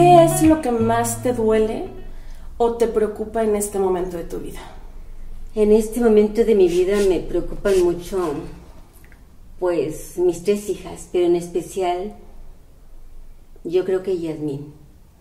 ¿qué 0.00 0.24
es 0.24 0.42
lo 0.42 0.62
que 0.62 0.70
más 0.70 1.22
te 1.22 1.34
duele 1.34 1.84
o 2.56 2.74
te 2.74 2.88
preocupa 2.88 3.42
en 3.42 3.54
este 3.54 3.78
momento 3.78 4.16
de 4.16 4.24
tu 4.24 4.38
vida? 4.38 4.60
En 5.54 5.72
este 5.72 6.00
momento 6.00 6.42
de 6.42 6.54
mi 6.54 6.68
vida 6.68 6.96
me 7.08 7.20
preocupan 7.20 7.82
mucho, 7.82 8.32
pues, 9.58 10.16
mis 10.16 10.42
tres 10.42 10.70
hijas, 10.70 11.08
pero 11.12 11.26
en 11.26 11.36
especial 11.36 12.14
yo 13.64 13.84
creo 13.84 14.02
que 14.02 14.18
Yasmín, 14.18 14.72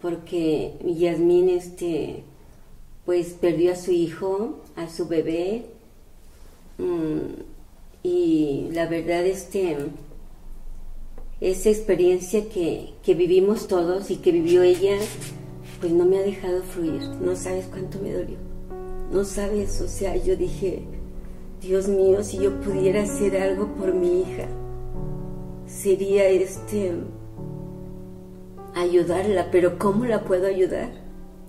porque 0.01 0.75
Yasmín, 0.85 1.49
este, 1.49 2.23
pues, 3.05 3.33
perdió 3.33 3.73
a 3.73 3.75
su 3.75 3.91
hijo, 3.91 4.59
a 4.77 4.87
su 4.87 5.07
bebé, 5.07 5.65
mm, 6.77 7.41
y 8.03 8.69
la 8.71 8.87
verdad, 8.87 9.25
este, 9.25 9.75
esa 11.41 11.69
experiencia 11.69 12.49
que, 12.49 12.93
que 13.01 13.13
vivimos 13.13 13.67
todos 13.67 14.11
y 14.11 14.17
que 14.17 14.31
vivió 14.31 14.61
ella, 14.61 14.97
pues 15.79 15.93
no 15.93 16.05
me 16.05 16.19
ha 16.19 16.21
dejado 16.21 16.61
fluir. 16.63 17.01
No 17.21 17.35
sabes 17.35 17.67
cuánto 17.67 17.99
me 17.99 18.11
dolió. 18.11 18.37
No 19.11 19.23
sabes, 19.23 19.79
o 19.81 19.87
sea, 19.87 20.15
yo 20.17 20.35
dije, 20.35 20.83
Dios 21.61 21.87
mío, 21.87 22.23
si 22.23 22.39
yo 22.39 22.59
pudiera 22.59 23.03
hacer 23.03 23.37
algo 23.37 23.73
por 23.75 23.93
mi 23.93 24.21
hija, 24.21 24.47
sería 25.65 26.27
este 26.27 26.93
ayudarla, 28.75 29.49
pero 29.51 29.79
¿cómo 29.79 30.05
la 30.05 30.25
puedo 30.25 30.45
ayudar? 30.45 30.89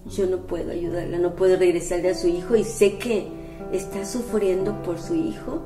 Yo 0.07 0.27
no 0.27 0.47
puedo 0.47 0.71
ayudarla, 0.71 1.19
no 1.19 1.35
puedo 1.35 1.57
regresarle 1.57 2.11
a 2.11 2.15
su 2.15 2.29
hijo 2.29 2.57
y 2.57 2.65
sé 2.65 2.97
que 2.97 3.27
está 3.73 4.07
sufriendo 4.07 4.83
por 4.83 4.99
su 4.99 5.15
hijo 5.15 5.63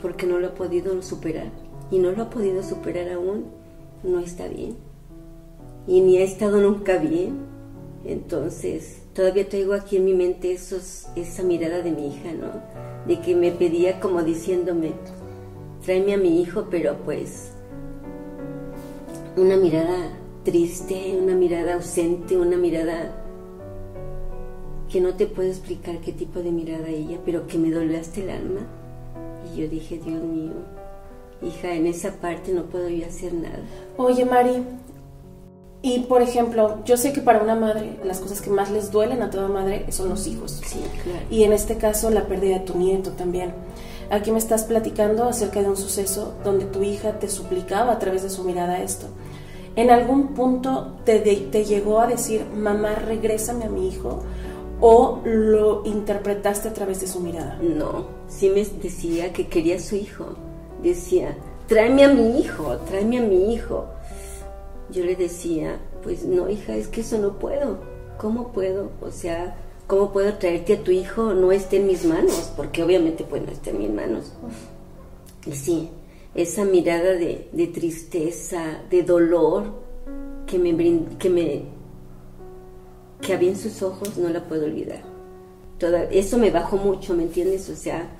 porque 0.00 0.26
no 0.26 0.38
lo 0.38 0.48
ha 0.48 0.54
podido 0.54 1.02
superar 1.02 1.67
y 1.90 1.98
no 1.98 2.12
lo 2.12 2.24
ha 2.24 2.30
podido 2.30 2.62
superar 2.62 3.10
aún, 3.10 3.46
no 4.02 4.20
está 4.20 4.46
bien. 4.48 4.76
Y 5.86 6.00
ni 6.00 6.18
ha 6.18 6.24
estado 6.24 6.60
nunca 6.60 6.98
bien. 6.98 7.38
Entonces, 8.04 9.02
todavía 9.14 9.48
traigo 9.48 9.74
aquí 9.74 9.96
en 9.96 10.04
mi 10.04 10.14
mente 10.14 10.52
esos, 10.52 11.08
esa 11.16 11.42
mirada 11.42 11.82
de 11.82 11.90
mi 11.90 12.08
hija, 12.08 12.32
¿no? 12.32 12.62
De 13.06 13.20
que 13.20 13.34
me 13.34 13.50
pedía 13.52 14.00
como 14.00 14.22
diciéndome, 14.22 14.92
tráeme 15.84 16.14
a 16.14 16.18
mi 16.18 16.40
hijo, 16.40 16.66
pero 16.70 16.96
pues 17.04 17.52
una 19.36 19.56
mirada 19.56 20.12
triste, 20.44 21.18
una 21.20 21.34
mirada 21.34 21.74
ausente, 21.74 22.36
una 22.36 22.56
mirada 22.56 23.24
que 24.88 25.00
no 25.00 25.14
te 25.14 25.26
puedo 25.26 25.48
explicar 25.48 25.98
qué 26.00 26.12
tipo 26.12 26.40
de 26.40 26.50
mirada 26.50 26.88
ella, 26.88 27.18
pero 27.24 27.46
que 27.46 27.58
me 27.58 27.70
dolió 27.70 27.98
hasta 27.98 28.20
el 28.20 28.30
alma. 28.30 28.60
Y 29.52 29.60
yo 29.60 29.68
dije, 29.68 29.98
Dios 29.98 30.22
mío, 30.22 30.52
hija, 31.42 31.72
en 31.72 31.86
esa 31.86 32.12
parte 32.12 32.52
no 32.52 32.64
puedo 32.64 32.88
yo 32.88 33.06
hacer 33.06 33.32
nada. 33.32 33.60
Oye, 33.96 34.24
Mari, 34.24 34.64
y 35.80 36.00
por 36.00 36.22
ejemplo, 36.22 36.84
yo 36.84 36.96
sé 36.96 37.12
que 37.12 37.20
para 37.20 37.40
una 37.40 37.54
madre 37.54 37.98
las 38.04 38.18
cosas 38.18 38.40
que 38.40 38.50
más 38.50 38.70
les 38.70 38.90
duelen 38.90 39.22
a 39.22 39.30
toda 39.30 39.48
madre 39.48 39.86
son 39.90 40.08
los 40.08 40.26
hijos. 40.26 40.60
Sí, 40.64 40.80
claro. 41.02 41.20
Y 41.30 41.44
en 41.44 41.52
este 41.52 41.76
caso 41.76 42.10
la 42.10 42.26
pérdida 42.26 42.58
de 42.58 42.64
tu 42.64 42.76
nieto 42.76 43.12
también. 43.12 43.52
Aquí 44.10 44.32
me 44.32 44.38
estás 44.38 44.64
platicando 44.64 45.24
acerca 45.24 45.60
de 45.60 45.68
un 45.68 45.76
suceso 45.76 46.34
donde 46.42 46.64
tu 46.64 46.82
hija 46.82 47.18
te 47.18 47.28
suplicaba 47.28 47.92
a 47.92 47.98
través 47.98 48.22
de 48.22 48.30
su 48.30 48.42
mirada 48.42 48.82
esto. 48.82 49.06
¿En 49.76 49.90
algún 49.90 50.28
punto 50.34 50.96
te, 51.04 51.20
te 51.20 51.64
llegó 51.64 52.00
a 52.00 52.06
decir, 52.08 52.44
mamá, 52.52 52.96
regrésame 52.96 53.66
a 53.66 53.68
mi 53.68 53.88
hijo? 53.88 54.24
¿O 54.80 55.20
lo 55.24 55.84
interpretaste 55.84 56.68
a 56.68 56.72
través 56.72 57.00
de 57.00 57.06
su 57.06 57.20
mirada? 57.20 57.58
No, 57.60 58.06
sí 58.28 58.48
me 58.48 58.64
decía 58.64 59.32
que 59.32 59.46
quería 59.46 59.76
a 59.76 59.80
su 59.80 59.96
hijo 59.96 60.47
decía, 60.82 61.36
tráeme 61.66 62.04
a 62.04 62.08
mi 62.08 62.40
hijo, 62.40 62.76
tráeme 62.88 63.18
a 63.18 63.22
mi 63.22 63.54
hijo. 63.54 63.86
Yo 64.90 65.04
le 65.04 65.16
decía, 65.16 65.78
pues 66.02 66.24
no, 66.24 66.48
hija, 66.48 66.74
es 66.74 66.88
que 66.88 67.02
eso 67.02 67.18
no 67.18 67.38
puedo. 67.38 67.78
¿Cómo 68.18 68.52
puedo? 68.52 68.90
O 69.00 69.10
sea, 69.10 69.56
¿cómo 69.86 70.12
puedo 70.12 70.34
traerte 70.34 70.74
a 70.74 70.82
tu 70.82 70.90
hijo? 70.90 71.34
No 71.34 71.52
esté 71.52 71.76
en 71.76 71.86
mis 71.86 72.04
manos, 72.04 72.52
porque 72.56 72.82
obviamente 72.82 73.24
pues 73.24 73.42
no 73.42 73.52
está 73.52 73.70
en 73.70 73.78
mis 73.78 73.90
manos. 73.90 74.32
Y 75.46 75.52
sí, 75.52 75.90
esa 76.34 76.64
mirada 76.64 77.12
de, 77.12 77.70
tristeza, 77.72 78.82
de 78.90 79.02
dolor 79.02 79.64
que 80.46 80.58
me, 80.58 80.74
que 81.18 81.30
me 81.30 81.78
que 83.20 83.34
había 83.34 83.50
en 83.50 83.56
sus 83.56 83.82
ojos, 83.82 84.16
no 84.16 84.28
la 84.28 84.44
puedo 84.44 84.64
olvidar. 84.64 85.02
Toda, 85.78 86.04
eso 86.04 86.38
me 86.38 86.50
bajó 86.50 86.76
mucho, 86.76 87.14
¿me 87.14 87.24
entiendes? 87.24 87.68
O 87.68 87.76
sea, 87.76 88.10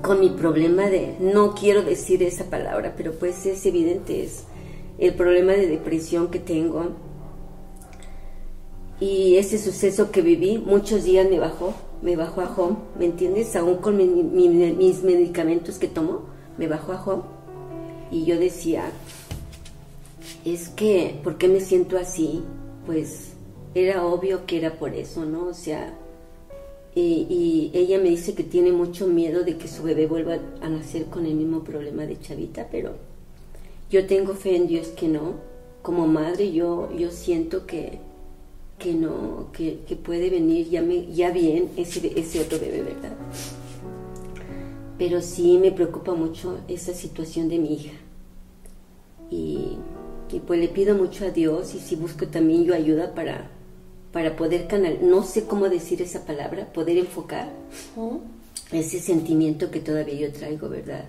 con 0.00 0.20
mi 0.20 0.30
problema 0.30 0.86
de, 0.88 1.16
no 1.20 1.54
quiero 1.54 1.82
decir 1.82 2.22
esa 2.22 2.44
palabra, 2.44 2.94
pero 2.96 3.12
pues 3.12 3.44
es 3.46 3.64
evidente, 3.66 4.22
es 4.24 4.44
el 4.98 5.14
problema 5.14 5.52
de 5.52 5.66
depresión 5.66 6.28
que 6.30 6.38
tengo. 6.38 6.92
Y 9.00 9.36
ese 9.36 9.58
suceso 9.58 10.10
que 10.12 10.22
viví, 10.22 10.58
muchos 10.58 11.04
días 11.04 11.28
me 11.28 11.40
bajó, 11.40 11.74
me 12.02 12.16
bajó 12.16 12.40
a 12.40 12.54
home, 12.56 12.76
¿me 12.98 13.06
entiendes? 13.06 13.54
Aún 13.56 13.76
con 13.76 13.96
mis 13.96 15.02
medicamentos 15.02 15.78
que 15.78 15.88
tomo, 15.88 16.22
me 16.56 16.68
bajó 16.68 16.92
a 16.92 17.02
home. 17.04 17.22
Y 18.10 18.24
yo 18.24 18.38
decía, 18.38 18.84
es 20.44 20.68
que, 20.68 21.18
¿por 21.24 21.36
qué 21.36 21.48
me 21.48 21.60
siento 21.60 21.98
así? 21.98 22.42
Pues 22.86 23.32
era 23.74 24.04
obvio 24.04 24.46
que 24.46 24.58
era 24.58 24.74
por 24.78 24.94
eso, 24.94 25.24
¿no? 25.24 25.46
O 25.46 25.54
sea, 25.54 25.98
y, 26.94 27.70
ella 27.72 27.98
me 27.98 28.10
dice 28.10 28.34
que 28.34 28.44
tiene 28.44 28.70
mucho 28.72 29.06
miedo 29.06 29.44
de 29.44 29.56
que 29.56 29.68
su 29.68 29.82
bebé 29.82 30.06
vuelva 30.06 30.38
a 30.60 30.68
nacer 30.68 31.06
con 31.06 31.24
el 31.24 31.34
mismo 31.34 31.64
problema 31.64 32.04
de 32.04 32.20
Chavita, 32.20 32.68
pero 32.70 32.96
yo 33.90 34.06
tengo 34.06 34.34
fe 34.34 34.56
en 34.56 34.66
Dios 34.66 34.88
que 34.88 35.08
no. 35.08 35.52
Como 35.80 36.06
madre 36.06 36.52
yo, 36.52 36.90
yo 36.96 37.10
siento 37.10 37.66
que, 37.66 37.98
que 38.78 38.92
no, 38.94 39.48
que, 39.52 39.78
puede 40.04 40.30
venir 40.30 40.68
ya, 40.68 40.82
me, 40.82 41.06
ya 41.12 41.30
bien 41.30 41.70
ese, 41.76 42.12
ese 42.18 42.40
otro 42.40 42.58
bebé, 42.60 42.82
¿verdad? 42.82 43.16
Pero 44.98 45.20
sí 45.22 45.58
me 45.58 45.72
preocupa 45.72 46.14
mucho 46.14 46.58
esa 46.68 46.92
situación 46.94 47.48
de 47.48 47.58
mi 47.58 47.74
hija. 47.74 47.92
Y, 49.30 49.78
y 50.30 50.40
pues 50.40 50.60
le 50.60 50.68
pido 50.68 50.94
mucho 50.94 51.24
a 51.24 51.30
Dios 51.30 51.74
y 51.74 51.80
si 51.80 51.96
busco 51.96 52.28
también 52.28 52.64
yo 52.64 52.74
ayuda 52.74 53.14
para, 53.14 53.50
para 54.12 54.36
poder 54.36 54.66
canal, 54.66 54.98
no 55.02 55.22
sé 55.22 55.44
cómo 55.44 55.68
decir 55.68 56.02
esa 56.02 56.24
palabra, 56.24 56.70
poder 56.72 56.98
enfocar 56.98 57.50
ese 58.70 59.00
sentimiento 59.00 59.70
que 59.70 59.80
todavía 59.80 60.14
yo 60.14 60.32
traigo, 60.32 60.68
¿verdad? 60.68 61.04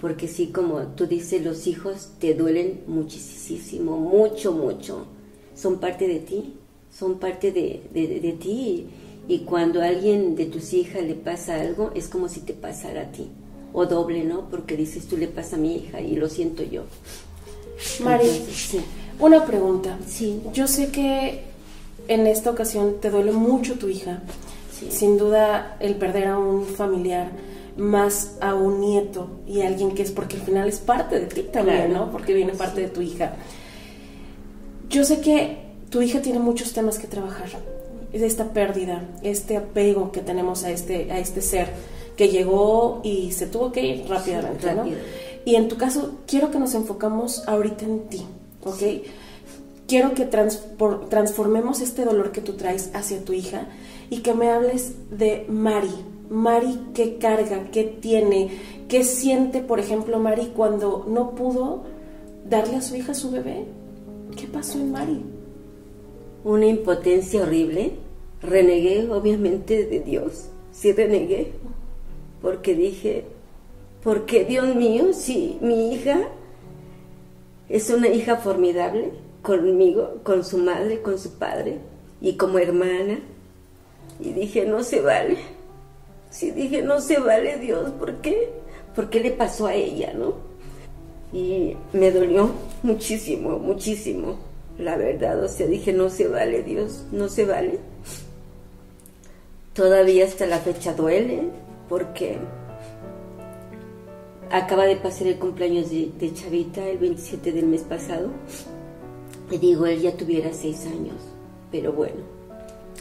Porque 0.00 0.26
sí, 0.28 0.48
como 0.48 0.80
tú 0.88 1.06
dices, 1.06 1.44
los 1.44 1.66
hijos 1.66 2.10
te 2.18 2.34
duelen 2.34 2.80
muchísimo, 2.86 3.98
mucho, 3.98 4.52
mucho. 4.52 5.06
Son 5.54 5.78
parte 5.78 6.08
de 6.08 6.18
ti, 6.18 6.54
son 6.92 7.18
parte 7.18 7.52
de, 7.52 7.82
de, 7.92 8.32
ti. 8.32 8.86
Y 9.28 9.38
cuando 9.40 9.80
a 9.80 9.86
alguien 9.86 10.34
de 10.34 10.46
tus 10.46 10.72
hijas 10.74 11.02
le 11.04 11.14
pasa 11.14 11.60
algo, 11.60 11.92
es 11.94 12.08
como 12.08 12.28
si 12.28 12.40
te 12.40 12.52
pasara 12.52 13.02
a 13.02 13.12
ti. 13.12 13.28
O 13.72 13.86
doble, 13.86 14.24
¿no? 14.24 14.50
Porque 14.50 14.76
dices, 14.76 15.06
tú 15.06 15.16
le 15.16 15.28
pasa 15.28 15.56
a 15.56 15.58
mi 15.58 15.76
hija 15.76 16.00
y 16.00 16.16
lo 16.16 16.28
siento 16.28 16.64
yo. 16.64 16.82
María, 18.02 18.32
una 19.20 19.46
pregunta. 19.46 19.98
Sí. 20.06 20.40
Yo 20.52 20.66
sé 20.66 20.90
que 20.90 21.53
en 22.08 22.26
esta 22.26 22.50
ocasión 22.50 22.96
te 23.00 23.10
duele 23.10 23.32
mucho 23.32 23.74
tu 23.74 23.88
hija. 23.88 24.22
Sin 24.90 25.16
duda 25.18 25.76
el 25.80 25.94
perder 25.96 26.26
a 26.28 26.38
un 26.38 26.66
familiar, 26.66 27.30
más 27.76 28.36
a 28.40 28.54
un 28.54 28.80
nieto 28.80 29.28
y 29.46 29.62
a 29.62 29.68
alguien 29.68 29.94
que 29.94 30.02
es 30.02 30.10
porque 30.10 30.36
al 30.36 30.42
final 30.42 30.68
es 30.68 30.78
parte 30.78 31.20
de 31.20 31.26
ti 31.26 31.42
también, 31.52 31.92
¿no? 31.92 32.10
Porque 32.10 32.34
viene 32.34 32.52
parte 32.52 32.82
de 32.82 32.88
tu 32.88 33.00
hija. 33.00 33.34
Yo 34.88 35.04
sé 35.04 35.20
que 35.20 35.58
tu 35.90 36.02
hija 36.02 36.20
tiene 36.20 36.38
muchos 36.38 36.72
temas 36.72 36.98
que 36.98 37.06
trabajar. 37.06 37.48
Es 38.12 38.22
esta 38.22 38.52
pérdida, 38.52 39.02
este 39.22 39.56
apego 39.56 40.12
que 40.12 40.20
tenemos 40.20 40.64
a 40.64 40.70
este, 40.70 41.10
a 41.10 41.18
este 41.18 41.40
ser 41.40 41.68
que 42.16 42.28
llegó 42.28 43.00
y 43.02 43.32
se 43.32 43.46
tuvo 43.46 43.72
que 43.72 43.84
ir 43.84 44.08
rápidamente, 44.08 44.72
¿no? 44.74 44.84
Y 45.44 45.56
en 45.56 45.68
tu 45.68 45.76
caso, 45.76 46.18
quiero 46.26 46.50
que 46.50 46.58
nos 46.58 46.74
enfocamos 46.74 47.46
ahorita 47.48 47.84
en 47.84 48.08
ti, 48.08 48.24
¿ok? 48.64 48.82
Quiero 49.86 50.14
que 50.14 50.24
transformemos 50.24 51.80
este 51.80 52.04
dolor 52.04 52.32
que 52.32 52.40
tú 52.40 52.54
traes 52.54 52.90
hacia 52.94 53.24
tu 53.24 53.32
hija 53.32 53.68
y 54.10 54.18
que 54.18 54.34
me 54.34 54.50
hables 54.50 54.94
de 55.10 55.44
Mari. 55.48 55.94
Mari, 56.30 56.78
¿qué 56.94 57.18
carga? 57.18 57.70
¿Qué 57.70 57.84
tiene? 57.84 58.50
¿Qué 58.88 59.04
siente, 59.04 59.60
por 59.60 59.78
ejemplo, 59.78 60.18
Mari 60.18 60.52
cuando 60.56 61.04
no 61.08 61.34
pudo 61.34 61.82
darle 62.48 62.76
a 62.76 62.82
su 62.82 62.96
hija 62.96 63.14
su 63.14 63.30
bebé? 63.30 63.66
¿Qué 64.36 64.46
pasó 64.46 64.78
en 64.78 64.90
Mari? 64.90 65.22
Una 66.44 66.66
impotencia 66.66 67.42
horrible. 67.42 67.92
Renegué, 68.42 69.10
obviamente, 69.10 69.86
de 69.86 70.00
Dios. 70.00 70.48
Sí 70.72 70.92
renegué. 70.92 71.52
Porque 72.42 72.74
dije, 72.74 73.24
porque 74.02 74.44
Dios 74.44 74.74
mío, 74.74 75.12
si 75.12 75.56
mi 75.62 75.94
hija 75.94 76.28
es 77.68 77.88
una 77.90 78.08
hija 78.08 78.36
formidable, 78.36 79.12
conmigo, 79.44 80.20
con 80.24 80.42
su 80.42 80.58
madre, 80.58 81.02
con 81.02 81.18
su 81.18 81.34
padre 81.34 81.78
y 82.20 82.36
como 82.36 82.58
hermana. 82.58 83.20
Y 84.18 84.32
dije, 84.32 84.64
no 84.64 84.82
se 84.82 85.00
vale. 85.00 85.36
Sí, 86.30 86.50
dije, 86.50 86.82
no 86.82 87.00
se 87.00 87.20
vale 87.20 87.58
Dios, 87.58 87.92
¿por 87.92 88.16
qué? 88.16 88.50
¿Por 88.96 89.10
qué 89.10 89.20
le 89.20 89.30
pasó 89.30 89.66
a 89.66 89.74
ella, 89.74 90.12
no? 90.14 90.34
Y 91.32 91.76
me 91.92 92.10
dolió 92.10 92.50
muchísimo, 92.82 93.58
muchísimo. 93.58 94.38
la 94.78 94.96
verdad, 94.96 95.44
o 95.44 95.48
sea, 95.48 95.68
dije, 95.68 95.92
no 95.92 96.10
se 96.10 96.26
vale, 96.26 96.62
Dios, 96.62 97.04
no 97.12 97.28
se 97.28 97.44
vale. 97.44 97.78
Todavía 99.74 100.24
hasta 100.24 100.46
la 100.46 100.58
fecha 100.58 100.94
duele, 100.94 101.42
porque 101.88 102.38
acaba 104.50 104.86
de 104.86 104.96
pasar 104.96 105.26
el 105.26 105.38
cumpleaños 105.38 105.90
de, 105.90 106.32
Chavita 106.32 106.84
el 106.86 106.98
27 106.98 107.52
del 107.52 107.66
mes 107.66 107.82
pasado. 107.82 108.30
Y 109.50 109.58
digo, 109.58 109.86
él 109.86 110.00
ya 110.00 110.16
tuviera 110.16 110.52
seis 110.52 110.86
años, 110.86 111.16
pero 111.70 111.92
bueno, 111.92 112.22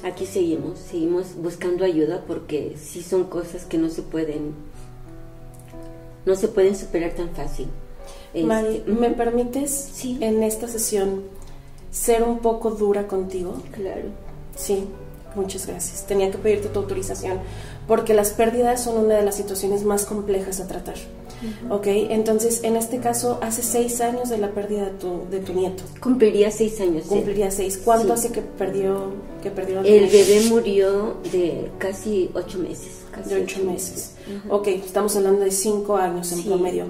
aquí 0.04 0.26
seguimos, 0.26 0.80
seguimos 0.80 1.36
buscando 1.36 1.86
ayuda 1.86 2.24
porque 2.28 2.76
sí 2.78 3.02
son 3.02 3.26
cosas 3.26 3.66
que 3.66 3.78
no 3.78 3.90
se 3.90 4.02
pueden, 4.02 4.54
no 6.26 6.36
se 6.36 6.48
pueden 6.48 6.76
superar 6.76 7.12
tan 7.14 7.30
fácil. 7.30 7.68
Mari, 8.34 8.84
¿me 8.88 9.12
permites 9.12 10.04
en 10.04 10.44
esta 10.44 10.68
sesión 10.68 11.22
ser 11.92 12.24
un 12.24 12.40
poco 12.40 12.72
dura 12.72 13.08
contigo? 13.08 13.62
Claro. 13.72 14.10
Sí, 14.56 14.86
muchas 15.36 15.68
gracias. 15.68 16.06
Tenía 16.08 16.32
que 16.32 16.40
pedirte 16.40 16.70
tu 16.70 16.80
autorización 16.80 17.40
porque 17.88 18.14
las 18.14 18.32
pérdidas 18.32 18.84
son 18.84 19.06
una 19.06 19.16
de 19.16 19.24
las 19.24 19.36
situaciones 19.36 19.84
más 19.84 20.06
complejas 20.06 20.60
a 20.60 20.68
tratar. 20.68 20.96
¿Ok? 21.70 21.88
Entonces, 21.88 22.64
en 22.64 22.76
este 22.76 23.00
caso, 23.00 23.40
hace 23.42 23.64
seis 23.64 24.02
años 24.02 24.30
de 24.30 24.38
la 24.38 24.52
pérdida 24.52 24.86
de 24.86 24.92
tu, 24.92 25.22
de 25.30 25.40
tu 25.40 25.54
nieto. 25.54 25.84
Cumpliría 26.02 26.52
seis 26.52 26.80
años. 26.82 27.06
Cumpliría 27.08 27.52
seis. 27.52 27.80
¿Cuánto 27.84 28.14
hace 28.14 28.32
que 28.32 28.42
perdió 28.42 29.12
que 29.42 29.52
perdió 29.52 29.82
El 29.82 30.08
bebé 30.08 30.42
murió 30.50 31.18
de 31.32 31.70
casi 31.78 32.30
ocho 32.34 32.58
meses. 32.60 33.02
de 33.28 33.44
ocho, 33.44 33.62
meses. 33.64 34.16
Ok, 34.50 34.68
estamos 34.70 35.16
hablando 35.18 35.42
de 35.42 35.52
cinco 35.52 35.98
años 35.98 36.32
en 36.32 36.44
promedio. 36.44 36.86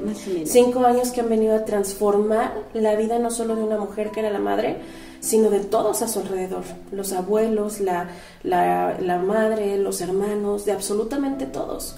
Cinco 0.45 0.85
años 0.85 1.11
que 1.11 1.21
han 1.21 1.29
venido 1.29 1.55
a 1.55 1.65
transformar 1.65 2.53
la 2.73 2.95
vida 2.95 3.17
no 3.17 3.31
solo 3.31 3.55
de 3.55 3.63
una 3.63 3.77
mujer 3.77 4.11
que 4.11 4.19
era 4.19 4.29
la 4.29 4.39
madre, 4.39 4.77
sino 5.19 5.49
de 5.49 5.61
todos 5.61 6.01
a 6.01 6.07
su 6.07 6.19
alrededor, 6.19 6.63
los 6.91 7.11
abuelos, 7.13 7.79
la, 7.79 8.09
la, 8.43 8.99
la 9.01 9.17
madre, 9.17 9.77
los 9.77 10.01
hermanos, 10.01 10.65
de 10.65 10.73
absolutamente 10.73 11.45
todos. 11.45 11.95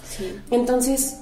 Entonces, 0.51 1.17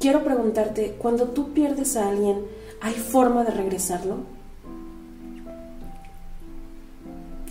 quiero 0.00 0.24
preguntarte, 0.24 0.96
cuando 0.98 1.26
tú 1.26 1.52
pierdes 1.52 1.96
a 1.96 2.08
alguien, 2.08 2.40
¿hay 2.80 2.94
forma 2.94 3.44
de 3.44 3.52
regresarlo? 3.52 4.16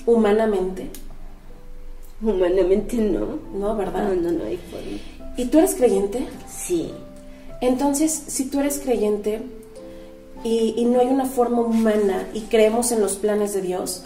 Humanamente. 0.06 0.90
Humanamente 2.22 2.98
no. 2.98 3.40
No, 3.54 3.76
¿verdad? 3.78 4.10
No, 4.10 4.16
no, 4.16 4.32
no 4.32 4.44
hay 4.44 4.58
forma. 4.58 4.98
¿Y 5.38 5.46
tú 5.46 5.60
eres 5.60 5.76
creyente? 5.76 6.28
Sí. 6.50 6.92
Entonces, 7.62 8.12
si 8.12 8.50
tú 8.50 8.60
eres 8.60 8.80
creyente 8.80 9.42
y, 10.44 10.74
y, 10.76 10.86
no 10.86 11.00
hay 11.00 11.08
una 11.08 11.26
forma 11.26 11.62
humana 11.62 12.28
y 12.34 12.42
creemos 12.42 12.92
en 12.92 13.02
los 13.02 13.18
planes 13.18 13.54
de 13.54 13.62
Dios, 13.62 14.04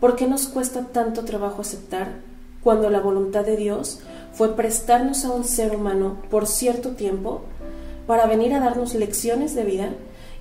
¿por 0.00 0.16
qué 0.16 0.26
nos 0.26 0.48
cuesta 0.48 0.88
tanto 0.92 1.24
trabajo 1.24 1.62
aceptar 1.62 2.20
cuando 2.62 2.90
la 2.90 3.00
voluntad 3.00 3.44
de 3.44 3.56
Dios 3.56 4.00
fue 4.32 4.54
prestarnos 4.54 5.24
a 5.24 5.30
un 5.30 5.44
ser 5.44 5.74
humano 5.74 6.18
por 6.28 6.46
cierto 6.46 6.90
tiempo 6.90 7.44
para 8.06 8.26
venir 8.26 8.54
a 8.54 8.60
darnos 8.60 8.94
lecciones 8.94 9.54
de 9.54 9.64
vida 9.64 9.90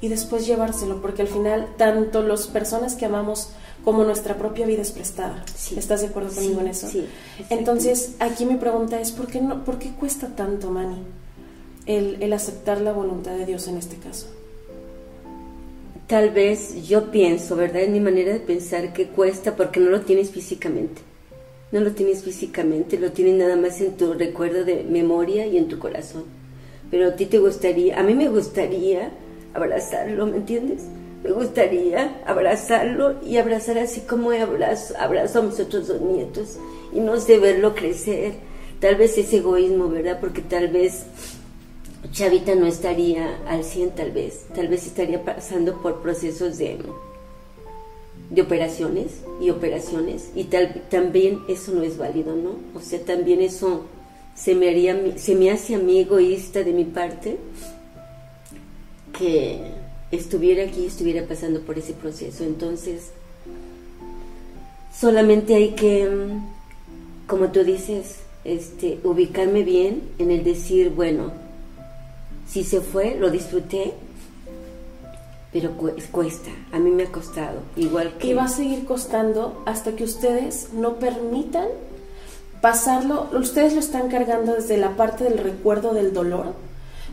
y 0.01 0.07
después 0.07 0.45
llevárselo, 0.45 1.01
porque 1.01 1.23
al 1.23 1.27
final 1.27 1.67
tanto 1.77 2.21
las 2.21 2.47
personas 2.47 2.95
que 2.95 3.05
amamos 3.05 3.49
como 3.83 4.03
nuestra 4.03 4.35
propia 4.35 4.65
vida 4.65 4.81
es 4.81 4.91
prestada. 4.91 5.43
¿Estás 5.75 6.01
de 6.01 6.07
acuerdo 6.07 6.33
conmigo 6.33 6.61
en 6.61 6.67
eso? 6.67 6.87
Sí. 6.87 7.05
Entonces, 7.49 8.15
aquí 8.19 8.45
mi 8.45 8.55
pregunta 8.55 8.99
es, 8.99 9.11
¿por 9.11 9.27
qué, 9.27 9.41
no, 9.41 9.63
¿por 9.63 9.79
qué 9.79 9.91
cuesta 9.91 10.35
tanto, 10.35 10.69
Manny, 10.71 10.97
el, 11.85 12.21
el 12.21 12.33
aceptar 12.33 12.81
la 12.81 12.93
voluntad 12.93 13.35
de 13.35 13.45
Dios 13.45 13.67
en 13.67 13.77
este 13.77 13.97
caso? 13.97 14.27
Tal 16.07 16.31
vez 16.31 16.87
yo 16.87 17.09
pienso, 17.09 17.55
¿verdad? 17.55 17.83
En 17.83 17.93
mi 17.93 17.99
manera 17.99 18.33
de 18.33 18.39
pensar 18.39 18.93
que 18.93 19.07
cuesta 19.07 19.55
porque 19.55 19.79
no 19.79 19.89
lo 19.89 20.01
tienes 20.01 20.29
físicamente. 20.29 21.01
No 21.71 21.79
lo 21.79 21.91
tienes 21.91 22.23
físicamente, 22.23 22.99
lo 22.99 23.11
tienes 23.11 23.35
nada 23.35 23.55
más 23.55 23.81
en 23.81 23.97
tu 23.97 24.13
recuerdo 24.13 24.65
de 24.65 24.83
memoria 24.83 25.47
y 25.47 25.57
en 25.57 25.67
tu 25.67 25.79
corazón 25.79 26.34
pero 26.95 27.09
a 27.09 27.15
ti 27.17 27.25
te 27.25 27.39
gustaría, 27.39 27.99
a 27.99 28.03
mí 28.03 28.13
me 28.13 28.29
gustaría 28.29 29.11
abrazarlo, 29.53 30.27
¿me 30.27 30.37
entiendes? 30.37 30.83
Me 31.25 31.31
gustaría 31.33 32.21
abrazarlo 32.25 33.21
y 33.21 33.35
abrazar 33.35 33.77
así 33.79 33.99
como 33.99 34.31
abrazo, 34.31 34.93
abrazo 34.97 35.39
a 35.39 35.41
mis 35.41 35.59
otros 35.59 35.89
dos 35.89 35.99
nietos 35.99 36.57
y 36.93 37.01
no 37.01 37.19
sé 37.19 37.37
verlo 37.37 37.75
crecer. 37.75 38.35
Tal 38.79 38.95
vez 38.95 39.17
es 39.17 39.33
egoísmo, 39.33 39.89
¿verdad? 39.89 40.19
Porque 40.21 40.41
tal 40.41 40.69
vez 40.69 41.03
Chavita 42.13 42.55
no 42.55 42.65
estaría 42.65 43.41
al 43.45 43.65
100, 43.65 43.91
tal 43.91 44.11
vez. 44.11 44.45
Tal 44.55 44.69
vez 44.69 44.87
estaría 44.87 45.21
pasando 45.21 45.81
por 45.81 46.01
procesos 46.01 46.57
de, 46.57 46.77
de 48.29 48.41
operaciones 48.41 49.19
y 49.41 49.49
operaciones. 49.49 50.31
Y 50.33 50.45
tal, 50.45 50.81
también 50.89 51.41
eso 51.49 51.73
no 51.73 51.83
es 51.83 51.97
válido, 51.97 52.37
¿no? 52.37 52.51
O 52.73 52.79
sea, 52.79 53.01
también 53.01 53.41
eso 53.41 53.83
se 54.35 54.53
me, 54.53 54.69
haría, 54.69 55.17
se 55.17 55.33
me 55.35 55.49
hace 55.49 55.75
a 55.75 55.79
mí 55.79 55.99
egoísta 55.99 56.63
de 56.63 56.73
mi 56.73 56.83
parte 56.83 57.37
que 59.17 59.61
estuviera 60.11 60.63
aquí, 60.63 60.85
estuviera 60.85 61.25
pasando 61.25 61.61
por 61.61 61.77
ese 61.79 61.93
proceso. 61.93 62.43
Entonces, 62.43 63.11
solamente 64.93 65.55
hay 65.55 65.69
que, 65.71 66.09
como 67.27 67.51
tú 67.51 67.63
dices, 67.63 68.17
este, 68.43 68.99
ubicarme 69.03 69.63
bien 69.63 70.03
en 70.19 70.31
el 70.31 70.43
decir, 70.43 70.89
bueno, 70.89 71.31
si 72.47 72.63
se 72.63 72.81
fue, 72.81 73.15
lo 73.15 73.31
disfruté, 73.31 73.93
pero 75.53 75.71
cuesta, 76.11 76.51
a 76.73 76.79
mí 76.79 76.91
me 76.91 77.03
ha 77.03 77.11
costado, 77.11 77.61
igual 77.77 78.17
que... 78.17 78.27
Y 78.27 78.33
va 78.33 78.43
a 78.43 78.49
seguir 78.49 78.83
costando 78.83 79.63
hasta 79.65 79.95
que 79.95 80.03
ustedes 80.03 80.73
no 80.73 80.95
permitan 80.99 81.67
pasarlo, 82.65 83.27
ustedes 83.33 83.73
lo 83.73 83.79
están 83.79 84.09
cargando 84.09 84.55
desde 84.55 84.75
la 84.77 84.95
parte 84.97 85.23
del 85.23 85.37
recuerdo 85.37 85.93
del 85.93 86.13
dolor, 86.13 86.55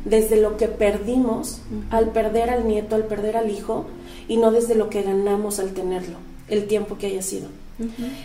desde 0.07 0.41
lo 0.41 0.57
que 0.57 0.67
perdimos 0.67 1.61
al 1.91 2.07
perder 2.09 2.49
al 2.49 2.67
nieto, 2.67 2.95
al 2.95 3.05
perder 3.05 3.37
al 3.37 3.51
hijo, 3.51 3.85
y 4.29 4.39
no 4.39 4.51
desde 4.51 4.75
lo 4.75 4.89
que 4.89 5.03
ganamos 5.03 5.59
al 5.59 5.75
tenerlo, 5.75 6.17
el 6.49 6.67
tiempo 6.69 6.97
que 6.97 7.09
haya 7.09 7.21
sido. 7.21 7.49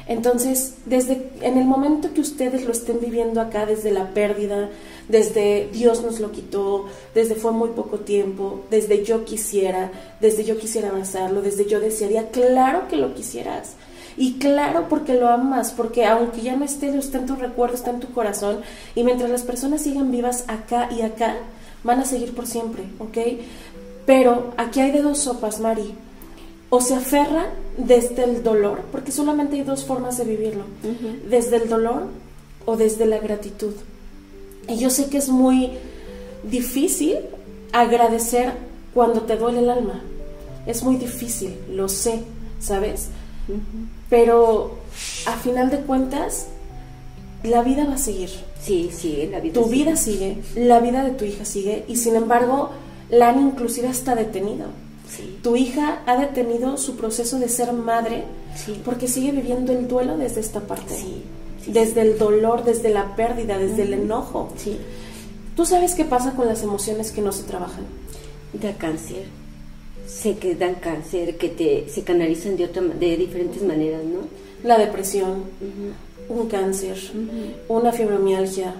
Entonces, 0.07 0.75
desde 0.85 1.29
en 1.41 1.57
el 1.57 1.65
momento 1.65 2.13
que 2.13 2.21
ustedes 2.21 2.63
lo 2.63 2.71
estén 2.71 3.01
viviendo 3.01 3.41
acá, 3.41 3.65
desde 3.65 3.91
la 3.91 4.13
pérdida, 4.13 4.69
desde 5.09 5.67
Dios 5.73 6.03
nos 6.03 6.21
lo 6.21 6.31
quitó, 6.31 6.85
desde 7.13 7.35
fue 7.35 7.51
muy 7.51 7.71
poco 7.71 7.97
tiempo, 7.97 8.61
desde 8.71 9.03
yo 9.03 9.25
quisiera, 9.25 9.91
desde 10.21 10.45
yo 10.45 10.57
quisiera 10.57 10.91
avanzarlo, 10.91 11.41
desde 11.41 11.65
yo 11.65 11.81
desearía, 11.81 12.29
claro 12.29 12.87
que 12.87 12.95
lo 12.95 13.13
quisieras, 13.13 13.73
y 14.17 14.33
claro, 14.39 14.87
porque 14.89 15.13
lo 15.13 15.29
amas, 15.29 15.71
porque 15.71 16.05
aunque 16.05 16.41
ya 16.41 16.55
no 16.55 16.65
esté, 16.65 16.89
está 16.97 17.19
en 17.19 17.27
tu 17.27 17.35
recuerdo, 17.35 17.75
está 17.75 17.91
en 17.91 17.99
tu 17.99 18.11
corazón. 18.11 18.61
Y 18.95 19.03
mientras 19.03 19.29
las 19.29 19.43
personas 19.43 19.83
sigan 19.83 20.11
vivas 20.11 20.45
acá 20.47 20.89
y 20.91 21.01
acá, 21.01 21.35
van 21.83 21.99
a 21.99 22.05
seguir 22.05 22.33
por 22.33 22.47
siempre, 22.47 22.83
¿ok? 22.97 23.17
Pero 24.07 24.53
aquí 24.57 24.79
hay 24.79 24.91
de 24.91 25.03
dos 25.03 25.19
sopas, 25.19 25.59
Mari. 25.59 25.93
O 26.69 26.81
se 26.81 26.95
aferra 26.95 27.45
desde 27.77 28.23
el 28.23 28.43
dolor, 28.43 28.81
porque 28.91 29.11
solamente 29.11 29.55
hay 29.55 29.63
dos 29.63 29.85
formas 29.85 30.17
de 30.17 30.25
vivirlo, 30.25 30.63
desde 31.29 31.57
el 31.57 31.69
dolor 31.69 32.07
o 32.65 32.75
desde 32.75 33.05
la 33.05 33.19
gratitud. 33.19 33.73
Y 34.67 34.77
yo 34.77 34.89
sé 34.89 35.09
que 35.09 35.17
es 35.19 35.29
muy 35.29 35.71
difícil 36.43 37.19
agradecer 37.71 38.51
cuando 38.93 39.21
te 39.21 39.37
duele 39.37 39.59
el 39.59 39.69
alma. 39.69 40.01
Es 40.65 40.83
muy 40.83 40.97
difícil, 40.97 41.55
lo 41.71 41.87
sé, 41.87 42.23
¿sabes? 42.59 43.09
Pero 44.09 44.77
a 45.25 45.33
final 45.37 45.69
de 45.69 45.79
cuentas, 45.79 46.47
la 47.43 47.61
vida 47.61 47.85
va 47.85 47.95
a 47.95 47.97
seguir. 47.97 48.29
Sí, 48.61 48.89
sí, 48.93 49.27
la 49.31 49.39
vida 49.39 49.53
Tu 49.53 49.65
vida 49.69 49.95
sigue, 49.95 50.37
la 50.55 50.79
vida 50.79 51.03
de 51.03 51.11
tu 51.11 51.25
hija 51.25 51.45
sigue, 51.45 51.85
y 51.87 51.97
sin 51.97 52.15
embargo, 52.15 52.71
la 53.09 53.29
han 53.29 53.41
inclusive 53.41 53.87
hasta 53.87 54.15
detenido. 54.15 54.67
Tu 55.41 55.55
hija 55.55 56.01
ha 56.05 56.17
detenido 56.17 56.77
su 56.77 56.97
proceso 56.97 57.39
de 57.39 57.47
ser 57.47 57.71
madre 57.71 58.25
porque 58.83 59.07
sigue 59.07 59.31
viviendo 59.31 59.71
el 59.71 59.87
duelo 59.87 60.17
desde 60.17 60.41
esta 60.41 60.61
parte. 60.61 60.95
desde 61.67 62.01
el 62.01 62.17
dolor, 62.17 62.63
desde 62.63 62.89
la 62.89 63.15
pérdida, 63.15 63.57
desde 63.57 63.83
el 63.83 63.93
enojo. 63.93 64.49
¿Tú 65.55 65.65
sabes 65.65 65.95
qué 65.95 66.05
pasa 66.05 66.31
con 66.31 66.47
las 66.47 66.63
emociones 66.63 67.11
que 67.11 67.21
no 67.21 67.31
se 67.31 67.43
trabajan? 67.43 67.85
Da 68.53 68.73
cáncer 68.73 69.25
sé 70.07 70.37
que 70.37 70.55
dan 70.55 70.75
cáncer, 70.75 71.37
que 71.37 71.49
te, 71.49 71.89
se 71.89 72.03
canalizan 72.03 72.55
de, 72.55 72.65
otra, 72.65 72.81
de 72.81 73.17
diferentes 73.17 73.61
maneras, 73.61 74.03
¿no? 74.03 74.21
La 74.63 74.77
depresión, 74.77 75.43
un 76.29 76.47
cáncer, 76.47 76.97
una 77.67 77.91
fibromialgia, 77.91 78.73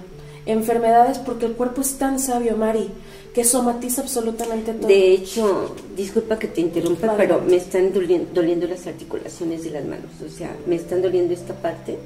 enfermedades 0.46 1.19
porque 1.19 1.46
el 1.46 1.53
cuerpo 1.53 1.81
es 1.81 1.98
tan 1.98 2.19
sabio, 2.19 2.57
Mari, 2.57 2.89
que 3.34 3.43
somatiza 3.43 4.01
absolutamente 4.01 4.74
todo. 4.74 4.88
De 4.88 5.12
hecho, 5.12 5.75
disculpa 5.96 6.39
que 6.39 6.48
te 6.48 6.62
interrumpa, 6.62 7.15
pero 7.15 7.41
me 7.41 7.57
están 7.57 7.93
doliendo, 7.93 8.67
las 8.67 8.88
articulaciones 8.88 9.63
de 9.63 9.72
las 9.72 9.86
manos, 9.86 10.12
o 10.25 10.29
sea, 10.29 10.55
me 10.65 10.75
están 10.75 11.01
doliendo 11.01 11.34
esta 11.34 11.53
parte, 11.53 11.98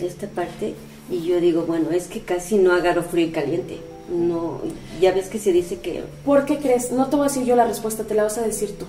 esta 0.00 0.26
parte, 0.26 0.74
y 1.10 1.22
yo 1.22 1.38
digo, 1.38 1.62
bueno, 1.62 1.90
es 1.90 2.08
que 2.08 2.20
casi 2.20 2.56
no 2.56 2.72
agarro 2.72 3.02
frío 3.02 3.26
y 3.26 3.30
caliente 3.30 3.93
no, 4.10 4.60
ya 5.00 5.12
ves 5.12 5.28
que 5.28 5.38
se 5.38 5.52
dice 5.52 5.80
que... 5.80 6.04
¿Por 6.24 6.44
qué 6.44 6.58
crees? 6.58 6.92
No 6.92 7.08
te 7.08 7.16
voy 7.16 7.26
a 7.26 7.28
decir 7.28 7.44
yo 7.44 7.56
la 7.56 7.66
respuesta, 7.66 8.04
te 8.04 8.14
la 8.14 8.24
vas 8.24 8.38
a 8.38 8.42
decir 8.42 8.76
tú. 8.78 8.86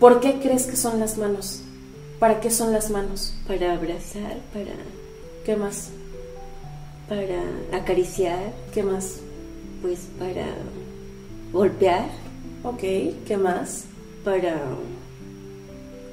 ¿Por 0.00 0.20
qué 0.20 0.38
crees 0.40 0.66
que 0.66 0.76
son 0.76 1.00
las 1.00 1.18
manos? 1.18 1.62
¿Para 2.18 2.40
qué 2.40 2.50
son 2.50 2.72
las 2.72 2.90
manos? 2.90 3.34
Para 3.46 3.72
abrazar, 3.74 4.38
para... 4.52 4.72
¿Qué 5.44 5.56
más? 5.56 5.88
Para 7.08 7.42
acariciar. 7.72 8.52
¿Qué 8.74 8.82
más? 8.82 9.20
Pues 9.80 10.00
para 10.18 10.46
golpear. 11.52 12.08
Ok, 12.64 12.80
¿qué 13.26 13.36
más? 13.38 13.84
Para, 14.24 14.60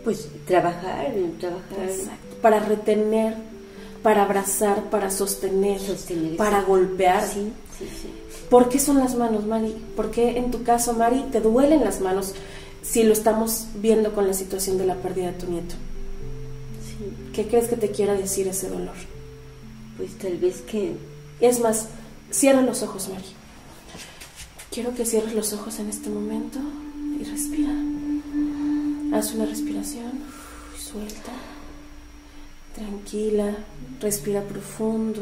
pues, 0.04 0.30
trabajar, 0.46 1.12
trabajar. 1.40 1.90
Exacto. 1.90 2.36
Para 2.42 2.60
retener, 2.60 3.36
para 4.04 4.24
abrazar, 4.24 4.90
para 4.90 5.10
sostener, 5.10 5.80
Sostener, 5.80 6.38
para 6.38 6.60
sí. 6.62 6.66
golpear. 6.68 7.28
Sí, 7.28 7.52
sí, 7.78 7.90
sí. 8.02 8.10
¿Por 8.50 8.70
qué 8.70 8.80
son 8.80 8.98
las 9.00 9.16
manos, 9.16 9.46
Mari? 9.46 9.76
¿Por 9.96 10.12
qué 10.12 10.38
en 10.38 10.52
tu 10.52 10.64
caso, 10.64 10.94
Mari, 10.94 11.26
te 11.32 11.42
duelen 11.42 11.84
las 11.84 12.00
manos 12.02 12.34
si 12.82 13.04
lo 13.04 13.14
estamos 13.14 13.66
viendo 13.76 14.14
con 14.14 14.28
la 14.28 14.34
situación 14.34 14.78
de 14.78 14.86
la 14.86 14.96
pérdida 14.96 15.28
de 15.28 15.34
tu 15.34 15.48
nieto? 15.48 15.76
sí. 16.88 17.32
¿Qué 17.34 17.48
crees 17.48 17.68
que 17.68 17.76
te 17.76 17.92
quiera 17.92 18.14
decir 18.14 18.48
ese 18.48 18.70
dolor? 18.70 18.96
Pues 19.98 20.18
tal 20.18 20.38
vez 20.38 20.62
que 20.62 20.96
Es 21.42 21.60
más, 21.60 21.88
cierra 22.32 22.62
los 22.62 22.82
ojos, 22.84 23.10
Mari. 23.10 23.26
Quiero 24.72 24.94
que 24.94 25.06
cierres 25.06 25.34
los 25.34 25.52
ojos 25.54 25.80
en 25.80 25.90
este 25.90 26.10
momento 26.10 26.60
y 27.20 27.24
respira. 27.24 27.74
Haz 29.14 29.34
una 29.34 29.46
respiración 29.46 30.12
suelta. 30.78 31.32
Tranquila, 32.74 33.56
respira 34.00 34.42
profundo. 34.42 35.22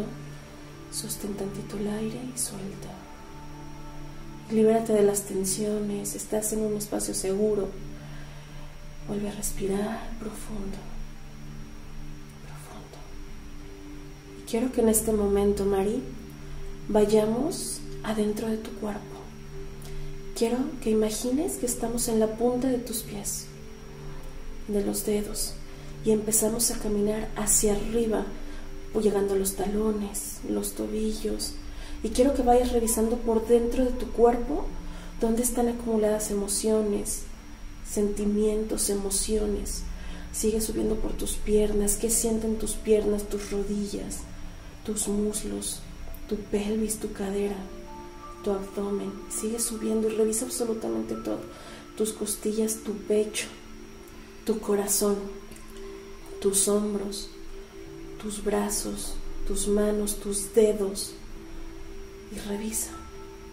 Sostén 0.92 1.34
tantito 1.34 1.78
el 1.78 1.88
aire 1.88 2.20
y 2.36 2.38
suelta. 2.38 2.93
Libérate 4.54 4.94
de 4.94 5.02
las 5.02 5.24
tensiones, 5.24 6.14
estás 6.14 6.54
en 6.54 6.60
un 6.60 6.78
espacio 6.78 7.16
seguro. 7.16 7.70
Vuelve 9.08 9.30
a 9.30 9.32
respirar 9.32 10.12
profundo. 10.20 10.78
Profundo. 12.46 12.98
Y 14.40 14.44
quiero 14.44 14.72
que 14.72 14.82
en 14.82 14.90
este 14.90 15.12
momento, 15.12 15.66
Mari, 15.66 16.04
vayamos 16.88 17.80
adentro 18.04 18.48
de 18.48 18.58
tu 18.58 18.70
cuerpo. 18.74 19.02
Quiero 20.38 20.60
que 20.84 20.92
imagines 20.92 21.54
que 21.54 21.66
estamos 21.66 22.08
en 22.08 22.20
la 22.20 22.28
punta 22.36 22.68
de 22.68 22.78
tus 22.78 23.02
pies, 23.02 23.46
de 24.68 24.86
los 24.86 25.04
dedos, 25.04 25.56
y 26.06 26.12
empezamos 26.12 26.70
a 26.70 26.78
caminar 26.78 27.28
hacia 27.36 27.74
arriba, 27.74 28.26
llegando 29.02 29.34
a 29.34 29.38
los 29.38 29.56
talones, 29.56 30.42
los 30.48 30.74
tobillos. 30.74 31.54
Y 32.04 32.10
quiero 32.10 32.34
que 32.34 32.44
vayas 32.44 32.74
revisando 32.74 33.18
por 33.18 33.48
dentro 33.48 33.86
de 33.86 33.92
tu 33.92 34.12
cuerpo 34.12 34.66
dónde 35.22 35.42
están 35.42 35.70
acumuladas 35.70 36.32
emociones, 36.32 37.24
sentimientos, 37.90 38.90
emociones. 38.90 39.84
Sigue 40.34 40.60
subiendo 40.60 40.96
por 40.96 41.14
tus 41.14 41.34
piernas, 41.34 41.96
qué 41.96 42.10
sienten 42.10 42.58
tus 42.58 42.74
piernas, 42.74 43.24
tus 43.24 43.52
rodillas, 43.52 44.20
tus 44.86 45.08
muslos, 45.08 45.80
tu 46.28 46.36
pelvis, 46.36 46.98
tu 46.98 47.14
cadera, 47.14 47.56
tu 48.44 48.52
abdomen. 48.52 49.12
Sigue 49.30 49.60
subiendo 49.60 50.10
y 50.10 50.16
revisa 50.16 50.46
absolutamente 50.46 51.16
todo. 51.16 51.40
Tus 51.96 52.12
costillas, 52.12 52.80
tu 52.84 52.94
pecho, 52.94 53.48
tu 54.46 54.60
corazón, 54.60 55.16
tus 56.42 56.68
hombros, 56.68 57.30
tus 58.22 58.44
brazos, 58.44 59.14
tus 59.48 59.68
manos, 59.68 60.16
tus 60.16 60.54
dedos. 60.54 61.14
Y 62.34 62.40
revisa 62.50 62.92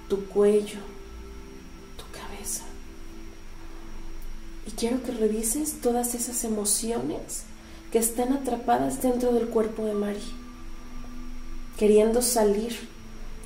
tu 0.08 0.24
cuello, 0.26 0.78
tu 1.96 2.04
cabeza. 2.12 2.64
Y 4.66 4.70
quiero 4.72 5.02
que 5.02 5.12
revises 5.12 5.80
todas 5.80 6.14
esas 6.14 6.44
emociones 6.44 7.42
que 7.92 7.98
están 7.98 8.32
atrapadas 8.32 9.02
dentro 9.02 9.32
del 9.32 9.48
cuerpo 9.48 9.84
de 9.84 9.94
Mari 9.94 10.40
queriendo 11.80 12.20
salir, 12.20 12.76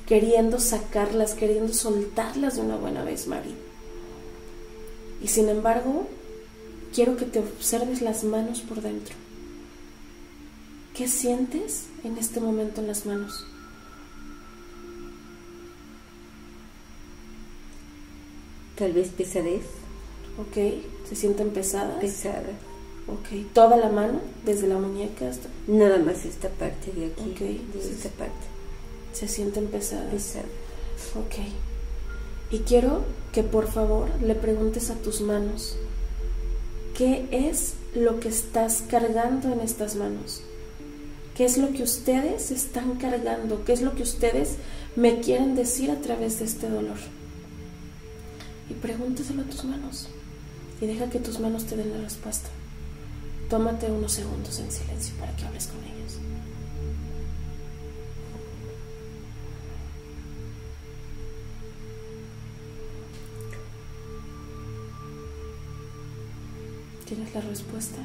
queriendo 0.05 0.59
sacarlas, 0.59 1.35
queriendo 1.35 1.73
soltarlas 1.73 2.55
de 2.55 2.63
una 2.63 2.75
buena 2.75 3.01
vez, 3.01 3.27
Mari. 3.27 3.55
Y 5.23 5.29
sin 5.29 5.47
embargo, 5.47 6.05
quiero 6.93 7.15
que 7.15 7.23
te 7.23 7.39
observes 7.39 8.01
las 8.01 8.25
manos 8.25 8.59
por 8.59 8.81
dentro. 8.81 9.15
¿Qué 10.93 11.07
sientes 11.07 11.85
en 12.03 12.17
este 12.17 12.41
momento 12.41 12.81
en 12.81 12.87
las 12.87 13.05
manos? 13.05 13.45
Tal 18.77 18.93
vez 18.93 19.09
pesadez, 19.09 19.63
¿Ok? 20.37 21.07
¿Se 21.07 21.15
sienten 21.15 21.51
pesadas? 21.51 21.97
pesada. 22.01 22.43
Ok. 23.07 23.45
¿Toda 23.53 23.77
la 23.77 23.89
mano? 23.89 24.19
Desde 24.45 24.67
la 24.67 24.77
muñeca 24.77 25.29
hasta... 25.29 25.47
Nada 25.67 25.97
más 25.99 26.25
esta 26.25 26.49
parte 26.49 26.91
de 26.91 27.05
aquí, 27.07 27.21
Ok, 27.31 27.39
de 27.39 27.79
esta 27.93 28.09
parte, 28.09 28.33
Se 29.13 29.27
sienten 29.27 29.67
pesadas. 29.67 30.11
pesada. 30.11 30.45
Ok. 31.15 31.35
Y 32.51 32.59
quiero 32.59 33.03
que 33.31 33.43
por 33.43 33.67
favor 33.71 34.07
le 34.21 34.35
preguntes 34.35 34.89
a 34.89 34.95
tus 34.95 35.21
manos, 35.21 35.77
¿qué 36.97 37.25
es 37.31 37.73
lo 37.95 38.19
que 38.19 38.29
estás 38.29 38.83
cargando 38.89 39.51
en 39.53 39.59
estas 39.61 39.95
manos? 39.95 40.41
¿Qué 41.35 41.45
es 41.45 41.57
lo 41.57 41.71
que 41.73 41.83
ustedes 41.83 42.51
están 42.51 42.95
cargando? 42.95 43.63
¿Qué 43.65 43.73
es 43.73 43.81
lo 43.81 43.93
que 43.95 44.03
ustedes 44.03 44.55
me 44.95 45.19
quieren 45.19 45.55
decir 45.55 45.91
a 45.91 45.99
través 46.01 46.39
de 46.39 46.45
este 46.45 46.69
dolor? 46.69 46.95
Y 48.69 48.73
pregúntaselo 48.73 49.41
a 49.43 49.45
tus 49.45 49.63
manos. 49.65 50.07
Y 50.81 50.87
deja 50.87 51.09
que 51.09 51.19
tus 51.19 51.39
manos 51.39 51.65
te 51.65 51.75
den 51.77 51.91
la 51.91 52.01
respuesta. 52.01 52.49
Tómate 53.49 53.91
unos 53.91 54.11
segundos 54.11 54.59
en 54.59 54.71
silencio 54.71 55.15
para 55.19 55.35
que 55.35 55.45
hables 55.45 55.67
con 55.67 55.83
ellos. 55.83 56.19
¿Tienes 67.05 67.33
la 67.35 67.41
respuesta? 67.41 67.97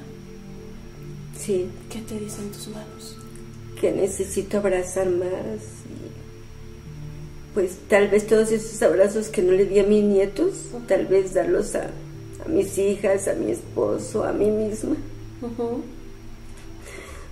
Sí, 1.38 1.70
¿Qué 1.88 2.00
te 2.02 2.18
dicen 2.20 2.50
tus 2.52 2.68
manos? 2.68 3.16
que 3.80 3.92
necesito 3.92 4.58
abrazar 4.58 5.08
más. 5.08 5.62
Pues 7.54 7.78
tal 7.88 8.08
vez 8.08 8.26
todos 8.26 8.52
esos 8.52 8.80
abrazos 8.82 9.28
que 9.28 9.42
no 9.42 9.52
le 9.52 9.66
di 9.66 9.80
a 9.80 9.84
mis 9.84 10.04
nietos, 10.04 10.54
tal 10.86 11.06
vez 11.06 11.34
darlos 11.34 11.74
a, 11.74 11.90
a 12.44 12.48
mis 12.48 12.78
hijas, 12.78 13.28
a 13.28 13.34
mi 13.34 13.50
esposo, 13.50 14.24
a 14.24 14.32
mí 14.32 14.50
misma. 14.50 14.96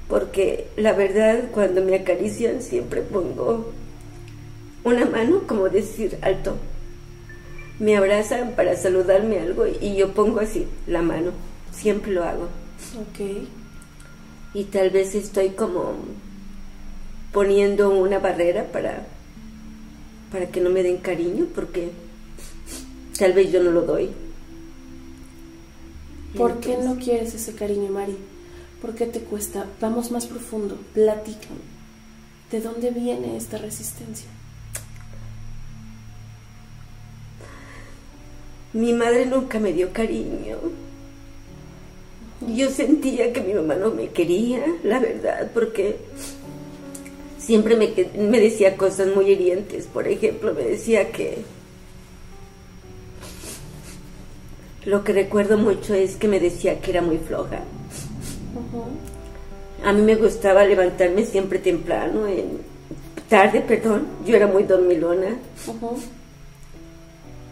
Porque 0.09 0.69
la 0.77 0.93
verdad, 0.93 1.51
cuando 1.53 1.85
me 1.85 1.97
acarician, 1.97 2.63
siempre 2.63 3.03
pongo 3.03 3.73
una 4.85 5.05
mano, 5.05 5.43
como 5.47 5.69
decir 5.69 6.19
alto. 6.23 6.57
Me 7.79 7.97
abrazan 7.97 8.53
para 8.57 8.77
saludarme 8.77 9.39
algo 9.39 9.67
y 9.67 9.97
yo 9.97 10.13
pongo 10.13 10.41
así 10.41 10.67
la 10.87 11.03
mano. 11.03 11.33
Siempre 11.71 12.13
lo 12.13 12.25
hago. 12.25 12.49
Ok. 13.01 13.47
Y 14.55 14.65
tal 14.65 14.91
vez 14.91 15.15
estoy 15.15 15.51
como 15.51 15.95
poniendo 17.33 17.91
una 17.91 18.19
barrera 18.19 18.65
para, 18.73 19.07
para 20.31 20.49
que 20.49 20.61
no 20.61 20.71
me 20.71 20.83
den 20.83 20.99
cariño, 20.99 21.47
porque 21.55 21.91
tal 23.19 23.33
vez 23.33 23.51
yo 23.53 23.63
no 23.63 23.71
lo 23.71 23.83
doy. 23.83 24.11
¿Por 26.37 26.61
qué 26.61 26.77
no 26.77 26.97
quieres 26.97 27.35
ese 27.35 27.55
cariño, 27.55 27.91
Mari? 27.91 28.17
¿Por 28.83 28.95
qué 28.95 29.07
te 29.07 29.21
cuesta? 29.21 29.67
Vamos 29.81 30.11
más 30.11 30.27
profundo. 30.27 30.79
Platícame. 30.95 31.79
¿De 32.51 32.61
dónde 32.61 32.91
viene 32.91 33.37
esta 33.37 33.59
resistencia? 33.59 34.29
Mi 38.73 38.93
madre 38.93 39.27
nunca 39.27 39.59
me 39.59 39.73
dio 39.73 39.93
cariño. 39.93 40.59
Yo 42.47 42.71
sentía 42.71 43.33
que 43.33 43.41
mi 43.41 43.55
mamá 43.55 43.75
no 43.75 43.91
me 43.91 44.11
quería, 44.11 44.65
la 44.85 45.01
verdad, 45.01 45.51
porque 45.53 45.97
siempre 47.49 47.77
me, 47.77 47.95
me 48.19 48.41
decía 48.41 48.77
cosas 48.77 49.09
muy 49.15 49.31
hirientes. 49.31 49.87
Por 49.87 50.07
ejemplo, 50.07 50.53
me 50.53 50.65
decía 50.65 51.11
que... 51.11 51.39
Lo 54.85 55.03
que 55.03 55.15
recuerdo 55.15 55.57
mucho 55.57 55.95
es 55.95 56.17
que 56.17 56.29
me 56.29 56.41
decía 56.41 56.79
que 56.83 56.91
era 56.91 57.01
muy 57.01 57.17
floja. 57.17 57.61
A 59.83 59.93
mí 59.95 60.03
me 60.03 60.17
gustaba 60.17 60.63
levantarme 60.67 61.25
siempre 61.25 61.59
temprano, 61.59 62.27
en, 62.27 62.59
tarde, 63.31 63.63
perdón. 63.63 64.07
Yo 64.27 64.37
era 64.37 64.47
muy 64.47 64.65
dormilona. 64.65 65.39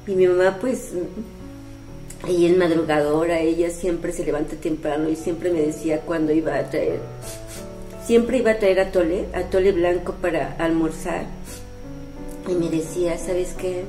Y 0.06 0.14
mi 0.14 0.26
mamá, 0.26 0.58
pues, 0.60 0.90
ella 2.28 2.50
es 2.50 2.56
madrugadora, 2.58 3.40
ella 3.40 3.70
siempre 3.70 4.12
se 4.12 4.26
levanta 4.26 4.56
temprano 4.56 5.08
y 5.08 5.16
siempre 5.16 5.50
me 5.50 5.62
decía 5.62 6.02
cuando 6.02 6.32
iba 6.32 6.54
a 6.54 6.68
traer, 6.68 7.00
siempre 8.06 8.38
iba 8.38 8.52
a 8.52 8.58
traer 8.58 8.80
atole, 8.80 9.26
atole 9.34 9.72
blanco 9.72 10.14
para 10.20 10.52
almorzar. 10.58 11.26
Y 12.48 12.54
me 12.54 12.70
decía, 12.70 13.18
¿sabes 13.18 13.54
qué? 13.58 13.82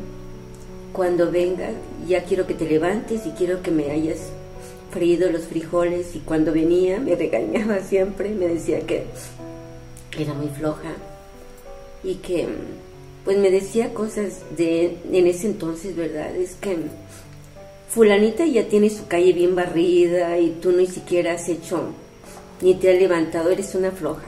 Cuando 0.92 1.32
venga, 1.32 1.70
ya 2.08 2.24
quiero 2.24 2.48
que 2.48 2.56
te 2.56 2.68
levantes 2.68 3.28
y 3.28 3.32
quiero 3.32 3.62
que 3.62 3.70
me 3.70 3.92
hayas 3.92 4.32
freído 4.90 5.32
los 5.32 5.44
frijoles 5.44 6.16
y 6.16 6.20
cuando 6.20 6.52
venía 6.52 7.00
me 7.00 7.16
regañaba 7.16 7.80
siempre, 7.82 8.30
me 8.32 8.48
decía 8.48 8.80
que 8.82 9.06
era 10.18 10.34
muy 10.34 10.48
floja 10.48 10.96
y 12.04 12.16
que 12.16 12.48
pues 13.24 13.38
me 13.38 13.52
decía 13.52 13.94
cosas 13.94 14.42
de 14.56 14.98
en 15.12 15.28
ese 15.28 15.48
entonces, 15.48 15.96
¿verdad? 15.96 16.36
Es 16.36 16.56
que 16.56 16.78
fulanita 17.90 18.46
ya 18.46 18.68
tiene 18.68 18.90
su 18.90 19.06
calle 19.08 19.34
bien 19.34 19.54
barrida 19.54 20.40
y 20.40 20.52
tú 20.62 20.72
ni 20.72 20.88
siquiera 20.88 21.34
has 21.34 21.50
hecho 21.50 21.94
ni 22.62 22.76
te 22.76 22.92
has 22.92 23.00
levantado, 23.00 23.50
eres 23.50 23.76
una 23.76 23.92
floja. 23.92 24.24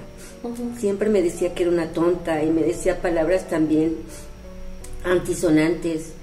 Siempre 0.78 1.10
me 1.10 1.22
decía 1.22 1.54
que 1.54 1.64
era 1.64 1.72
una 1.72 1.92
tonta 1.92 2.44
y 2.44 2.50
me 2.50 2.62
decía 2.62 3.02
palabras 3.02 3.48
también 3.50 3.98
antisonantes, 5.04 6.14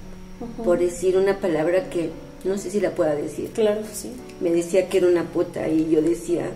por 0.63 0.79
decir 0.79 1.17
una 1.17 1.39
palabra 1.39 1.89
que 1.89 2.09
no 2.43 2.57
sé 2.57 2.71
si 2.71 2.79
la 2.79 2.91
pueda 2.91 3.15
decir. 3.15 3.51
Claro, 3.53 3.81
sí. 3.93 4.11
Me 4.39 4.51
decía 4.51 4.87
que 4.89 4.97
era 4.97 5.07
una 5.07 5.23
puta 5.23 5.67
y 5.67 5.89
yo 5.89 6.01
decía, 6.01 6.49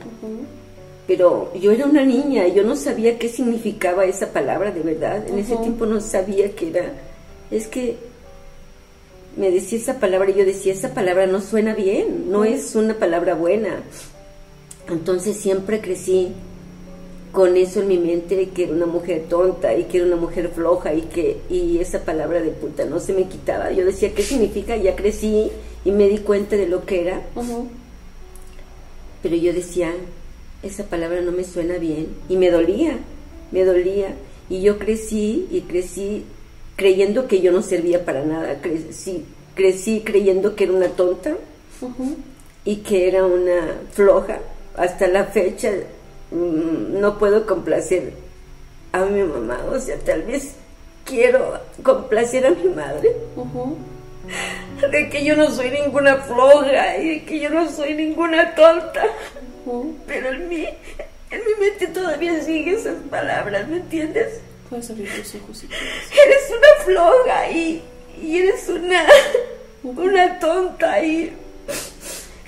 pero 1.08 1.53
yo 1.55 1.72
era 1.72 1.86
una 1.86 2.03
niña, 2.03 2.48
yo 2.48 2.63
no 2.63 2.75
sabía 2.75 3.20
qué 3.20 3.29
significaba 3.29 4.05
esa 4.05 4.31
palabra 4.31 4.72
de 4.72 4.81
verdad. 4.81 5.27
En 5.27 5.39
ese 5.39 5.58
tiempo 5.58 5.86
no 5.86 6.00
sabía 6.00 6.51
qué 6.55 6.70
era. 6.70 6.93
Es 7.50 7.67
que 7.67 7.98
me 9.36 9.51
decía 9.51 9.77
esa 9.77 10.00
palabra 10.00 10.29
y 10.29 10.36
yo 10.36 10.46
decía, 10.46 10.74
esa 10.74 10.93
palabra 10.93 11.27
no 11.27 11.41
suena 11.41 11.74
bien, 11.74 12.31
no 12.31 12.43
es 12.43 12.75
una 12.75 12.96
palabra 12.96 13.34
buena. 13.34 13.81
Entonces 14.89 15.38
siempre 15.38 15.81
crecí 15.81 16.33
con 17.31 17.55
eso 17.55 17.81
en 17.81 17.88
mi 17.88 17.97
mente, 17.97 18.50
que 18.50 18.63
era 18.63 18.73
una 18.73 18.85
mujer 18.85 19.25
tonta 19.29 19.75
y 19.75 19.85
que 19.85 19.97
era 19.97 20.07
una 20.07 20.17
mujer 20.17 20.50
floja 20.53 20.93
y 20.93 21.03
que 21.03 21.38
y 21.50 21.77
esa 21.79 22.03
palabra 22.03 22.41
de 22.41 22.50
puta 22.50 22.85
no 22.85 23.00
se 23.00 23.13
me 23.13 23.27
quitaba. 23.27 23.71
Yo 23.71 23.85
decía, 23.85 24.13
¿qué 24.13 24.21
significa? 24.21 24.75
Ya 24.75 24.95
crecí 24.95 25.50
y 25.85 25.91
me 25.91 26.09
di 26.09 26.19
cuenta 26.19 26.55
de 26.57 26.67
lo 26.67 26.85
que 26.85 27.01
era. 27.01 27.21
Pero 29.23 29.35
yo 29.35 29.53
decía, 29.53 29.93
esa 30.63 30.85
palabra 30.85 31.21
no 31.21 31.31
me 31.31 31.43
suena 31.43 31.77
bien 31.77 32.07
y 32.27 32.35
me 32.35 32.51
dolía, 32.51 33.00
me 33.51 33.63
dolía. 33.63 34.15
Y 34.50 34.61
yo 34.61 34.77
crecí 34.77 35.47
y 35.51 35.61
crecí 35.61 36.25
creyendo 36.75 37.27
que 37.27 37.41
yo 37.41 37.51
no 37.51 37.61
servía 37.61 38.03
para 38.03 38.25
nada, 38.25 38.59
crecí, 38.61 39.23
crecí 39.55 40.01
creyendo 40.01 40.55
que 40.55 40.65
era 40.65 40.73
una 40.73 40.89
tonta 40.89 41.38
y 42.65 42.77
que 42.77 43.07
era 43.07 43.25
una 43.25 43.77
floja. 43.91 44.39
Hasta 44.75 45.07
la 45.07 45.25
fecha 45.25 45.71
mm, 46.31 46.99
no 46.99 47.17
puedo 47.17 47.45
complacer 47.45 48.13
a 48.91 49.05
mi 49.05 49.23
mamá, 49.23 49.59
o 49.69 49.79
sea, 49.79 49.97
tal 49.99 50.23
vez 50.23 50.55
quiero 51.05 51.59
complacer 51.83 52.45
a 52.45 52.51
mi 52.51 52.69
madre. 52.69 53.15
De 54.91 55.09
que 55.09 55.25
yo 55.25 55.35
no 55.35 55.49
soy 55.51 55.71
ninguna 55.71 56.17
floja 56.17 56.97
y 56.97 57.09
de 57.09 57.25
que 57.25 57.39
yo 57.39 57.49
no 57.49 57.69
soy 57.69 57.93
ninguna 57.93 58.53
tonta. 58.55 59.03
Pero 60.07 60.29
en 60.29 60.47
mí, 60.47 60.67
en 61.29 61.39
mi 61.39 61.65
mente 61.65 61.87
todavía 61.87 62.41
sigue 62.41 62.73
esas 62.73 62.95
palabras, 63.09 63.67
¿me 63.67 63.77
entiendes? 63.77 64.41
Puedes 64.69 64.89
abrir 64.89 65.09
tus 65.09 65.35
ojos 65.35 65.63
Eres 65.63 66.49
una 66.49 66.85
floja 66.85 67.51
y, 67.51 67.83
y 68.21 68.37
eres 68.37 68.69
una, 68.69 69.05
una 69.83 70.39
tonta 70.39 71.03
y 71.03 71.33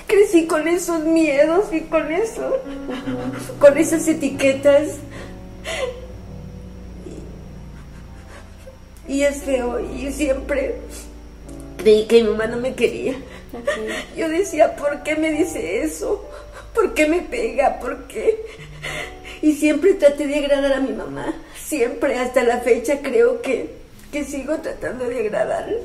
crecí 0.08 0.48
con 0.48 0.68
esos 0.68 1.04
miedos 1.04 1.72
y 1.72 1.82
con 1.82 2.12
eso, 2.12 2.60
con 3.60 3.78
esas 3.78 4.08
etiquetas. 4.08 4.98
Y, 9.08 9.24
es 9.24 9.44
feo 9.44 9.80
y 9.80 10.12
siempre 10.12 10.76
creí 11.78 12.06
que 12.08 12.24
mi 12.24 12.30
mamá 12.30 12.48
no 12.48 12.58
me 12.58 12.74
quería. 12.74 13.16
Yo 14.18 14.30
decía, 14.30 14.76
¿por 14.76 15.04
qué 15.04 15.16
me 15.16 15.32
dice 15.32 15.84
eso? 15.84 16.28
¿Por 16.74 16.94
qué 16.94 17.08
me 17.08 17.22
pega? 17.22 17.80
¿Por 17.80 18.08
qué? 18.08 18.40
Y 19.42 19.54
siempre 19.54 19.94
traté 19.94 20.26
de 20.26 20.40
agradar 20.40 20.74
a 20.74 20.80
mi 20.80 20.94
mamá. 20.94 21.34
Siempre, 21.64 22.18
hasta 22.18 22.44
la 22.44 22.60
fecha, 22.60 23.00
creo 23.02 23.42
que, 23.42 23.76
que 24.12 24.24
sigo 24.24 24.58
tratando 24.58 25.06
de 25.06 25.20
agradarla. 25.20 25.78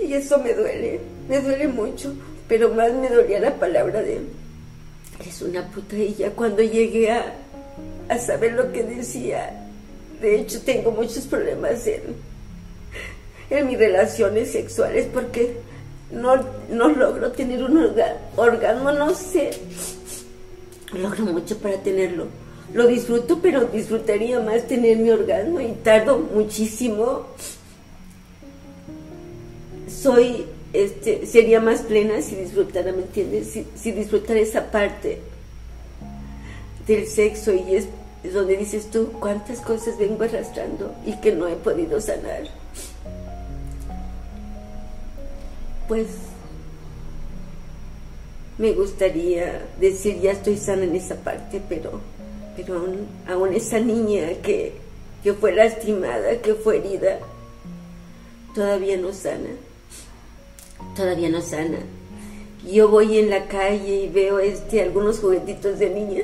Y 0.00 0.12
eso 0.12 0.38
me 0.38 0.54
duele, 0.54 1.00
me 1.28 1.40
duele 1.40 1.68
mucho. 1.68 2.14
Pero 2.48 2.72
más 2.74 2.92
me 2.94 3.08
dolía 3.08 3.40
la 3.40 3.54
palabra 3.54 4.02
de, 4.02 4.20
es 5.26 5.42
una 5.42 5.66
puta. 5.68 5.96
Cuando 6.34 6.62
llegué 6.62 7.10
a, 7.10 7.34
a 8.08 8.18
saber 8.18 8.52
lo 8.52 8.72
que 8.72 8.82
decía, 8.84 9.68
de 10.20 10.40
hecho 10.40 10.60
tengo 10.62 10.90
muchos 10.90 11.26
problemas 11.26 11.86
en, 11.86 12.02
en 13.50 13.66
mis 13.66 13.78
relaciones 13.78 14.52
sexuales 14.52 15.06
porque 15.12 15.56
no, 16.10 16.36
no 16.70 16.88
logro 16.88 17.32
tener 17.32 17.62
un 17.62 17.92
orgasmo, 18.36 18.92
no 18.92 19.14
sé. 19.14 19.50
Logro 20.92 21.26
mucho 21.26 21.58
para 21.58 21.76
tenerlo. 21.82 22.26
Lo 22.72 22.86
disfruto, 22.86 23.40
pero 23.40 23.64
disfrutaría 23.64 24.40
más 24.40 24.66
tener 24.66 24.98
mi 24.98 25.10
orgasmo 25.10 25.60
y 25.60 25.72
tardo 25.82 26.18
muchísimo. 26.18 27.26
Soy, 29.88 30.46
este, 30.72 31.26
sería 31.26 31.60
más 31.60 31.80
plena 31.82 32.20
si 32.22 32.36
disfrutara, 32.36 32.92
¿me 32.92 33.02
entiendes? 33.02 33.48
Si, 33.48 33.66
si 33.74 33.92
disfrutara 33.92 34.40
esa 34.40 34.70
parte 34.70 35.18
del 36.86 37.06
sexo 37.06 37.52
y 37.52 37.76
es 37.76 37.88
donde 38.32 38.56
dices 38.56 38.90
tú 38.90 39.12
cuántas 39.20 39.60
cosas 39.60 39.98
vengo 39.98 40.24
arrastrando 40.24 40.94
y 41.06 41.12
que 41.20 41.32
no 41.32 41.46
he 41.46 41.54
podido 41.56 42.00
sanar. 42.00 42.42
pues 45.88 46.06
me 48.58 48.72
gustaría 48.72 49.66
decir 49.80 50.20
ya 50.20 50.32
estoy 50.32 50.58
sana 50.58 50.84
en 50.84 50.94
esa 50.94 51.16
parte, 51.16 51.62
pero, 51.68 52.00
pero 52.56 52.76
aún, 53.26 53.54
esa 53.54 53.80
niña 53.80 54.34
que, 54.42 54.74
que 55.22 55.32
fue 55.32 55.52
lastimada, 55.52 56.40
que 56.42 56.54
fue 56.54 56.78
herida, 56.78 57.18
todavía 58.54 58.98
no 58.98 59.12
sana, 59.12 59.48
todavía 60.96 61.28
no 61.28 61.40
sana. 61.40 61.78
Yo 62.70 62.88
voy 62.88 63.18
en 63.18 63.30
la 63.30 63.46
calle 63.46 64.04
y 64.04 64.08
veo 64.08 64.38
este 64.38 64.82
algunos 64.82 65.20
juguetitos 65.20 65.78
de 65.78 65.90
niña 65.90 66.22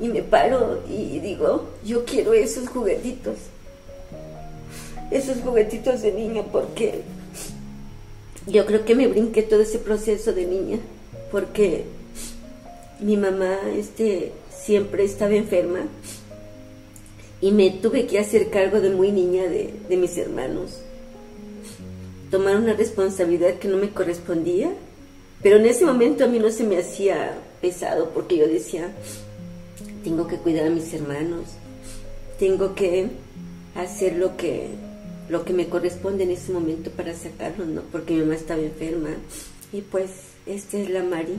y 0.00 0.08
me 0.08 0.22
paro 0.22 0.82
y 0.88 1.18
digo, 1.20 1.68
yo 1.84 2.04
quiero 2.04 2.32
esos 2.32 2.68
juguetitos, 2.68 3.36
esos 5.10 5.38
juguetitos 5.42 6.02
de 6.02 6.12
niña 6.12 6.42
porque 6.50 7.02
yo 8.46 8.66
creo 8.66 8.84
que 8.84 8.94
me 8.94 9.06
brinqué 9.06 9.42
todo 9.42 9.60
ese 9.60 9.78
proceso 9.78 10.32
de 10.32 10.46
niña, 10.46 10.78
porque 11.30 11.84
mi 12.98 13.16
mamá 13.16 13.58
este, 13.76 14.32
siempre 14.50 15.04
estaba 15.04 15.34
enferma 15.34 15.80
y 17.40 17.52
me 17.52 17.70
tuve 17.70 18.06
que 18.06 18.18
hacer 18.18 18.50
cargo 18.50 18.80
de 18.80 18.90
muy 18.90 19.12
niña 19.12 19.44
de, 19.44 19.74
de 19.88 19.96
mis 19.96 20.16
hermanos. 20.16 20.80
Tomar 22.30 22.56
una 22.56 22.74
responsabilidad 22.74 23.58
que 23.58 23.68
no 23.68 23.76
me 23.76 23.90
correspondía, 23.90 24.70
pero 25.42 25.56
en 25.56 25.66
ese 25.66 25.84
momento 25.84 26.24
a 26.24 26.28
mí 26.28 26.38
no 26.38 26.50
se 26.50 26.64
me 26.64 26.78
hacía 26.78 27.38
pesado 27.60 28.10
porque 28.10 28.36
yo 28.36 28.46
decía, 28.46 28.92
tengo 30.04 30.26
que 30.26 30.36
cuidar 30.36 30.66
a 30.66 30.70
mis 30.70 30.92
hermanos, 30.92 31.46
tengo 32.38 32.74
que 32.74 33.08
hacer 33.74 34.16
lo 34.16 34.36
que 34.36 34.68
lo 35.28 35.44
que 35.44 35.52
me 35.52 35.68
corresponde 35.68 36.24
en 36.24 36.32
ese 36.32 36.52
momento 36.52 36.90
para 36.90 37.14
sacarlo, 37.14 37.64
¿no? 37.64 37.82
Porque 37.92 38.14
mi 38.14 38.20
mamá 38.20 38.34
estaba 38.34 38.60
enferma. 38.60 39.10
Y 39.72 39.80
pues 39.80 40.10
esta 40.44 40.76
es 40.76 40.90
la 40.90 41.04
Mari, 41.04 41.36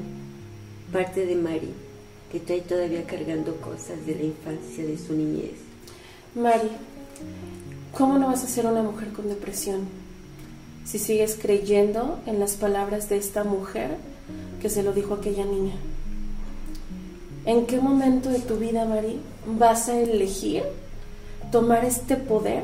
parte 0.94 1.26
de 1.26 1.36
Mari, 1.36 1.74
que 2.32 2.40
trae 2.40 2.62
todavía 2.62 3.06
cargando 3.06 3.58
cosas 3.58 4.06
de 4.06 4.16
la 4.16 4.24
infancia, 4.24 4.86
de 4.86 4.98
su 4.98 5.14
niñez. 5.14 5.60
Mari, 6.36 6.70
¿cómo 7.92 8.18
no 8.18 8.28
vas 8.28 8.46
a 8.46 8.48
ser 8.48 8.66
una 8.66 8.82
mujer 8.82 9.10
con 9.10 9.28
depresión 9.28 10.01
si 10.86 11.00
sigues 11.00 11.38
creyendo 11.42 12.20
en 12.26 12.40
las 12.40 12.54
palabras 12.54 13.10
de 13.10 13.18
esta 13.18 13.44
mujer 13.44 13.98
que 14.62 14.70
se 14.70 14.84
lo 14.84 14.94
dijo 14.94 15.14
a 15.14 15.18
aquella 15.18 15.46
niña? 15.46 15.76
¿En 17.46 17.66
qué 17.66 17.80
momento 17.80 18.30
de 18.30 18.40
tu 18.40 18.58
vida, 18.58 18.86
Mari, 18.86 19.20
vas 19.46 19.90
a 19.90 20.00
elegir 20.00 20.64
tomar 21.52 21.84
este 21.86 22.16
poder 22.16 22.64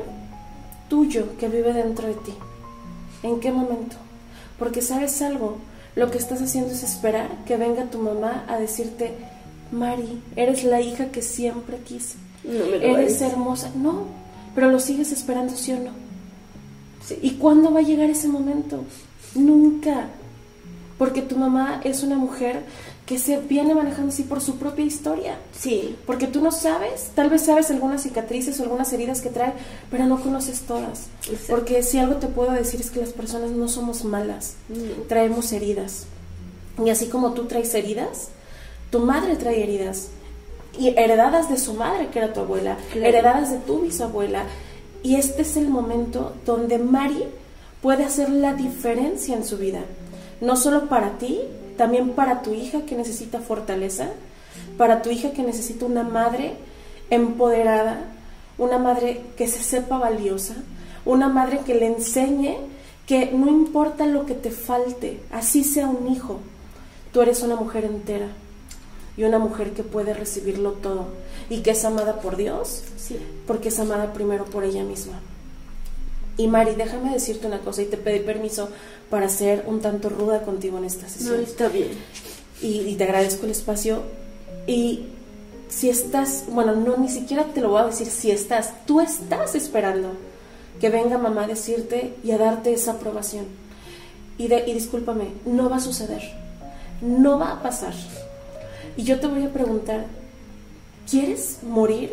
tuyo 0.88 1.36
que 1.38 1.48
vive 1.48 1.72
dentro 1.72 2.08
de 2.08 2.14
ti. 2.14 2.34
¿En 3.22 3.40
qué 3.40 3.52
momento? 3.52 3.96
Porque 4.58 4.82
sabes 4.82 5.20
algo, 5.22 5.58
lo 5.94 6.10
que 6.10 6.18
estás 6.18 6.40
haciendo 6.40 6.72
es 6.72 6.82
esperar 6.82 7.28
que 7.46 7.56
venga 7.56 7.90
tu 7.90 7.98
mamá 7.98 8.44
a 8.48 8.58
decirte, 8.58 9.12
Mari, 9.70 10.22
eres 10.34 10.64
la 10.64 10.80
hija 10.80 11.06
que 11.06 11.22
siempre 11.22 11.78
quise. 11.78 12.16
No 12.44 12.66
me 12.66 12.76
eres 12.76 13.20
hermosa. 13.20 13.70
No, 13.76 14.04
pero 14.54 14.70
lo 14.70 14.80
sigues 14.80 15.12
esperando, 15.12 15.54
¿sí 15.54 15.72
o 15.72 15.78
no? 15.78 15.90
¿Y 17.22 17.32
cuándo 17.32 17.72
va 17.72 17.80
a 17.80 17.82
llegar 17.82 18.10
ese 18.10 18.28
momento? 18.28 18.84
Nunca. 19.34 20.08
Porque 20.98 21.22
tu 21.22 21.36
mamá 21.36 21.80
es 21.84 22.02
una 22.02 22.16
mujer 22.16 22.64
que 23.06 23.18
se 23.18 23.38
viene 23.38 23.74
manejando 23.74 24.10
así 24.10 24.24
por 24.24 24.42
su 24.42 24.56
propia 24.56 24.84
historia. 24.84 25.38
Sí. 25.58 25.96
Porque 26.04 26.26
tú 26.26 26.42
no 26.42 26.52
sabes, 26.52 27.10
tal 27.14 27.30
vez 27.30 27.42
sabes 27.42 27.70
algunas 27.70 28.02
cicatrices 28.02 28.60
o 28.60 28.64
algunas 28.64 28.92
heridas 28.92 29.22
que 29.22 29.30
trae, 29.30 29.54
pero 29.90 30.04
no 30.04 30.20
conoces 30.20 30.60
todas. 30.62 31.06
Porque 31.48 31.82
si 31.82 31.98
algo 31.98 32.16
te 32.16 32.26
puedo 32.26 32.50
decir 32.50 32.80
es 32.80 32.90
que 32.90 33.00
las 33.00 33.14
personas 33.14 33.52
no 33.52 33.68
somos 33.68 34.04
malas, 34.04 34.56
traemos 35.08 35.52
heridas. 35.52 36.06
Y 36.84 36.90
así 36.90 37.06
como 37.06 37.32
tú 37.32 37.46
traes 37.46 37.72
heridas, 37.74 38.28
tu 38.90 39.00
madre 39.00 39.36
trae 39.36 39.62
heridas. 39.62 40.08
Y 40.78 40.88
heredadas 40.88 41.48
de 41.48 41.56
su 41.56 41.74
madre, 41.74 42.08
que 42.08 42.18
era 42.18 42.32
tu 42.32 42.40
abuela, 42.40 42.76
heredadas 42.94 43.50
de 43.50 43.58
tu 43.58 43.80
bisabuela. 43.80 44.44
Y 45.02 45.16
este 45.16 45.42
es 45.42 45.56
el 45.56 45.68
momento 45.68 46.34
donde 46.44 46.78
Mari 46.78 47.24
puede 47.82 48.04
hacer 48.04 48.30
la 48.30 48.54
diferencia 48.54 49.36
en 49.36 49.44
su 49.44 49.58
vida. 49.58 49.80
No 50.40 50.56
solo 50.56 50.88
para 50.88 51.18
ti, 51.18 51.40
también 51.76 52.10
para 52.10 52.42
tu 52.42 52.52
hija 52.52 52.82
que 52.82 52.96
necesita 52.96 53.40
fortaleza, 53.40 54.08
para 54.76 55.02
tu 55.02 55.10
hija 55.10 55.32
que 55.32 55.42
necesita 55.42 55.86
una 55.86 56.02
madre 56.02 56.54
empoderada, 57.10 58.04
una 58.58 58.78
madre 58.78 59.22
que 59.36 59.46
se 59.46 59.62
sepa 59.62 59.98
valiosa, 59.98 60.54
una 61.04 61.28
madre 61.28 61.60
que 61.64 61.74
le 61.74 61.86
enseñe 61.86 62.56
que 63.06 63.30
no 63.32 63.48
importa 63.48 64.06
lo 64.06 64.26
que 64.26 64.34
te 64.34 64.50
falte, 64.50 65.20
así 65.30 65.64
sea 65.64 65.86
un 65.86 66.12
hijo, 66.12 66.40
tú 67.12 67.22
eres 67.22 67.42
una 67.42 67.56
mujer 67.56 67.84
entera 67.84 68.26
y 69.18 69.24
una 69.24 69.38
mujer 69.38 69.72
que 69.72 69.82
puede 69.82 70.14
recibirlo 70.14 70.72
todo 70.72 71.06
y 71.50 71.58
que 71.60 71.72
es 71.72 71.84
amada 71.84 72.20
por 72.20 72.36
Dios, 72.36 72.84
sí. 72.96 73.18
porque 73.46 73.68
es 73.68 73.78
amada 73.80 74.12
primero 74.12 74.44
por 74.44 74.62
ella 74.62 74.84
misma. 74.84 75.20
Y 76.36 76.46
Mari, 76.46 76.76
déjame 76.76 77.12
decirte 77.12 77.48
una 77.48 77.58
cosa 77.58 77.82
y 77.82 77.86
te 77.86 77.96
pedí 77.96 78.20
permiso 78.20 78.68
para 79.10 79.28
ser 79.28 79.64
un 79.66 79.80
tanto 79.80 80.08
ruda 80.08 80.42
contigo 80.42 80.78
en 80.78 80.84
esta 80.84 81.08
sesión. 81.08 81.36
No, 81.36 81.42
está 81.42 81.68
bien. 81.68 81.88
Y, 82.62 82.80
y 82.82 82.94
te 82.94 83.04
agradezco 83.04 83.44
el 83.44 83.50
espacio. 83.50 84.02
Y 84.68 85.06
si 85.68 85.90
estás, 85.90 86.44
bueno, 86.48 86.76
no, 86.76 86.96
ni 86.96 87.08
siquiera 87.08 87.44
te 87.44 87.60
lo 87.60 87.70
voy 87.70 87.82
a 87.82 87.86
decir 87.86 88.06
si 88.06 88.30
estás, 88.30 88.72
tú 88.86 89.00
estás 89.00 89.56
esperando 89.56 90.12
que 90.80 90.90
venga 90.90 91.18
mamá 91.18 91.44
a 91.44 91.48
decirte 91.48 92.14
y 92.22 92.30
a 92.30 92.38
darte 92.38 92.72
esa 92.72 92.92
aprobación. 92.92 93.46
Y, 94.38 94.46
de, 94.46 94.62
y 94.68 94.74
discúlpame, 94.74 95.32
no 95.44 95.68
va 95.68 95.76
a 95.76 95.80
suceder, 95.80 96.22
no 97.00 97.40
va 97.40 97.54
a 97.54 97.62
pasar. 97.62 97.94
Y 98.98 99.04
yo 99.04 99.20
te 99.20 99.28
voy 99.28 99.44
a 99.44 99.52
preguntar, 99.52 100.06
¿quieres 101.08 101.60
morir 101.62 102.10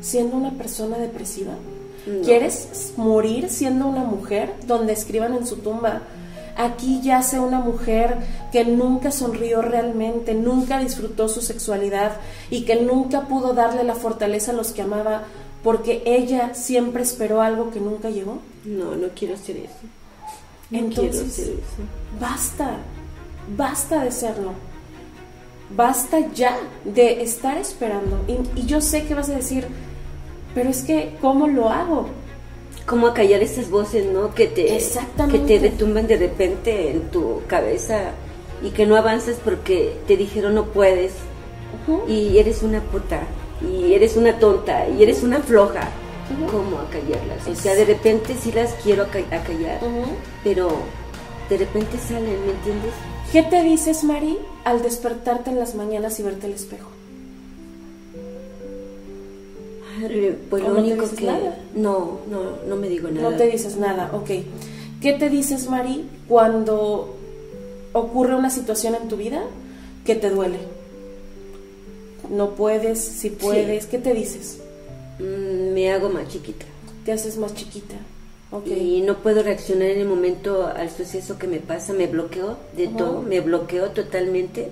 siendo 0.00 0.38
una 0.38 0.52
persona 0.52 0.96
depresiva? 0.96 1.52
¿Quieres 2.24 2.94
morir 2.96 3.50
siendo 3.50 3.86
una 3.86 4.04
mujer 4.04 4.54
donde 4.66 4.94
escriban 4.94 5.34
en 5.34 5.46
su 5.46 5.56
tumba, 5.56 6.00
aquí 6.56 7.02
yace 7.02 7.40
una 7.40 7.60
mujer 7.60 8.16
que 8.52 8.64
nunca 8.64 9.10
sonrió 9.10 9.60
realmente, 9.60 10.32
nunca 10.32 10.78
disfrutó 10.78 11.28
su 11.28 11.42
sexualidad 11.42 12.12
y 12.50 12.64
que 12.64 12.80
nunca 12.80 13.28
pudo 13.28 13.52
darle 13.52 13.84
la 13.84 13.94
fortaleza 13.94 14.52
a 14.52 14.54
los 14.54 14.72
que 14.72 14.80
amaba 14.80 15.24
porque 15.62 16.02
ella 16.06 16.54
siempre 16.54 17.02
esperó 17.02 17.42
algo 17.42 17.70
que 17.70 17.80
nunca 17.80 18.08
llegó? 18.08 18.38
No, 18.64 18.96
no 18.96 19.08
quiero 19.14 19.34
hacer 19.34 19.58
eso. 19.58 19.74
Entonces, 20.70 21.50
basta, 22.18 22.78
basta 23.58 24.02
de 24.02 24.10
serlo. 24.10 24.52
Basta 25.70 26.18
ya 26.32 26.56
de 26.84 27.22
estar 27.22 27.56
esperando. 27.58 28.20
Y, 28.28 28.60
y 28.60 28.66
yo 28.66 28.80
sé 28.80 29.04
que 29.06 29.14
vas 29.14 29.28
a 29.28 29.36
decir, 29.36 29.66
pero 30.54 30.70
es 30.70 30.82
que, 30.82 31.16
¿cómo 31.20 31.46
lo 31.48 31.70
hago? 31.70 32.08
¿Cómo 32.86 33.06
acallar 33.06 33.42
esas 33.42 33.70
voces, 33.70 34.06
no? 34.06 34.34
Que 34.34 34.46
te, 34.46 34.78
que 35.30 35.38
te 35.38 35.58
retumban 35.58 36.06
de 36.06 36.16
repente 36.16 36.90
en 36.90 37.10
tu 37.10 37.42
cabeza 37.46 38.10
y 38.62 38.70
que 38.70 38.86
no 38.86 38.96
avanzas 38.96 39.36
porque 39.42 39.96
te 40.06 40.16
dijeron 40.16 40.54
no 40.54 40.66
puedes 40.66 41.12
y 42.08 42.38
eres 42.38 42.62
una 42.62 42.80
puta 42.80 43.22
y 43.60 43.94
eres 43.94 44.16
una 44.16 44.38
tonta 44.38 44.88
y 44.88 45.02
eres 45.02 45.22
una 45.22 45.40
floja. 45.40 45.88
¿Cómo 46.50 46.78
acallarlas? 46.78 47.46
O 47.48 47.54
sea, 47.54 47.74
de 47.74 47.84
repente 47.84 48.34
sí 48.40 48.52
las 48.52 48.74
quiero 48.74 49.02
acallar, 49.02 49.80
pero 50.42 50.70
de 51.48 51.58
repente 51.58 51.98
salen, 51.98 52.46
¿me 52.46 52.52
entiendes? 52.52 52.92
¿Qué 53.34 53.42
te 53.42 53.64
dices, 53.64 54.04
Mari, 54.04 54.38
al 54.62 54.80
despertarte 54.80 55.50
en 55.50 55.58
las 55.58 55.74
mañanas 55.74 56.20
y 56.20 56.22
verte 56.22 56.46
al 56.46 56.52
espejo? 56.52 56.88
Pues 60.48 60.62
lo 60.62 60.78
único 60.78 61.10
que... 61.10 61.24
No, 61.74 62.20
no, 62.30 62.42
no 62.68 62.76
me 62.76 62.88
digo 62.88 63.08
nada. 63.08 63.28
No 63.28 63.36
te 63.36 63.48
dices 63.48 63.76
nada, 63.76 64.12
ok. 64.12 64.30
¿Qué 65.02 65.14
te 65.14 65.30
dices, 65.30 65.68
Mari, 65.68 66.04
cuando 66.28 67.16
ocurre 67.92 68.36
una 68.36 68.50
situación 68.50 68.94
en 68.94 69.08
tu 69.08 69.16
vida 69.16 69.42
que 70.06 70.14
te 70.14 70.30
duele? 70.30 70.58
No 72.30 72.50
puedes, 72.50 73.00
si 73.00 73.30
puedes, 73.30 73.86
¿qué 73.86 73.98
te 73.98 74.14
dices? 74.14 74.60
Mm, 75.18 75.74
me 75.74 75.92
hago 75.92 76.08
más 76.08 76.28
chiquita. 76.28 76.66
Te 77.04 77.10
haces 77.10 77.36
más 77.36 77.52
chiquita. 77.52 77.96
Okay. 78.54 78.98
Y 78.98 79.00
no 79.02 79.18
puedo 79.18 79.42
reaccionar 79.42 79.88
en 79.88 80.00
el 80.00 80.08
momento 80.08 80.66
al 80.66 80.90
suceso 80.90 81.38
que 81.38 81.46
me 81.46 81.58
pasa, 81.58 81.92
me 81.92 82.06
bloqueo 82.06 82.56
de 82.76 82.88
todo, 82.88 83.20
me 83.22 83.40
bloqueo 83.40 83.90
totalmente. 83.90 84.68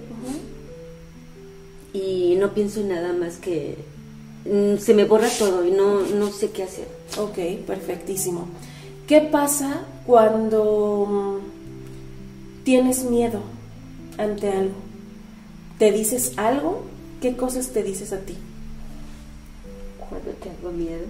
Y 1.92 2.36
no 2.38 2.54
pienso 2.54 2.80
en 2.80 2.88
nada 2.88 3.12
más 3.12 3.38
que 3.38 3.76
Mm, 4.44 4.78
se 4.78 4.92
me 4.94 5.04
borra 5.04 5.28
todo 5.38 5.64
y 5.64 5.70
no, 5.70 6.00
no 6.00 6.30
sé 6.32 6.50
qué 6.50 6.64
hacer. 6.64 6.88
Ok, 7.18 7.64
perfectísimo. 7.66 8.48
¿Qué 9.06 9.20
pasa 9.20 9.84
cuando 10.06 11.06
mm, 11.08 12.64
tienes 12.64 13.04
miedo 13.04 13.40
ante 14.18 14.48
algo? 14.50 14.74
¿Te 15.78 15.92
dices 15.92 16.32
algo? 16.36 16.84
¿Qué 17.20 17.36
cosas 17.36 17.68
te 17.68 17.82
dices 17.82 18.12
a 18.12 18.18
ti? 18.18 18.36
Cuando 20.08 20.32
tengo 20.32 20.72
miedo, 20.72 21.04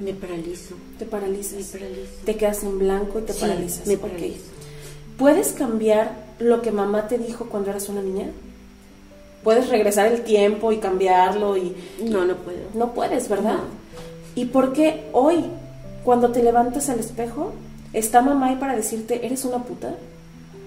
me 0.00 0.12
paralizo. 0.14 0.74
Te 0.98 1.04
paralizas. 1.04 1.74
Me 1.74 1.80
paralizo. 1.80 2.12
Te 2.24 2.36
quedas 2.36 2.62
en 2.62 2.78
blanco 2.78 3.18
y 3.18 3.22
te 3.22 3.34
paralizas. 3.34 3.86
Me 3.86 3.96
paralizo. 3.96 4.44
¿Puedes 5.16 5.52
cambiar 5.52 6.26
lo 6.38 6.62
que 6.62 6.70
mamá 6.70 7.08
te 7.08 7.18
dijo 7.18 7.46
cuando 7.48 7.70
eras 7.70 7.88
una 7.88 8.02
niña? 8.02 8.30
puedes 9.42 9.68
regresar 9.68 10.12
el 10.12 10.22
tiempo 10.22 10.72
y 10.72 10.78
cambiarlo 10.78 11.56
y... 11.56 11.74
No, 12.04 12.24
no 12.24 12.36
puedo. 12.36 12.58
No 12.74 12.92
puedes, 12.92 13.28
¿verdad? 13.28 13.60
¿Y 14.34 14.46
por 14.46 14.72
qué 14.74 15.08
hoy, 15.12 15.44
cuando 16.04 16.30
te 16.32 16.42
levantas 16.42 16.88
al 16.88 16.98
espejo, 16.98 17.52
está 17.92 18.20
mamá 18.20 18.48
ahí 18.48 18.56
para 18.56 18.76
decirte, 18.76 19.24
eres 19.24 19.44
una 19.44 19.64
puta? 19.64 19.94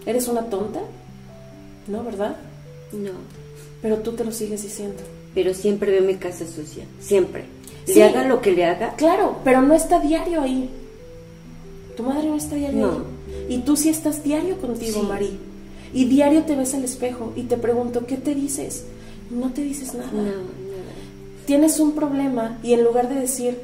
¿Eres 0.05 0.27
una 0.27 0.45
tonta? 0.45 0.79
¿No, 1.87 2.03
verdad? 2.03 2.37
No. 2.91 3.11
Pero 3.81 3.97
tú 3.97 4.13
te 4.13 4.23
lo 4.23 4.31
sigues 4.31 4.63
diciendo. 4.63 5.03
Pero 5.35 5.53
siempre 5.53 5.91
veo 5.91 6.01
mi 6.01 6.15
casa 6.15 6.45
sucia, 6.47 6.85
siempre. 6.99 7.45
Le 7.87 8.03
haga 8.03 8.23
lo 8.25 8.41
que 8.41 8.51
le 8.51 8.65
haga. 8.65 8.95
Claro, 8.95 9.37
pero 9.43 9.61
no 9.61 9.73
está 9.73 9.99
diario 9.99 10.41
ahí. 10.41 10.69
Tu 11.97 12.03
madre 12.03 12.27
no 12.27 12.35
está 12.35 12.55
diario 12.55 12.87
no. 12.87 12.91
ahí. 12.91 13.55
Y 13.55 13.57
tú 13.59 13.75
sí 13.75 13.89
estás 13.89 14.23
diario 14.23 14.59
contigo, 14.59 15.03
Mari. 15.03 15.39
Y 15.93 16.05
diario 16.05 16.43
te 16.43 16.55
ves 16.55 16.73
al 16.73 16.83
espejo 16.83 17.33
y 17.35 17.43
te 17.43 17.57
pregunto, 17.57 18.05
¿qué 18.05 18.17
te 18.17 18.33
dices? 18.33 18.85
No 19.29 19.51
te 19.51 19.61
dices 19.61 19.93
nada. 19.93 20.09
Tienes 21.45 21.79
un 21.79 21.93
problema 21.93 22.57
y 22.63 22.73
en 22.73 22.83
lugar 22.83 23.09
de 23.09 23.15
decir, 23.15 23.57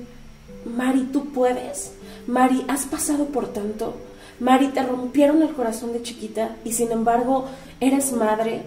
Mari, 0.65 1.10
tú 1.13 1.32
puedes, 1.32 1.91
Mari, 2.25 2.65
has 2.67 2.86
pasado 2.86 3.25
por 3.25 3.53
tanto, 3.53 3.95
Mari, 4.39 4.67
te 4.69 4.84
rompieron 4.84 5.41
el 5.41 5.53
corazón 5.53 5.93
de 5.93 6.01
chiquita 6.01 6.58
y 6.65 6.73
sin 6.73 6.91
embargo 6.91 7.45
eres 7.80 8.12
madre 8.12 8.62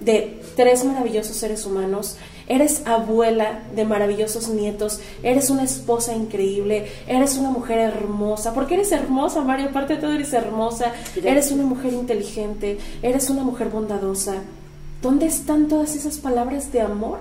de 0.00 0.40
tres 0.56 0.84
maravillosos 0.84 1.36
seres 1.36 1.64
humanos 1.66 2.16
eres 2.48 2.86
abuela 2.86 3.60
de 3.76 3.84
maravillosos 3.84 4.48
nietos, 4.48 5.00
eres 5.22 5.50
una 5.50 5.64
esposa 5.64 6.14
increíble, 6.14 6.86
eres 7.06 7.36
una 7.36 7.50
mujer 7.50 7.78
hermosa, 7.78 8.54
porque 8.54 8.74
eres 8.74 8.90
hermosa, 8.90 9.42
María, 9.42 9.66
aparte 9.66 9.94
de 9.94 10.00
todo 10.00 10.12
eres 10.12 10.32
hermosa, 10.32 10.92
eres 11.22 11.52
una 11.52 11.64
mujer 11.64 11.92
inteligente, 11.92 12.78
eres 13.02 13.28
una 13.30 13.44
mujer 13.44 13.68
bondadosa. 13.68 14.36
¿Dónde 15.02 15.26
están 15.26 15.68
todas 15.68 15.94
esas 15.94 16.18
palabras 16.18 16.72
de 16.72 16.80
amor? 16.80 17.18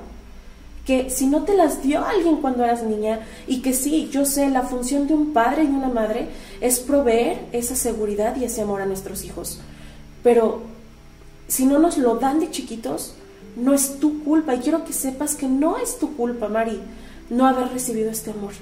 Que 0.85 1.09
si 1.09 1.27
no 1.27 1.43
te 1.43 1.55
las 1.55 1.83
dio 1.83 2.03
alguien 2.05 2.37
cuando 2.37 2.63
eras 2.63 2.81
niña, 2.83 3.19
y 3.45 3.61
que 3.61 3.73
sí, 3.73 4.09
yo 4.11 4.25
sé, 4.25 4.49
la 4.49 4.63
función 4.63 5.07
de 5.07 5.13
un 5.13 5.33
padre 5.33 5.65
y 5.65 5.67
una 5.67 5.89
madre 5.89 6.29
es 6.61 6.79
proveer 6.79 7.39
esa 7.51 7.75
seguridad 7.75 8.37
y 8.37 8.45
ese 8.45 8.61
amor 8.61 8.81
a 8.81 8.85
nuestros 8.85 9.25
hijos. 9.25 9.59
Pero 10.23 10.61
si 11.49 11.65
no 11.65 11.79
nos 11.79 11.97
lo 11.97 12.15
dan 12.15 12.39
de 12.39 12.49
chiquitos, 12.49 13.13
no 13.57 13.73
es 13.73 13.99
tu 13.99 14.23
culpa. 14.23 14.55
Y 14.55 14.59
quiero 14.59 14.85
que 14.85 14.93
sepas 14.93 15.35
que 15.35 15.47
no 15.47 15.77
es 15.77 15.97
tu 15.99 16.15
culpa, 16.15 16.47
Mari, 16.47 16.79
no 17.29 17.47
haber 17.47 17.69
recibido 17.69 18.09
este 18.09 18.31
amor. 18.31 18.53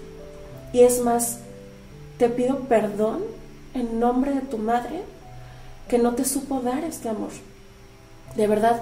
Y 0.74 0.82
es 0.82 1.02
más, 1.02 1.40
te 2.18 2.30
pido 2.30 2.60
perdón 2.62 3.22
en 3.74 4.00
nombre 4.00 4.34
de 4.34 4.42
tu 4.42 4.58
madre 4.58 5.04
que 5.88 6.00
no 6.00 6.16
te 6.16 6.26
supo 6.26 6.62
dar 6.62 6.84
este 6.84 7.10
amor. 7.10 7.30
De 8.36 8.48
verdad, 8.48 8.82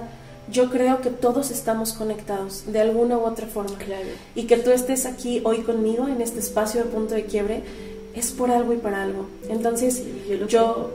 yo 0.52 0.69
creo 0.69 1.02
que 1.02 1.10
todos 1.10 1.52
estamos 1.52 1.93
conectados 1.93 2.65
de 2.71 2.82
alguna 2.82 3.17
u 3.17 3.21
otra 3.21 3.47
forma. 3.47 3.76
Y 4.36 4.43
que 4.43 4.58
tú 4.58 4.71
estés 4.71 5.06
aquí 5.06 5.41
hoy 5.43 5.60
conmigo 5.60 6.08
en 6.08 6.21
este 6.21 6.39
espacio 6.39 6.84
de 6.84 6.89
punto 6.89 7.13
de 7.15 7.26
quiebre 7.26 7.63
es 8.15 8.32
por 8.32 8.52
algo 8.52 8.73
y 8.73 8.78
para 8.78 9.04
algo. 9.04 9.28
Entonces, 9.49 10.04
yo, 10.30 10.47
yo 10.47 10.91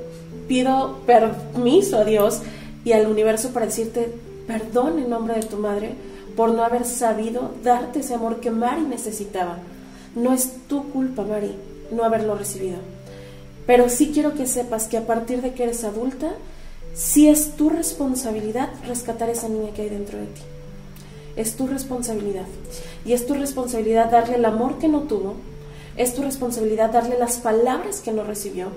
pido 0.47 0.99
permiso 1.07 1.99
a 1.99 2.05
Dios 2.05 2.41
y 2.85 2.93
al 2.93 3.07
universo 3.07 3.51
para 3.51 3.67
decirte, 3.67 4.13
perdón 4.49 4.99
en 4.99 5.11
nombre 5.11 5.35
de 5.35 5.43
tu 5.43 5.59
madre 5.59 5.93
por 6.35 6.51
no 6.51 6.65
haber 6.65 6.85
sabido 6.85 7.53
darte 7.63 8.01
ese 8.01 8.15
amor 8.15 8.41
que 8.41 8.51
Mari 8.51 8.83
necesitaba. 8.83 9.59
No 10.17 10.33
es 10.33 10.67
tu 10.67 10.91
culpa, 10.91 11.23
Mari, 11.23 11.55
no 11.93 12.03
haberlo 12.03 12.35
recibido. 12.35 12.79
Pero 13.67 13.89
sí 13.91 14.11
quiero 14.13 14.35
que 14.35 14.47
sepas 14.47 14.89
que 14.89 14.97
a 14.97 15.07
partir 15.07 15.43
de 15.43 15.53
que 15.53 15.65
eres 15.65 15.85
adulta, 15.85 16.33
sí 16.95 17.29
es 17.29 17.57
tu 17.57 17.69
responsabilidad 17.69 18.71
rescatar 18.87 19.29
esa 19.29 19.49
niña 19.49 19.73
que 19.75 19.83
hay 19.83 19.91
dentro 19.91 20.19
de 20.19 20.27
ti. 20.27 20.41
Es 21.37 21.55
tu 21.55 21.67
responsabilidad. 21.67 22.47
Y 23.05 23.13
es 23.13 23.27
tu 23.27 23.35
responsabilidad 23.35 24.11
darle 24.11 24.37
el 24.37 24.45
amor 24.47 24.79
que 24.79 24.89
no 24.89 25.03
tuvo, 25.03 25.35
es 25.99 26.15
tu 26.15 26.23
responsabilidad 26.23 26.93
darle 26.93 27.19
las 27.19 27.39
palabras 27.39 28.01
que 28.01 28.13
no 28.13 28.23
recibió. 28.23 28.69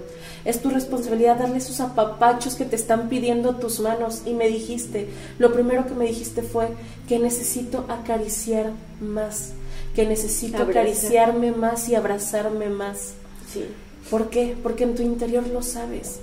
Es 0.44 0.60
tu 0.60 0.72
responsabilidad 0.72 1.38
darle 1.38 1.60
esos 1.60 1.80
apapachos 1.80 2.56
que 2.56 2.66
te 2.66 2.76
están 2.76 3.10
pidiendo 3.10 3.58
tus 3.58 3.80
manos. 3.80 4.24
Y 4.26 4.34
me 4.34 4.48
dijiste, 4.48 5.08
lo 5.38 5.54
primero 5.54 5.86
que 5.86 5.94
me 5.94 6.06
dijiste 6.06 6.42
fue 6.42 6.70
que 7.08 7.20
necesito 7.20 7.86
acariciar 7.90 8.72
más, 9.00 9.52
que 9.96 10.08
necesito 10.08 10.64
acariciarme 10.64 11.52
más 11.52 11.88
y 11.90 11.96
abrazarme 11.96 12.70
más. 12.70 13.14
Sí. 13.54 13.66
¿Por 14.10 14.32
qué? 14.32 14.58
Porque 14.62 14.86
en 14.86 14.96
tu 14.96 15.04
interior 15.04 15.46
lo 15.48 15.62
sabes. 15.62 16.20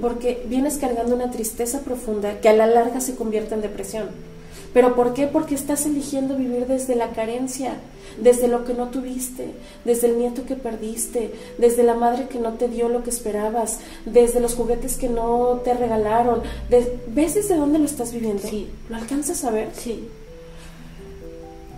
Porque 0.00 0.44
vienes 0.48 0.76
cargando 0.76 1.14
una 1.14 1.30
tristeza 1.30 1.80
profunda 1.80 2.40
que 2.40 2.48
a 2.48 2.52
la 2.52 2.66
larga 2.66 3.00
se 3.00 3.14
convierte 3.14 3.54
en 3.54 3.62
depresión. 3.62 4.31
¿Pero 4.72 4.94
por 4.94 5.12
qué? 5.12 5.26
Porque 5.26 5.54
estás 5.54 5.84
eligiendo 5.86 6.36
vivir 6.36 6.66
desde 6.66 6.96
la 6.96 7.10
carencia, 7.10 7.74
desde 8.20 8.48
lo 8.48 8.64
que 8.64 8.74
no 8.74 8.88
tuviste, 8.88 9.48
desde 9.84 10.08
el 10.08 10.18
nieto 10.18 10.44
que 10.46 10.56
perdiste, 10.56 11.32
desde 11.58 11.82
la 11.82 11.94
madre 11.94 12.26
que 12.28 12.38
no 12.38 12.54
te 12.54 12.68
dio 12.68 12.88
lo 12.88 13.02
que 13.02 13.10
esperabas, 13.10 13.80
desde 14.06 14.40
los 14.40 14.54
juguetes 14.54 14.96
que 14.96 15.08
no 15.08 15.60
te 15.62 15.74
regalaron. 15.74 16.42
¿Ves 16.70 17.34
desde 17.34 17.56
dónde 17.56 17.78
lo 17.78 17.84
estás 17.84 18.12
viviendo? 18.12 18.48
Sí. 18.48 18.68
¿Lo 18.88 18.96
alcanzas 18.96 19.44
a 19.44 19.50
ver? 19.50 19.68
Sí. 19.74 20.08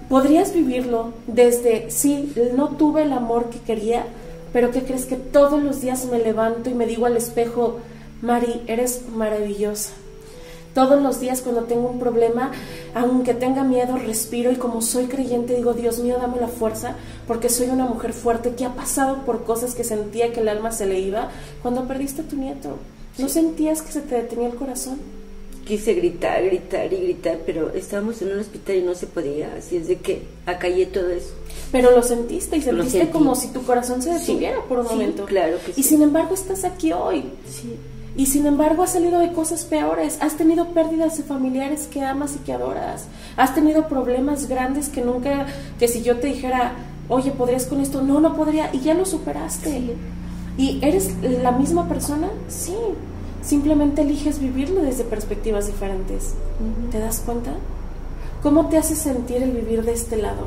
Podrías 0.08 0.54
vivirlo 0.54 1.14
desde, 1.26 1.90
sí, 1.90 2.32
no 2.54 2.76
tuve 2.76 3.02
el 3.02 3.12
amor 3.12 3.50
que 3.50 3.58
quería, 3.58 4.04
pero 4.52 4.70
¿qué 4.70 4.82
crees 4.84 5.06
que 5.06 5.16
todos 5.16 5.60
los 5.62 5.80
días 5.80 6.04
me 6.04 6.18
levanto 6.18 6.70
y 6.70 6.74
me 6.74 6.86
digo 6.86 7.06
al 7.06 7.16
espejo, 7.16 7.78
Mari, 8.22 8.62
eres 8.68 9.08
maravillosa? 9.08 9.90
Todos 10.74 11.00
los 11.00 11.20
días 11.20 11.40
cuando 11.40 11.62
tengo 11.62 11.88
un 11.88 12.00
problema, 12.00 12.50
aunque 12.94 13.32
tenga 13.32 13.62
miedo, 13.62 13.96
respiro 13.96 14.50
y 14.50 14.56
como 14.56 14.82
soy 14.82 15.06
creyente 15.06 15.54
digo, 15.54 15.72
Dios 15.72 16.00
mío, 16.00 16.16
dame 16.20 16.40
la 16.40 16.48
fuerza, 16.48 16.96
porque 17.28 17.48
soy 17.48 17.68
una 17.68 17.86
mujer 17.86 18.12
fuerte 18.12 18.54
que 18.56 18.64
ha 18.64 18.74
pasado 18.74 19.24
por 19.24 19.44
cosas 19.44 19.76
que 19.76 19.84
sentía 19.84 20.32
que 20.32 20.40
el 20.40 20.48
alma 20.48 20.72
se 20.72 20.86
le 20.86 20.98
iba. 20.98 21.30
Cuando 21.62 21.86
perdiste 21.86 22.22
a 22.22 22.24
tu 22.24 22.36
nieto, 22.36 22.76
¿no 23.18 23.28
sentías 23.28 23.82
que 23.82 23.92
se 23.92 24.00
te 24.00 24.16
detenía 24.16 24.48
el 24.48 24.56
corazón? 24.56 24.98
Quise 25.64 25.94
gritar, 25.94 26.44
gritar 26.44 26.92
y 26.92 26.96
gritar, 26.96 27.38
pero 27.46 27.72
estábamos 27.72 28.20
en 28.20 28.32
un 28.32 28.40
hospital 28.40 28.76
y 28.76 28.82
no 28.82 28.94
se 28.96 29.06
podía, 29.06 29.54
así 29.56 29.76
es 29.76 29.86
de 29.86 29.96
que 29.96 30.22
acallé 30.44 30.86
todo 30.86 31.08
eso. 31.08 31.30
Pero 31.70 31.92
lo 31.92 32.02
sentiste 32.02 32.56
y 32.56 32.62
sentiste 32.62 33.10
como 33.10 33.34
si 33.36 33.48
tu 33.48 33.62
corazón 33.62 34.02
se 34.02 34.10
detuviera 34.10 34.60
por 34.68 34.80
un 34.80 34.86
momento. 34.86 35.24
Claro 35.24 35.56
que 35.64 35.72
sí. 35.72 35.80
Y 35.80 35.84
sin 35.84 36.02
embargo 36.02 36.34
estás 36.34 36.64
aquí 36.64 36.92
hoy. 36.92 37.24
Sí. 37.48 37.76
Y 38.16 38.26
sin 38.26 38.46
embargo 38.46 38.84
has 38.84 38.92
salido 38.92 39.18
de 39.18 39.32
cosas 39.32 39.64
peores, 39.64 40.18
has 40.20 40.36
tenido 40.36 40.68
pérdidas 40.68 41.16
de 41.16 41.24
familiares 41.24 41.88
que 41.90 42.02
amas 42.02 42.36
y 42.36 42.38
que 42.38 42.52
adoras, 42.52 43.06
has 43.36 43.54
tenido 43.54 43.88
problemas 43.88 44.48
grandes 44.48 44.88
que 44.88 45.02
nunca, 45.02 45.46
que 45.80 45.88
si 45.88 46.02
yo 46.02 46.18
te 46.18 46.28
dijera, 46.28 46.74
oye, 47.08 47.32
¿podrías 47.32 47.66
con 47.66 47.80
esto? 47.80 48.02
No, 48.02 48.20
no 48.20 48.36
podría, 48.36 48.70
y 48.72 48.80
ya 48.80 48.94
lo 48.94 49.04
superaste. 49.04 49.96
¿Y 50.56 50.78
eres 50.84 51.12
la 51.42 51.50
misma 51.50 51.88
persona? 51.88 52.28
Sí, 52.46 52.76
simplemente 53.42 54.02
eliges 54.02 54.38
vivirlo 54.38 54.82
desde 54.82 55.02
perspectivas 55.02 55.66
diferentes. 55.66 56.34
¿Te 56.92 57.00
das 57.00 57.20
cuenta? 57.20 57.50
¿Cómo 58.44 58.68
te 58.68 58.76
hace 58.76 58.94
sentir 58.94 59.42
el 59.42 59.50
vivir 59.50 59.84
de 59.84 59.92
este 59.92 60.16
lado? 60.16 60.46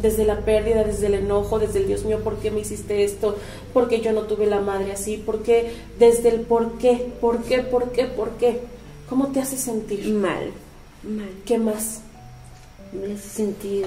Desde 0.00 0.24
la 0.24 0.40
pérdida, 0.40 0.84
desde 0.84 1.06
el 1.06 1.14
enojo, 1.14 1.58
desde 1.58 1.80
el 1.80 1.86
Dios 1.86 2.04
mío, 2.04 2.20
¿por 2.22 2.36
qué 2.36 2.50
me 2.50 2.60
hiciste 2.60 3.04
esto? 3.04 3.36
¿Por 3.72 3.88
qué 3.88 4.00
yo 4.00 4.12
no 4.12 4.22
tuve 4.22 4.46
la 4.46 4.60
madre 4.60 4.92
así? 4.92 5.16
¿Por 5.16 5.42
qué? 5.42 5.72
Desde 5.98 6.28
el 6.28 6.40
por 6.40 6.78
qué, 6.78 7.12
por 7.20 7.42
qué, 7.42 7.60
por 7.60 7.92
qué, 7.92 8.04
por 8.04 8.30
qué. 8.32 8.60
¿Cómo 9.08 9.28
te 9.28 9.40
hace 9.40 9.56
sentir? 9.56 10.08
Mal, 10.08 10.50
mal. 11.02 11.30
¿Qué 11.44 11.58
más? 11.58 12.00
Me 12.92 13.14
hace 13.14 13.28
sentir 13.28 13.86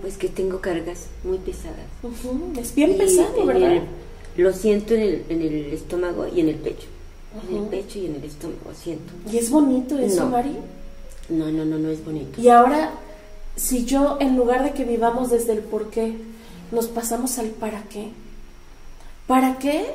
pues 0.00 0.18
que 0.18 0.28
tengo 0.28 0.60
cargas 0.60 1.08
muy 1.24 1.38
pesadas. 1.38 1.78
Es 2.58 2.74
bien 2.74 2.96
pesado, 2.96 3.44
¿verdad? 3.44 3.82
lo 4.36 4.52
siento 4.52 4.94
en 4.94 5.00
el, 5.00 5.24
en 5.30 5.42
el 5.42 5.72
estómago 5.72 6.28
y 6.28 6.40
en 6.40 6.50
el 6.50 6.56
pecho 6.56 6.86
en 7.48 7.56
el 7.56 7.64
pecho 7.64 7.98
y 7.98 8.06
en 8.06 8.16
el 8.16 8.24
estómago, 8.24 8.72
siento. 8.74 9.12
¿Y 9.30 9.38
es 9.38 9.50
bonito 9.50 9.98
eso, 9.98 10.24
no. 10.24 10.30
Mari? 10.30 10.56
No, 11.28 11.50
no, 11.50 11.64
no, 11.64 11.78
no 11.78 11.88
es 11.90 12.04
bonito. 12.04 12.40
Y 12.40 12.48
ahora, 12.48 12.92
si 13.56 13.84
yo, 13.84 14.18
en 14.20 14.36
lugar 14.36 14.64
de 14.64 14.72
que 14.72 14.84
vivamos 14.84 15.30
desde 15.30 15.52
el 15.52 15.60
por 15.60 15.90
qué, 15.90 16.16
nos 16.72 16.86
pasamos 16.88 17.38
al 17.38 17.48
para 17.48 17.82
qué. 17.84 18.10
¿Para 19.26 19.58
qué? 19.58 19.94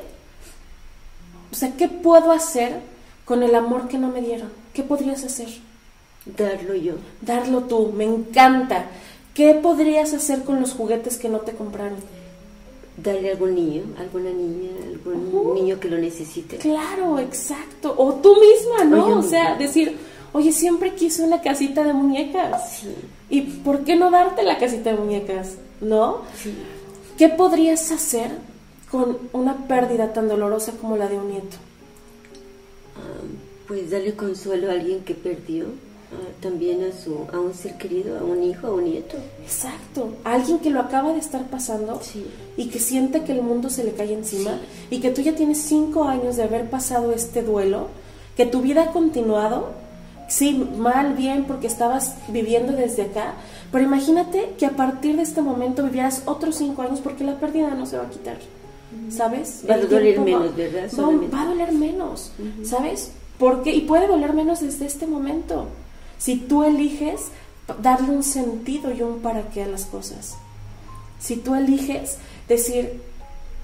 O 1.50 1.54
sea, 1.54 1.72
¿qué 1.76 1.88
puedo 1.88 2.32
hacer 2.32 2.80
con 3.24 3.42
el 3.42 3.54
amor 3.54 3.88
que 3.88 3.98
no 3.98 4.08
me 4.08 4.20
dieron? 4.20 4.50
¿Qué 4.72 4.82
podrías 4.82 5.24
hacer? 5.24 5.48
Darlo 6.24 6.74
yo. 6.74 6.94
Darlo 7.20 7.64
tú, 7.64 7.92
me 7.92 8.04
encanta. 8.04 8.86
¿Qué 9.34 9.54
podrías 9.54 10.12
hacer 10.12 10.44
con 10.44 10.60
los 10.60 10.72
juguetes 10.72 11.18
que 11.18 11.28
no 11.28 11.40
te 11.40 11.52
compraron? 11.52 11.98
Darle 12.96 13.30
a 13.30 13.32
algún 13.32 13.54
niño, 13.54 13.82
alguna 13.98 14.30
niña, 14.30 14.70
algún 14.92 15.54
niño 15.54 15.80
que 15.80 15.88
lo 15.88 15.98
necesite. 15.98 16.58
Claro, 16.58 17.18
exacto. 17.18 17.94
O 17.96 18.14
tú 18.14 18.36
misma, 18.36 18.84
¿no? 18.84 19.18
O, 19.18 19.22
sea, 19.22 19.56
decir, 19.56 19.96
oye, 20.32 20.52
siempre 20.52 20.94
quise 20.94 21.22
una 21.22 21.40
casita 21.40 21.84
de 21.84 21.92
muñecas. 21.92 22.80
Sí. 22.80 22.94
¿Y 23.30 23.40
por 23.42 23.84
qué 23.84 23.96
no 23.96 24.10
darte 24.10 24.42
la 24.42 24.58
casita 24.58 24.90
de 24.90 24.96
muñecas? 24.96 25.56
¿No? 25.80 26.22
Sí. 26.36 26.54
¿Qué 27.16 27.28
podrías 27.28 27.90
hacer 27.90 28.30
con 28.90 29.18
una 29.32 29.66
pérdida 29.66 30.12
tan 30.12 30.28
dolorosa 30.28 30.72
como 30.80 30.96
la 30.96 31.08
de 31.08 31.18
un 31.18 31.30
nieto? 31.30 31.56
pues 33.66 33.90
darle 33.90 34.14
consuelo 34.14 34.68
a 34.68 34.72
alguien 34.72 35.02
que 35.02 35.14
perdió 35.14 35.64
también 36.40 36.82
a, 36.84 36.92
su, 36.92 37.26
a 37.32 37.38
un 37.38 37.54
ser 37.54 37.76
querido, 37.76 38.18
a 38.18 38.22
un 38.22 38.42
hijo, 38.42 38.66
a 38.66 38.72
un 38.72 38.84
nieto. 38.84 39.16
Exacto, 39.42 40.14
a 40.24 40.34
alguien 40.34 40.58
que 40.58 40.70
lo 40.70 40.80
acaba 40.80 41.12
de 41.12 41.18
estar 41.18 41.44
pasando 41.48 42.00
y 42.56 42.68
que 42.68 42.78
siente 42.78 43.22
que 43.22 43.32
el 43.32 43.42
mundo 43.42 43.70
se 43.70 43.84
le 43.84 43.92
cae 43.92 44.12
encima 44.12 44.58
y 44.90 45.00
que 45.00 45.10
tú 45.10 45.22
ya 45.22 45.34
tienes 45.34 45.58
cinco 45.58 46.04
años 46.04 46.36
de 46.36 46.42
haber 46.42 46.68
pasado 46.68 47.12
este 47.12 47.42
duelo, 47.42 47.88
que 48.36 48.46
tu 48.46 48.60
vida 48.62 48.82
ha 48.82 48.92
continuado, 48.92 49.70
sí, 50.28 50.68
mal, 50.76 51.14
bien, 51.14 51.44
porque 51.44 51.66
estabas 51.66 52.16
viviendo 52.28 52.72
desde 52.72 53.02
acá, 53.02 53.34
pero 53.70 53.84
imagínate 53.84 54.54
que 54.58 54.66
a 54.66 54.70
partir 54.70 55.16
de 55.16 55.22
este 55.22 55.42
momento 55.42 55.84
vivieras 55.84 56.22
otros 56.26 56.56
cinco 56.56 56.82
años 56.82 57.00
porque 57.00 57.24
la 57.24 57.38
pérdida 57.38 57.70
no 57.70 57.86
se 57.86 57.96
va 57.96 58.04
a 58.04 58.10
quitar. 58.10 58.38
¿Sabes? 59.08 59.64
Va 59.68 59.76
a 59.76 59.78
doler 59.78 60.20
menos, 60.20 60.54
¿verdad? 60.54 60.90
Va, 61.32 61.42
a 61.42 61.46
doler 61.46 61.72
menos, 61.72 62.30
¿sabes? 62.62 63.12
Porque, 63.38 63.74
y 63.74 63.80
puede 63.82 64.06
doler 64.06 64.34
menos 64.34 64.60
desde 64.60 64.84
este 64.84 65.06
momento. 65.06 65.66
Si 66.22 66.36
tú 66.36 66.62
eliges 66.62 67.32
darle 67.80 68.10
un 68.10 68.22
sentido 68.22 68.92
y 68.92 69.02
un 69.02 69.18
para 69.20 69.50
qué 69.50 69.64
a 69.64 69.66
las 69.66 69.86
cosas. 69.86 70.36
Si 71.18 71.34
tú 71.34 71.56
eliges 71.56 72.18
decir, 72.48 73.00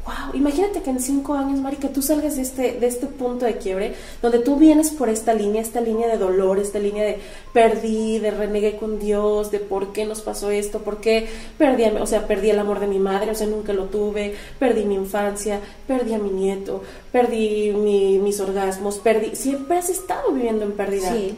wow, 0.05 0.35
imagínate 0.35 0.83
que 0.83 0.91
en 0.91 0.99
cinco 0.99 1.35
años, 1.35 1.61
Mari, 1.61 1.77
que 1.77 1.87
tú 1.87 2.03
salgas 2.03 2.35
de 2.35 2.43
este, 2.43 2.73
de 2.73 2.87
este 2.89 3.07
punto 3.07 3.45
de 3.45 3.59
quiebre, 3.59 3.95
donde 4.23 4.41
tú 4.41 4.57
vienes 4.57 4.91
por 4.91 5.09
esta 5.09 5.35
línea, 5.35 5.63
esta 5.63 5.81
línea 5.81 6.09
de 6.09 6.19
dolor, 6.19 6.59
esta 6.59 6.81
línea 6.81 7.05
de 7.05 7.21
perdí, 7.53 8.19
de 8.19 8.33
renegué 8.33 8.77
con 8.77 8.99
Dios, 8.99 9.53
de 9.53 9.61
por 9.61 9.93
qué 9.93 10.05
nos 10.05 10.23
pasó 10.23 10.51
esto, 10.51 10.81
por 10.81 11.01
qué 11.01 11.29
perdí, 11.59 11.85
o 11.85 12.07
sea, 12.07 12.27
perdí 12.27 12.51
el 12.51 12.59
amor 12.59 12.81
de 12.81 12.89
mi 12.89 12.99
madre, 12.99 13.31
o 13.31 13.37
sea, 13.37 13.47
nunca 13.47 13.73
lo 13.73 13.85
tuve, 13.85 14.35
perdí 14.59 14.85
mi 14.85 14.97
infancia, 14.97 15.61
perdí 15.87 16.13
a 16.13 16.19
mi 16.19 16.31
nieto, 16.31 16.83
perdí 17.13 17.71
mis 17.73 18.41
orgasmos, 18.41 18.99
perdí, 18.99 19.37
siempre 19.37 19.79
has 19.79 19.91
estado 19.91 20.33
viviendo 20.33 20.65
en 20.65 20.73
pérdida. 20.73 21.13
Sí. 21.13 21.37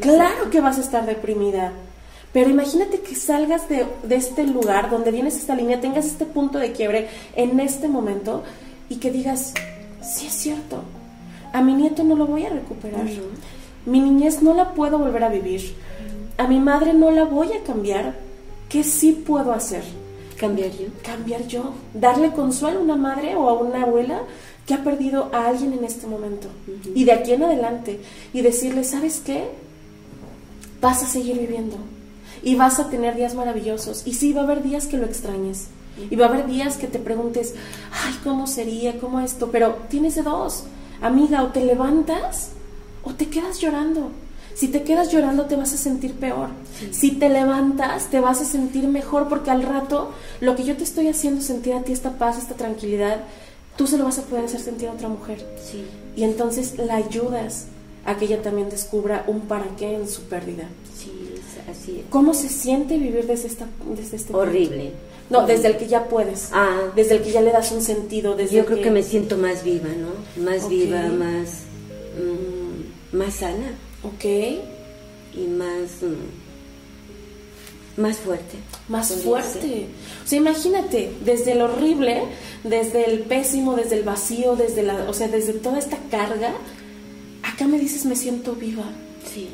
Claro 0.00 0.50
que 0.50 0.60
vas 0.60 0.78
a 0.78 0.82
estar 0.82 1.06
deprimida. 1.06 1.72
Pero 2.32 2.50
imagínate 2.50 3.00
que 3.00 3.14
salgas 3.14 3.68
de, 3.68 3.86
este 4.10 4.44
lugar 4.44 4.90
donde 4.90 5.10
vienes 5.10 5.36
esta 5.36 5.54
línea, 5.54 5.80
tengas 5.80 6.04
este 6.04 6.26
punto 6.26 6.58
de 6.58 6.72
quiebre 6.72 7.08
en 7.34 7.58
este 7.60 7.88
momento 7.88 8.42
y 8.90 8.96
que 8.96 9.10
digas, 9.10 9.54
sí 10.02 10.26
es 10.26 10.34
cierto, 10.34 10.82
a 11.52 11.62
mi 11.62 11.72
nieto 11.72 12.04
no 12.04 12.14
lo 12.14 12.26
voy 12.26 12.44
a 12.44 12.50
recuperar. 12.50 13.06
Mi 13.86 14.00
niñez 14.00 14.42
no 14.42 14.52
la 14.52 14.74
puedo 14.74 14.98
volver 14.98 15.24
a 15.24 15.30
vivir. 15.30 15.74
A 16.36 16.46
mi 16.46 16.60
madre 16.60 16.92
no 16.92 17.10
la 17.10 17.24
voy 17.24 17.52
a 17.52 17.62
cambiar. 17.62 18.14
¿Qué 18.68 18.82
sí 18.82 19.12
puedo 19.12 19.52
hacer? 19.52 19.84
Cambiar 20.36 20.72
yo. 20.72 20.88
Cambiar 21.02 21.46
yo. 21.46 21.72
Darle 21.94 22.32
consuelo 22.32 22.80
a 22.80 22.82
una 22.82 22.96
madre 22.96 23.36
o 23.36 23.48
a 23.48 23.54
una 23.54 23.84
abuela 23.84 24.20
que 24.66 24.74
ha 24.74 24.84
perdido 24.84 25.30
a 25.32 25.46
alguien 25.46 25.72
en 25.72 25.84
este 25.84 26.06
momento. 26.06 26.48
Y 26.94 27.04
de 27.04 27.12
aquí 27.12 27.32
en 27.32 27.44
adelante. 27.44 28.00
Y 28.34 28.42
decirle, 28.42 28.84
¿sabes 28.84 29.22
qué? 29.24 29.48
Vas 30.86 31.02
a 31.02 31.06
seguir 31.06 31.36
viviendo 31.36 31.78
y 32.44 32.54
vas 32.54 32.78
a 32.78 32.88
tener 32.88 33.16
días 33.16 33.34
maravillosos. 33.34 34.06
Y 34.06 34.14
sí, 34.14 34.32
va 34.32 34.42
a 34.42 34.44
haber 34.44 34.62
días 34.62 34.86
que 34.86 34.96
lo 34.96 35.04
extrañes. 35.04 35.66
Y 36.10 36.14
va 36.14 36.26
a 36.26 36.28
haber 36.28 36.46
días 36.46 36.76
que 36.76 36.86
te 36.86 37.00
preguntes, 37.00 37.54
ay, 37.90 38.14
¿cómo 38.22 38.46
sería? 38.46 39.00
¿Cómo 39.00 39.18
esto? 39.18 39.50
Pero 39.50 39.78
tienes 39.88 40.14
de 40.14 40.22
dos. 40.22 40.64
Amiga, 41.02 41.42
o 41.42 41.48
te 41.48 41.64
levantas 41.64 42.50
o 43.02 43.14
te 43.14 43.26
quedas 43.28 43.58
llorando. 43.58 44.12
Si 44.54 44.68
te 44.68 44.84
quedas 44.84 45.10
llorando 45.10 45.46
te 45.46 45.56
vas 45.56 45.72
a 45.72 45.76
sentir 45.76 46.14
peor. 46.14 46.50
Si 46.92 47.10
te 47.10 47.30
levantas 47.30 48.06
te 48.06 48.20
vas 48.20 48.40
a 48.40 48.44
sentir 48.44 48.86
mejor 48.86 49.28
porque 49.28 49.50
al 49.50 49.64
rato 49.64 50.12
lo 50.40 50.54
que 50.54 50.64
yo 50.64 50.76
te 50.76 50.84
estoy 50.84 51.08
haciendo 51.08 51.42
sentir 51.42 51.74
a 51.74 51.82
ti 51.82 51.92
esta 51.92 52.12
paz, 52.12 52.38
esta 52.38 52.54
tranquilidad, 52.54 53.18
tú 53.76 53.88
se 53.88 53.98
lo 53.98 54.04
vas 54.04 54.18
a 54.18 54.22
poder 54.22 54.44
hacer 54.44 54.60
sentir 54.60 54.88
a 54.88 54.92
otra 54.92 55.08
mujer. 55.08 55.44
Sí. 55.68 55.84
Y 56.14 56.22
entonces 56.22 56.78
la 56.78 56.94
ayudas 56.94 57.66
a 58.06 58.16
que 58.16 58.26
ella 58.26 58.40
también 58.42 58.70
descubra 58.70 59.24
un 59.26 59.42
para 59.42 59.66
qué 59.76 59.94
en 59.94 60.08
su 60.08 60.22
pérdida. 60.22 60.68
Sí, 60.96 61.10
así. 61.70 62.00
es. 62.00 62.04
¿Cómo 62.10 62.34
se 62.34 62.48
siente 62.48 62.96
vivir 62.98 63.26
desde, 63.26 63.48
esta, 63.48 63.66
desde 63.96 64.16
este 64.16 64.32
punto? 64.32 64.48
Horrible. 64.48 64.92
No, 65.28 65.44
desde 65.44 65.68
el 65.68 65.76
que 65.76 65.88
ya 65.88 66.04
puedes. 66.04 66.50
Ah. 66.52 66.92
Desde 66.94 67.16
el 67.16 67.22
que 67.22 67.32
ya 67.32 67.40
le 67.40 67.50
das 67.50 67.72
un 67.72 67.82
sentido. 67.82 68.36
Desde 68.36 68.56
Yo 68.56 68.64
creo 68.64 68.80
que 68.80 68.90
me 68.92 69.02
siento 69.02 69.36
más 69.36 69.64
viva, 69.64 69.88
¿no? 69.88 70.42
Más 70.44 70.68
viva, 70.68 71.02
más, 71.08 71.64
mm, 72.16 73.16
más 73.16 73.34
sana 73.34 73.72
Ok. 74.04 74.24
y 74.24 75.46
más, 75.48 76.02
mm, 76.02 78.00
más 78.00 78.18
fuerte. 78.18 78.56
Más 78.88 79.12
fuerte. 79.12 79.60
ser. 79.60 79.86
O 80.24 80.28
sea, 80.28 80.38
imagínate, 80.38 81.12
desde 81.24 81.52
el 81.52 81.62
horrible, 81.62 82.22
desde 82.62 83.10
el 83.10 83.20
pésimo, 83.20 83.74
desde 83.74 83.96
el 83.96 84.04
vacío, 84.04 84.54
desde 84.54 84.84
la, 84.84 85.08
o 85.08 85.12
sea, 85.12 85.26
desde 85.26 85.54
toda 85.54 85.78
esta 85.78 85.98
carga, 86.10 86.54
acá 87.56 87.66
me 87.66 87.78
dices 87.78 88.04
me 88.04 88.14
siento 88.16 88.54
viva. 88.54 88.84
Sí, 89.32 89.48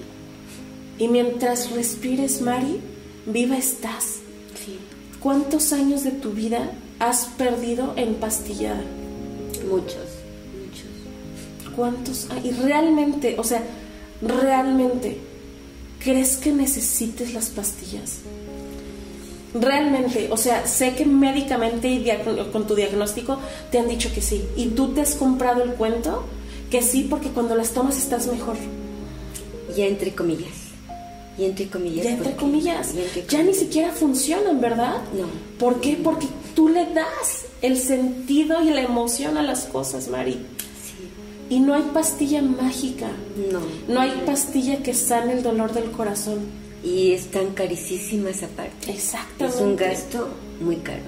Y 0.99 1.09
mientras 1.09 1.71
respires, 1.71 2.43
Mari, 2.43 2.81
viva 3.27 3.57
estás. 3.57 4.17
sí, 4.55 4.79
¿Cuántos 5.21 5.73
años 5.73 6.03
de 6.05 6.11
tu 6.11 6.33
vida 6.33 6.73
has 6.99 7.27
perdido 7.39 7.95
en 7.97 8.15
pastillada? 8.17 8.83
muchos, 9.69 9.97
muchos. 10.59 11.75
¿Cuántos? 11.77 12.27
ah, 12.31 12.39
Y 12.45 12.51
realmente, 12.51 13.37
o 13.39 13.45
sea, 13.45 13.63
realmente, 14.21 15.19
¿crees 16.01 16.37
que 16.37 16.53
necesites 16.53 17.33
las 17.33 17.49
pastillas? 17.51 18.19
Realmente, 19.55 20.29
o 20.31 20.37
sea, 20.37 20.67
sé 20.67 20.95
que 20.95 21.05
médicamente 21.07 21.89
y 21.89 22.05
con 22.53 22.67
tu 22.67 22.75
diagnóstico 22.75 23.39
te 23.71 23.79
han 23.79 23.89
dicho 23.89 24.11
que 24.13 24.21
sí. 24.23 24.43
Y 24.57 24.67
tú 24.69 24.89
te 24.89 25.03
has 25.03 25.15
comprado 25.15 25.63
el 25.63 25.75
cuento 25.75 26.25
que 26.73 26.81
sí, 26.81 27.07
porque 27.09 27.29
cuando 27.29 27.55
las 27.55 27.73
tomas 27.73 27.99
estás 27.99 28.27
mejor. 28.27 28.57
Ya 29.77 29.85
entre 29.85 30.15
comillas. 30.15 30.55
Y 31.37 31.45
entre 31.45 31.69
comillas. 31.69 32.05
Ya 32.07 32.13
entre 32.13 32.35
comillas. 32.35 32.95
entre 32.97 33.27
Ya 33.27 33.43
ni 33.43 33.53
siquiera 33.53 33.93
funcionan, 33.93 34.59
¿verdad? 34.59 35.03
No. 35.13 35.27
¿Por 35.59 35.83
qué? 35.83 36.01
Porque 36.03 36.27
tú 36.55 36.71
le 36.71 36.87
das 36.87 37.45
el 37.61 37.79
sentido 37.79 38.63
y 38.63 38.71
la 38.71 38.81
emoción 38.81 39.37
a 39.37 39.43
las 39.43 39.67
cosas, 39.67 40.09
Mari. 40.09 40.33
Sí. 40.33 41.55
Y 41.55 41.61
no 41.61 41.75
hay 41.75 41.83
pastilla 41.93 42.41
mágica. 42.41 43.11
No. 43.53 43.61
No 43.93 44.01
hay 44.01 44.23
pastilla 44.25 44.79
que 44.79 44.95
sane 44.95 45.35
el 45.35 45.43
dolor 45.43 45.75
del 45.75 45.91
corazón. 45.91 46.39
Y 46.83 47.13
están 47.13 47.51
carísimas 47.53 48.43
aparte. 48.43 48.91
Exactamente. 48.91 49.57
Es 49.59 49.63
un 49.63 49.77
gasto 49.77 50.29
muy 50.63 50.77
caro. 50.77 51.03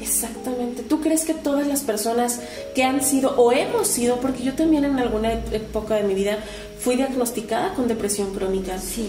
Exactamente. 0.00 0.82
¿Tú 0.82 1.00
crees 1.00 1.24
que 1.24 1.34
todas 1.34 1.66
las 1.66 1.80
personas 1.80 2.40
que 2.74 2.84
han 2.84 3.02
sido 3.02 3.36
o 3.36 3.52
hemos 3.52 3.88
sido, 3.88 4.20
porque 4.20 4.42
yo 4.42 4.54
también 4.54 4.84
en 4.84 4.98
alguna 4.98 5.32
época 5.32 5.94
de 5.94 6.02
mi 6.02 6.14
vida 6.14 6.38
fui 6.78 6.96
diagnosticada 6.96 7.74
con 7.74 7.88
depresión 7.88 8.32
crónica? 8.34 8.78
Sí. 8.78 9.08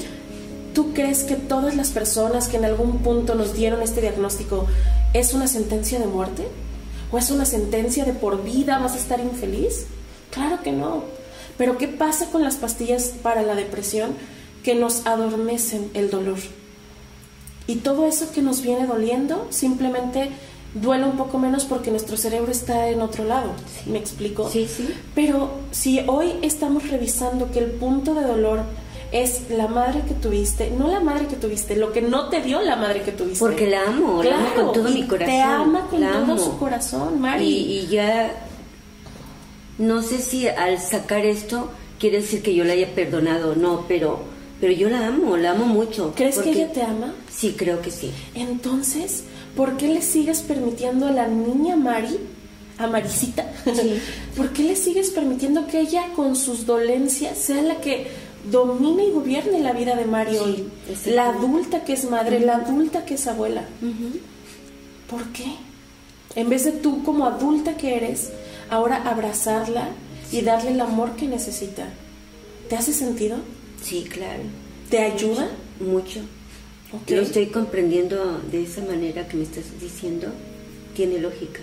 ¿Tú 0.74 0.94
crees 0.94 1.24
que 1.24 1.36
todas 1.36 1.76
las 1.76 1.90
personas 1.90 2.48
que 2.48 2.58
en 2.58 2.66
algún 2.66 3.00
punto 3.00 3.36
nos 3.36 3.54
dieron 3.54 3.82
este 3.82 4.02
diagnóstico 4.02 4.68
es 5.14 5.34
una 5.34 5.48
sentencia 5.48 6.00
de 6.00 6.06
muerte? 6.06 6.48
¿O 7.12 7.18
es 7.18 7.32
una 7.32 7.46
sentencia 7.46 8.06
de 8.06 8.14
por 8.14 8.44
vida 8.44 8.80
vas 8.80 8.94
a 8.94 8.98
estar 8.98 9.20
infeliz? 9.20 9.88
Claro 10.32 10.62
que 10.62 10.72
no. 10.72 11.04
Pero 11.58 11.78
¿qué 11.78 11.88
pasa 11.88 12.28
con 12.28 12.44
las 12.44 12.56
pastillas 12.58 13.14
para 13.24 13.42
la 13.42 13.56
depresión 13.56 14.12
que 14.64 14.76
nos 14.76 15.08
adormecen 15.08 15.90
el 15.94 16.10
dolor? 16.10 16.38
Y 17.66 17.78
todo 17.78 18.06
eso 18.06 18.32
que 18.32 18.42
nos 18.42 18.62
viene 18.62 18.88
doliendo 18.88 19.48
simplemente 19.50 20.30
duele 20.82 21.06
un 21.06 21.18
poco 21.18 21.38
menos 21.40 21.66
porque 21.66 21.92
nuestro 21.92 22.18
cerebro 22.18 22.52
está 22.52 22.90
en 22.90 23.02
otro 23.02 23.24
lado. 23.26 23.52
¿Me 23.86 23.98
explico? 23.98 24.50
Sí, 24.50 24.68
sí. 24.68 24.88
Pero 25.16 25.50
si 25.72 26.02
hoy 26.08 26.34
estamos 26.42 26.90
revisando 26.90 27.52
que 27.52 27.60
el 27.60 27.72
punto 27.72 28.14
de 28.14 28.24
dolor 28.24 28.62
es 29.12 29.50
la 29.50 29.68
madre 29.68 30.02
que 30.08 30.14
tuviste, 30.14 30.70
no 30.78 30.90
la 30.90 31.00
madre 31.00 31.28
que 31.28 31.36
tuviste, 31.38 31.76
lo 31.78 31.94
que 31.94 32.02
no 32.02 32.28
te 32.30 32.42
dio 32.42 32.62
la 32.62 32.76
madre 32.76 33.02
que 33.04 33.12
tuviste. 33.14 33.40
Porque 33.40 33.68
la 33.68 33.84
amo, 33.88 34.22
la 34.22 34.36
amo 34.36 34.54
con 34.56 34.74
todo 34.74 34.90
mi 34.90 35.04
corazón. 35.08 35.34
Te 35.34 35.42
ama 35.42 35.88
con 35.90 36.00
todo 36.02 36.10
amo. 36.18 36.38
su 36.38 36.58
corazón, 36.58 37.22
Mari. 37.22 37.46
Y, 37.46 37.80
y 37.80 37.88
ya, 37.88 38.32
no 39.78 40.02
sé 40.02 40.18
si 40.20 40.48
al 40.48 40.80
sacar 40.80 41.26
esto 41.26 41.70
quiere 42.00 42.18
decir 42.22 42.42
que 42.42 42.54
yo 42.56 42.64
la 42.64 42.74
haya 42.74 42.94
perdonado 42.94 43.52
o 43.52 43.56
no, 43.56 43.86
pero, 43.88 44.20
pero 44.60 44.74
yo 44.74 44.90
la 44.90 45.08
amo, 45.08 45.38
la 45.38 45.52
amo 45.52 45.66
mucho. 45.66 46.14
¿Crees 46.16 46.36
porque- 46.36 46.52
que 46.52 46.64
ella 46.64 46.72
te 46.74 46.82
ama? 46.82 47.14
Sí, 47.34 47.56
creo 47.58 47.82
que 47.82 47.92
sí. 47.92 48.12
Entonces, 48.36 49.24
¿por 49.58 49.76
qué 49.76 49.90
le 49.90 50.02
sigues 50.02 50.40
permitiendo 50.42 51.08
a 51.08 51.12
la 51.12 51.28
niña 51.28 51.76
Mari, 51.76 52.18
a 52.78 52.88
Maricita, 52.88 53.52
Sí. 53.66 54.00
¿por 54.38 54.54
qué 54.54 54.64
le 54.64 54.76
sigues 54.78 55.10
permitiendo 55.10 55.68
que 55.68 55.82
ella 55.82 56.06
con 56.16 56.36
sus 56.38 56.66
dolencias 56.66 57.38
sea 57.38 57.62
la 57.62 57.82
que 57.82 58.08
domine 58.50 59.06
y 59.08 59.12
gobierne 59.12 59.60
la 59.60 59.74
vida 59.74 59.96
de 59.98 60.06
Mari 60.06 60.32
Sí, 60.34 60.38
hoy? 60.38 60.68
La 61.08 61.30
adulta 61.30 61.84
que 61.84 61.94
es 61.94 62.10
madre, 62.10 62.40
la 62.40 62.56
adulta 62.58 63.04
que 63.04 63.16
es 63.16 63.28
abuela. 63.28 63.64
¿Por 65.10 65.24
qué? 65.34 65.46
En 66.36 66.50
vez 66.50 66.66
de 66.66 66.72
tú 66.72 67.04
como 67.04 67.26
adulta 67.26 67.76
que 67.78 67.96
eres, 67.98 68.30
ahora 68.70 68.98
abrazarla 69.10 69.90
y 70.32 70.42
darle 70.42 70.72
el 70.72 70.82
amor 70.82 71.16
que 71.16 71.26
necesita. 71.28 71.88
¿Te 72.70 72.76
hace 72.76 72.94
sentido? 72.94 73.38
Sí, 73.82 74.04
claro. 74.04 74.44
¿Te 74.90 75.00
ayuda? 75.00 75.48
Mucho. 75.80 76.20
Ok. 76.94 77.10
Lo 77.12 77.22
estoy 77.22 77.48
comprendiendo 77.48 78.40
de 78.52 78.64
esa 78.64 78.82
manera 78.82 79.28
que 79.28 79.36
me 79.38 79.44
estás 79.44 79.66
diciendo. 79.82 80.28
Tiene 80.96 81.20
lógica. 81.20 81.60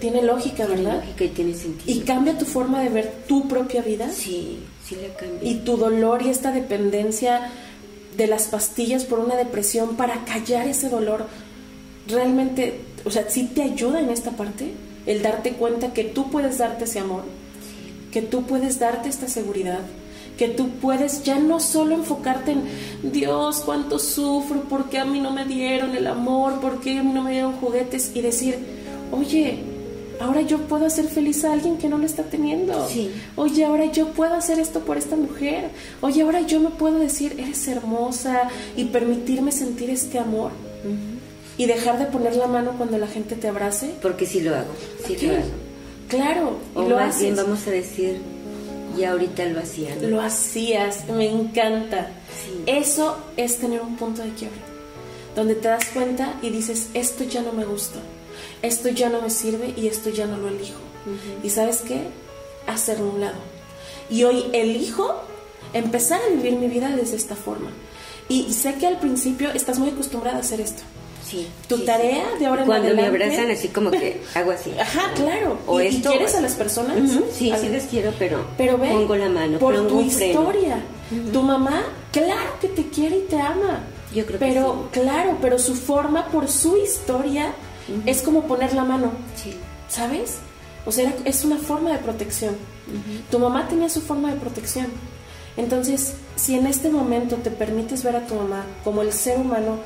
Tiene 0.00 0.22
lógica, 0.22 0.66
Tiene 0.66 0.82
¿verdad? 0.82 1.00
lógica 1.00 1.24
y 1.24 1.28
tiene 1.28 1.54
sentido. 1.54 1.90
Y 1.98 2.00
cambia 2.04 2.36
tu 2.36 2.44
forma 2.44 2.82
de 2.82 2.90
ver 2.90 3.12
tu 3.26 3.48
propia 3.48 3.80
vida 3.82 4.10
Sí, 4.12 4.58
sí 4.86 4.96
la 5.00 5.14
cambia. 5.16 5.50
y 5.50 5.56
tu 5.64 5.76
dolor 5.78 6.20
y 6.22 6.28
esta 6.28 6.52
dependencia 6.52 7.50
de 8.16 8.26
las 8.26 8.48
pastillas 8.48 9.04
por 9.04 9.18
una 9.18 9.36
depresión 9.36 9.96
para 9.96 10.24
callar 10.26 10.68
ese 10.68 10.90
dolor. 10.90 11.26
Realmente, 12.08 12.80
o 13.04 13.10
sea, 13.10 13.28
sí 13.30 13.50
te 13.54 13.62
ayuda 13.62 14.00
en 14.00 14.10
esta 14.10 14.32
parte 14.32 14.72
el 15.06 15.22
darte 15.22 15.52
cuenta 15.52 15.92
que 15.94 16.04
tú 16.04 16.30
puedes 16.30 16.58
darte 16.58 16.84
ese 16.84 16.98
amor, 16.98 17.22
que 18.12 18.20
tú 18.22 18.44
puedes 18.44 18.78
darte 18.78 19.08
esta 19.08 19.28
seguridad, 19.28 19.80
que 20.36 20.48
tú 20.48 20.68
puedes 20.80 21.22
ya 21.24 21.38
no 21.38 21.60
solo 21.60 21.94
enfocarte 21.94 22.52
en 22.52 23.12
Dios, 23.12 23.62
cuánto 23.64 23.98
sufro, 23.98 24.60
por 24.62 24.88
qué 24.90 24.98
a 24.98 25.04
mí 25.04 25.20
no 25.20 25.30
me 25.30 25.44
dieron 25.44 25.96
el 25.96 26.06
amor, 26.06 26.60
por 26.60 26.80
qué 26.80 26.98
a 26.98 27.02
mí 27.02 27.12
no 27.12 27.22
me 27.22 27.32
dieron 27.32 27.52
juguetes 27.54 28.12
y 28.14 28.20
decir, 28.20 28.58
oye, 29.12 29.58
ahora 30.20 30.42
yo 30.42 30.58
puedo 30.58 30.86
hacer 30.86 31.06
feliz 31.06 31.44
a 31.44 31.52
alguien 31.52 31.78
que 31.78 31.88
no 31.88 31.98
lo 31.98 32.04
está 32.06 32.24
teniendo. 32.24 32.88
Sí. 32.88 33.10
Oye, 33.36 33.64
ahora 33.64 33.86
yo 33.86 34.08
puedo 34.08 34.34
hacer 34.34 34.58
esto 34.58 34.80
por 34.80 34.98
esta 34.98 35.16
mujer. 35.16 35.70
Oye, 36.00 36.22
ahora 36.22 36.40
yo 36.42 36.60
me 36.60 36.70
puedo 36.70 36.98
decir, 36.98 37.34
eres 37.38 37.66
hermosa 37.68 38.48
y 38.76 38.84
permitirme 38.84 39.52
sentir 39.52 39.90
este 39.90 40.18
amor. 40.18 40.50
Y 41.58 41.64
dejar 41.64 41.98
de 41.98 42.04
poner 42.04 42.36
la 42.36 42.46
mano 42.46 42.72
cuando 42.76 42.98
la 42.98 43.06
gente 43.06 43.34
te 43.34 43.48
abrace. 43.48 43.92
Porque 44.02 44.26
sí 44.26 44.42
lo 44.42 44.54
hago. 44.54 44.72
Sí 45.06 45.16
lo 45.26 45.32
hago. 45.32 45.42
Claro, 46.08 46.58
y 46.74 46.78
O 46.78 46.88
lo 46.88 46.96
más 46.96 47.18
bien 47.18 47.32
haces. 47.32 47.44
vamos 47.44 47.66
a 47.66 47.70
decir, 47.70 48.20
ya 48.96 49.12
ahorita 49.12 49.44
lo 49.46 49.60
hacía. 49.60 49.94
¿no? 49.96 50.08
Lo 50.08 50.20
hacías, 50.20 51.08
me 51.08 51.28
encanta. 51.28 52.10
Sí. 52.44 52.62
Eso 52.66 53.16
es 53.36 53.58
tener 53.58 53.80
un 53.80 53.96
punto 53.96 54.22
de 54.22 54.30
quiebre, 54.30 54.58
donde 55.34 55.54
te 55.54 55.68
das 55.68 55.86
cuenta 55.92 56.34
y 56.42 56.50
dices, 56.50 56.88
esto 56.94 57.24
ya 57.24 57.42
no 57.42 57.52
me 57.52 57.64
gusta, 57.64 57.98
esto 58.62 58.88
ya 58.88 59.08
no 59.08 59.22
me 59.22 59.30
sirve 59.30 59.74
y 59.76 59.86
esto 59.86 60.10
ya 60.10 60.26
no 60.26 60.36
lo 60.36 60.48
elijo. 60.48 60.80
¿Y 61.42 61.50
sabes 61.50 61.82
qué? 61.82 62.08
Hacerlo 62.66 63.06
a 63.06 63.14
un 63.14 63.20
lado. 63.20 63.38
Y 64.10 64.24
hoy 64.24 64.46
elijo 64.52 65.14
empezar 65.72 66.20
a 66.20 66.34
vivir 66.34 66.54
mi 66.54 66.66
vida 66.66 66.88
desde 66.90 67.16
esta 67.16 67.36
forma. 67.36 67.70
Y 68.28 68.52
sé 68.52 68.74
que 68.74 68.86
al 68.86 68.98
principio 68.98 69.50
estás 69.52 69.78
muy 69.78 69.90
acostumbrada 69.90 70.38
a 70.38 70.40
hacer 70.40 70.60
esto. 70.60 70.82
Sí. 71.28 71.48
Tu 71.68 71.78
sí, 71.78 71.84
tarea 71.84 72.24
sí. 72.34 72.38
de 72.40 72.46
ahora 72.46 72.62
en 72.62 72.66
Cuando 72.68 72.94
me 72.94 73.06
abrazan 73.06 73.50
así 73.50 73.68
como 73.68 73.90
que 73.90 74.20
hago 74.34 74.52
así. 74.52 74.72
Ajá, 74.78 75.10
claro. 75.14 75.58
O 75.66 75.80
¿Y, 75.80 75.84
y 75.84 75.88
esto, 75.88 76.10
quieres 76.10 76.34
a 76.36 76.40
las 76.40 76.52
personas? 76.54 76.98
Ujú, 76.98 77.24
Sí, 77.32 77.50
A- 77.50 77.58
sí 77.58 77.68
les 77.68 77.84
quiero, 77.84 78.12
pero, 78.18 78.44
Pero 78.56 78.78
ve, 78.78 78.90
pongo 78.90 79.16
la 79.16 79.28
mano, 79.28 79.58
por 79.58 79.74
pongo 79.74 79.88
tu 79.88 79.98
un 79.98 80.10
freno. 80.10 80.40
historia. 80.42 80.78
Tu 81.32 81.42
mamá, 81.42 81.82
claro 82.12 82.50
que 82.60 82.68
te 82.68 82.88
quiere 82.88 83.18
y 83.18 83.22
te 83.22 83.40
ama. 83.40 83.80
Yo 84.14 84.24
creo 84.24 84.38
que 84.38 84.46
pero, 84.46 84.88
claro, 84.92 85.38
pero 85.42 85.58
su 85.58 85.74
forma, 85.74 86.26
por 86.26 86.48
su 86.48 86.76
historia, 86.76 87.52
es 88.06 88.22
como 88.22 88.42
poner 88.44 88.72
la 88.74 88.84
mano, 88.84 89.10
Sí. 89.34 89.54
¿sabes? 89.88 90.36
O 90.84 90.92
sea, 90.92 91.12
es 91.24 91.44
una 91.44 91.58
forma 91.58 91.90
de 91.92 91.98
protección. 91.98 92.54
Tu 93.30 93.38
mamá 93.40 93.66
tenía 93.68 93.88
su 93.88 94.00
forma 94.00 94.32
de 94.32 94.38
protección. 94.38 94.86
Entonces, 95.56 96.14
si 96.36 96.54
en 96.54 96.66
este 96.66 96.88
momento 96.90 97.36
te 97.36 97.50
permites 97.50 98.02
ver 98.04 98.16
a 98.16 98.26
tu 98.26 98.34
mamá 98.34 98.64
como 98.84 99.02
el 99.02 99.12
ser 99.12 99.38
humano 99.38 99.78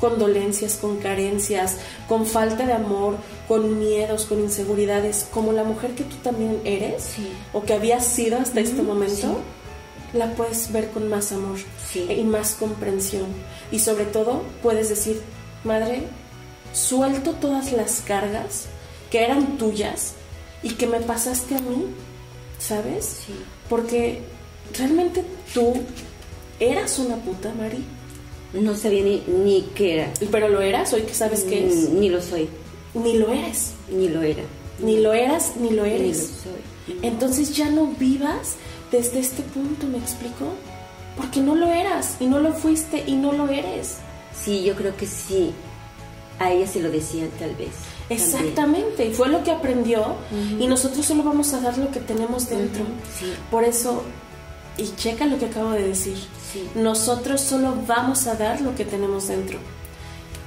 con 0.00 0.18
dolencias, 0.18 0.74
con 0.74 0.98
carencias, 0.98 1.76
con 2.08 2.26
falta 2.26 2.66
de 2.66 2.72
amor, 2.74 3.16
con 3.48 3.78
miedos, 3.78 4.26
con 4.26 4.40
inseguridades, 4.40 5.26
como 5.32 5.52
la 5.52 5.64
mujer 5.64 5.92
que 5.94 6.04
tú 6.04 6.16
también 6.16 6.60
eres 6.64 7.02
Sí. 7.16 7.28
o 7.52 7.62
que 7.62 7.72
habías 7.74 8.04
sido 8.06 8.38
hasta 8.38 8.60
este 8.60 8.82
momento, 8.82 9.38
la 10.12 10.32
puedes 10.34 10.70
ver 10.72 10.90
con 10.90 11.08
más 11.08 11.32
amor 11.32 11.56
y 11.94 12.22
más 12.24 12.52
comprensión. 12.52 13.26
Y 13.72 13.78
sobre 13.80 14.04
todo 14.04 14.42
puedes 14.62 14.88
decir, 14.88 15.20
madre, 15.64 16.02
suelto 16.72 17.32
todas 17.32 17.72
las 17.72 18.00
cargas 18.06 18.66
que 19.10 19.24
eran 19.24 19.56
tuyas 19.58 20.12
y 20.62 20.70
que 20.74 20.86
me 20.86 21.00
pasaste 21.00 21.54
a 21.56 21.60
mí, 21.60 21.86
¿sabes? 22.58 23.20
Porque 23.68 24.22
realmente 24.76 25.24
tú 25.54 25.74
eras 26.60 26.98
una 26.98 27.16
puta, 27.16 27.52
Mari. 27.54 27.84
No 28.56 28.76
sabía 28.76 29.02
ni, 29.02 29.22
ni 29.26 29.62
qué 29.74 29.94
era. 29.94 30.12
Pero 30.30 30.48
lo 30.48 30.60
eras, 30.60 30.92
hoy 30.92 31.02
que 31.02 31.14
sabes 31.14 31.44
qué 31.44 31.66
es. 31.66 31.90
Ni 31.90 32.08
lo 32.08 32.20
soy. 32.20 32.48
Ni 32.94 33.18
lo 33.18 33.32
eres. 33.32 33.72
Ni 33.90 34.08
lo 34.08 34.22
era. 34.22 34.42
Ni 34.80 35.00
lo 35.00 35.12
eras, 35.12 35.52
ni 35.60 35.70
lo 35.70 35.84
eres. 35.84 36.00
Ni 36.00 36.12
lo 36.12 36.96
soy. 36.96 37.00
Entonces 37.02 37.56
ya 37.56 37.70
no 37.70 37.86
vivas 37.98 38.56
desde 38.90 39.18
este 39.18 39.42
punto, 39.42 39.86
¿me 39.86 39.98
explico? 39.98 40.52
Porque 41.16 41.40
no 41.40 41.54
lo 41.54 41.72
eras 41.72 42.16
y 42.20 42.26
no 42.26 42.38
lo 42.38 42.52
fuiste 42.52 43.04
y 43.06 43.14
no 43.16 43.32
lo 43.32 43.48
eres. 43.48 43.96
Sí, 44.44 44.62
yo 44.64 44.74
creo 44.74 44.96
que 44.96 45.06
sí. 45.06 45.52
A 46.38 46.52
ella 46.52 46.66
se 46.66 46.80
lo 46.80 46.90
decían 46.90 47.30
tal 47.38 47.54
vez. 47.54 47.70
Exactamente, 48.08 49.06
y 49.06 49.12
fue 49.12 49.28
lo 49.28 49.42
que 49.42 49.50
aprendió 49.50 50.16
y 50.60 50.66
nosotros 50.66 51.04
solo 51.04 51.22
vamos 51.22 51.52
a 51.54 51.60
dar 51.60 51.76
lo 51.78 51.90
que 51.90 52.00
tenemos 52.00 52.48
dentro. 52.48 52.84
Sí. 53.18 53.32
Por 53.50 53.64
eso, 53.64 54.02
y 54.76 54.94
checa 54.96 55.26
lo 55.26 55.38
que 55.38 55.46
acabo 55.46 55.70
de 55.70 55.88
decir, 55.88 56.16
Sí. 56.56 56.70
nosotros 56.74 57.40
solo 57.40 57.74
vamos 57.86 58.26
a 58.26 58.34
dar 58.34 58.60
lo 58.60 58.74
que 58.74 58.84
tenemos 58.84 59.28
dentro. 59.28 59.58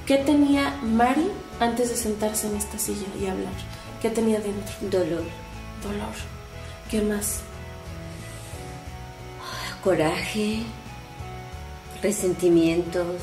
¿Qué 0.06 0.16
tenía 0.16 0.76
Mari 0.82 1.28
antes 1.60 1.90
de 1.90 1.96
sentarse 1.96 2.48
en 2.48 2.56
esta 2.56 2.78
silla 2.78 3.06
y 3.20 3.26
hablar? 3.26 3.52
¿Qué 4.02 4.10
tenía 4.10 4.40
dentro? 4.40 4.72
Dolor, 4.90 5.24
Dolor. 5.82 6.14
¿Qué 6.90 7.00
más? 7.02 7.40
coraje, 9.84 10.62
resentimientos. 12.02 13.16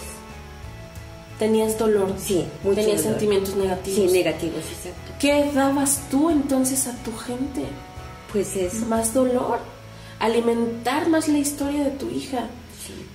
Tenías 1.39 1.77
dolor. 1.77 2.15
Sí, 2.17 2.45
mucho 2.63 2.77
Tenías 2.77 3.03
dolor. 3.03 3.11
sentimientos 3.19 3.55
negativos. 3.55 4.11
Sí, 4.11 4.17
negativos, 4.17 4.63
exacto. 4.65 5.11
¿Qué 5.19 5.51
dabas 5.53 6.01
tú 6.09 6.31
entonces 6.31 6.87
a 6.87 6.93
tu 7.03 7.15
gente? 7.15 7.63
Pues 8.31 8.55
eso. 8.55 8.85
Más 8.87 9.13
dolor. 9.13 9.59
Alimentar 10.19 11.09
más 11.09 11.27
la 11.27 11.37
historia 11.37 11.83
de 11.83 11.91
tu 11.91 12.09
hija. 12.09 12.47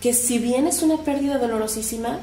Que 0.02 0.12
si 0.12 0.38
bien 0.38 0.66
es 0.66 0.82
una 0.82 0.98
pérdida 0.98 1.38
dolorosísima, 1.38 2.18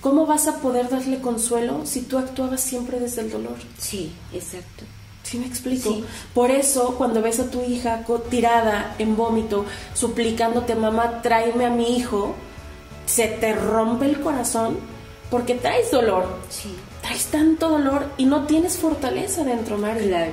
¿cómo 0.00 0.24
vas 0.24 0.46
a 0.46 0.60
poder 0.60 0.88
darle 0.88 1.20
consuelo 1.20 1.84
si 1.84 2.02
tú 2.02 2.16
actuabas 2.16 2.60
siempre 2.60 3.00
desde 3.00 3.22
el 3.22 3.30
dolor? 3.30 3.56
Sí, 3.76 4.12
exacto. 4.32 4.84
¿Sí 5.24 5.38
me 5.38 5.46
explico? 5.46 5.90
Sí. 5.90 6.04
Por 6.32 6.50
eso, 6.50 6.94
cuando 6.96 7.20
ves 7.22 7.40
a 7.40 7.50
tu 7.50 7.62
hija 7.62 8.04
tirada 8.30 8.94
en 8.98 9.16
vómito, 9.16 9.64
suplicándote, 9.94 10.74
mamá, 10.74 11.22
tráeme 11.22 11.64
a 11.64 11.70
mi 11.70 11.96
hijo, 11.96 12.34
se 13.06 13.26
te 13.26 13.52
rompe 13.54 14.06
el 14.06 14.20
corazón 14.20 14.78
porque 15.30 15.54
traes 15.54 15.90
dolor. 15.90 16.38
Sí, 16.50 16.74
Traes 17.02 17.26
tanto 17.26 17.68
dolor 17.68 18.06
y 18.16 18.24
no 18.24 18.46
tienes 18.46 18.78
fortaleza 18.78 19.44
dentro, 19.44 19.76
Mari. 19.76 20.06
claro. 20.06 20.32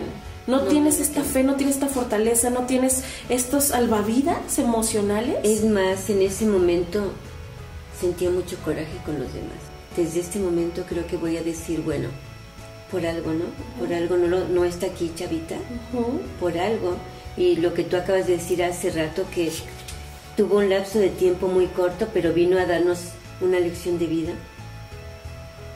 No, 0.51 0.63
No, 0.63 0.67
tienes 0.67 0.99
esta 0.99 1.23
fe, 1.23 1.43
no 1.43 1.55
tienes 1.55 1.75
esta 1.75 1.87
fortaleza, 1.87 2.49
no 2.49 2.65
tienes 2.65 3.03
estos 3.29 3.65
salvavidas 3.65 4.59
emocionales. 4.59 5.37
Es 5.43 5.63
más, 5.63 6.09
en 6.09 6.21
ese 6.21 6.45
momento 6.45 7.13
sentía 7.97 8.29
mucho 8.29 8.57
coraje 8.57 8.97
con 9.05 9.17
los 9.17 9.33
demás. 9.33 9.55
Desde 9.95 10.19
este 10.19 10.39
momento 10.39 10.83
creo 10.89 11.07
que 11.07 11.15
voy 11.15 11.37
a 11.37 11.43
decir, 11.43 11.81
bueno, 11.81 12.09
por 12.91 13.05
algo, 13.05 13.31
¿no? 13.31 13.45
Por 13.79 13.93
algo 13.93 14.17
no, 14.17 14.65
está 14.65 14.87
aquí, 14.87 15.13
chavita. 15.15 15.55
Por 16.37 16.57
algo. 16.57 16.97
Y 17.37 17.55
lo 17.55 17.73
que 17.73 17.85
tú 17.85 17.95
acabas 17.95 18.27
de 18.27 18.33
decir 18.33 18.61
hace 18.61 18.89
rato, 18.91 19.23
que 19.33 19.49
tuvo 20.35 20.57
un 20.57 20.69
lapso 20.69 20.99
de 20.99 21.09
tiempo 21.09 21.47
muy 21.47 21.67
corto, 21.67 22.09
pero 22.13 22.33
vino 22.33 22.59
a 22.59 22.65
darnos 22.65 22.99
una 23.39 23.57
lección 23.57 23.97
de 23.99 24.07
vida. 24.07 24.33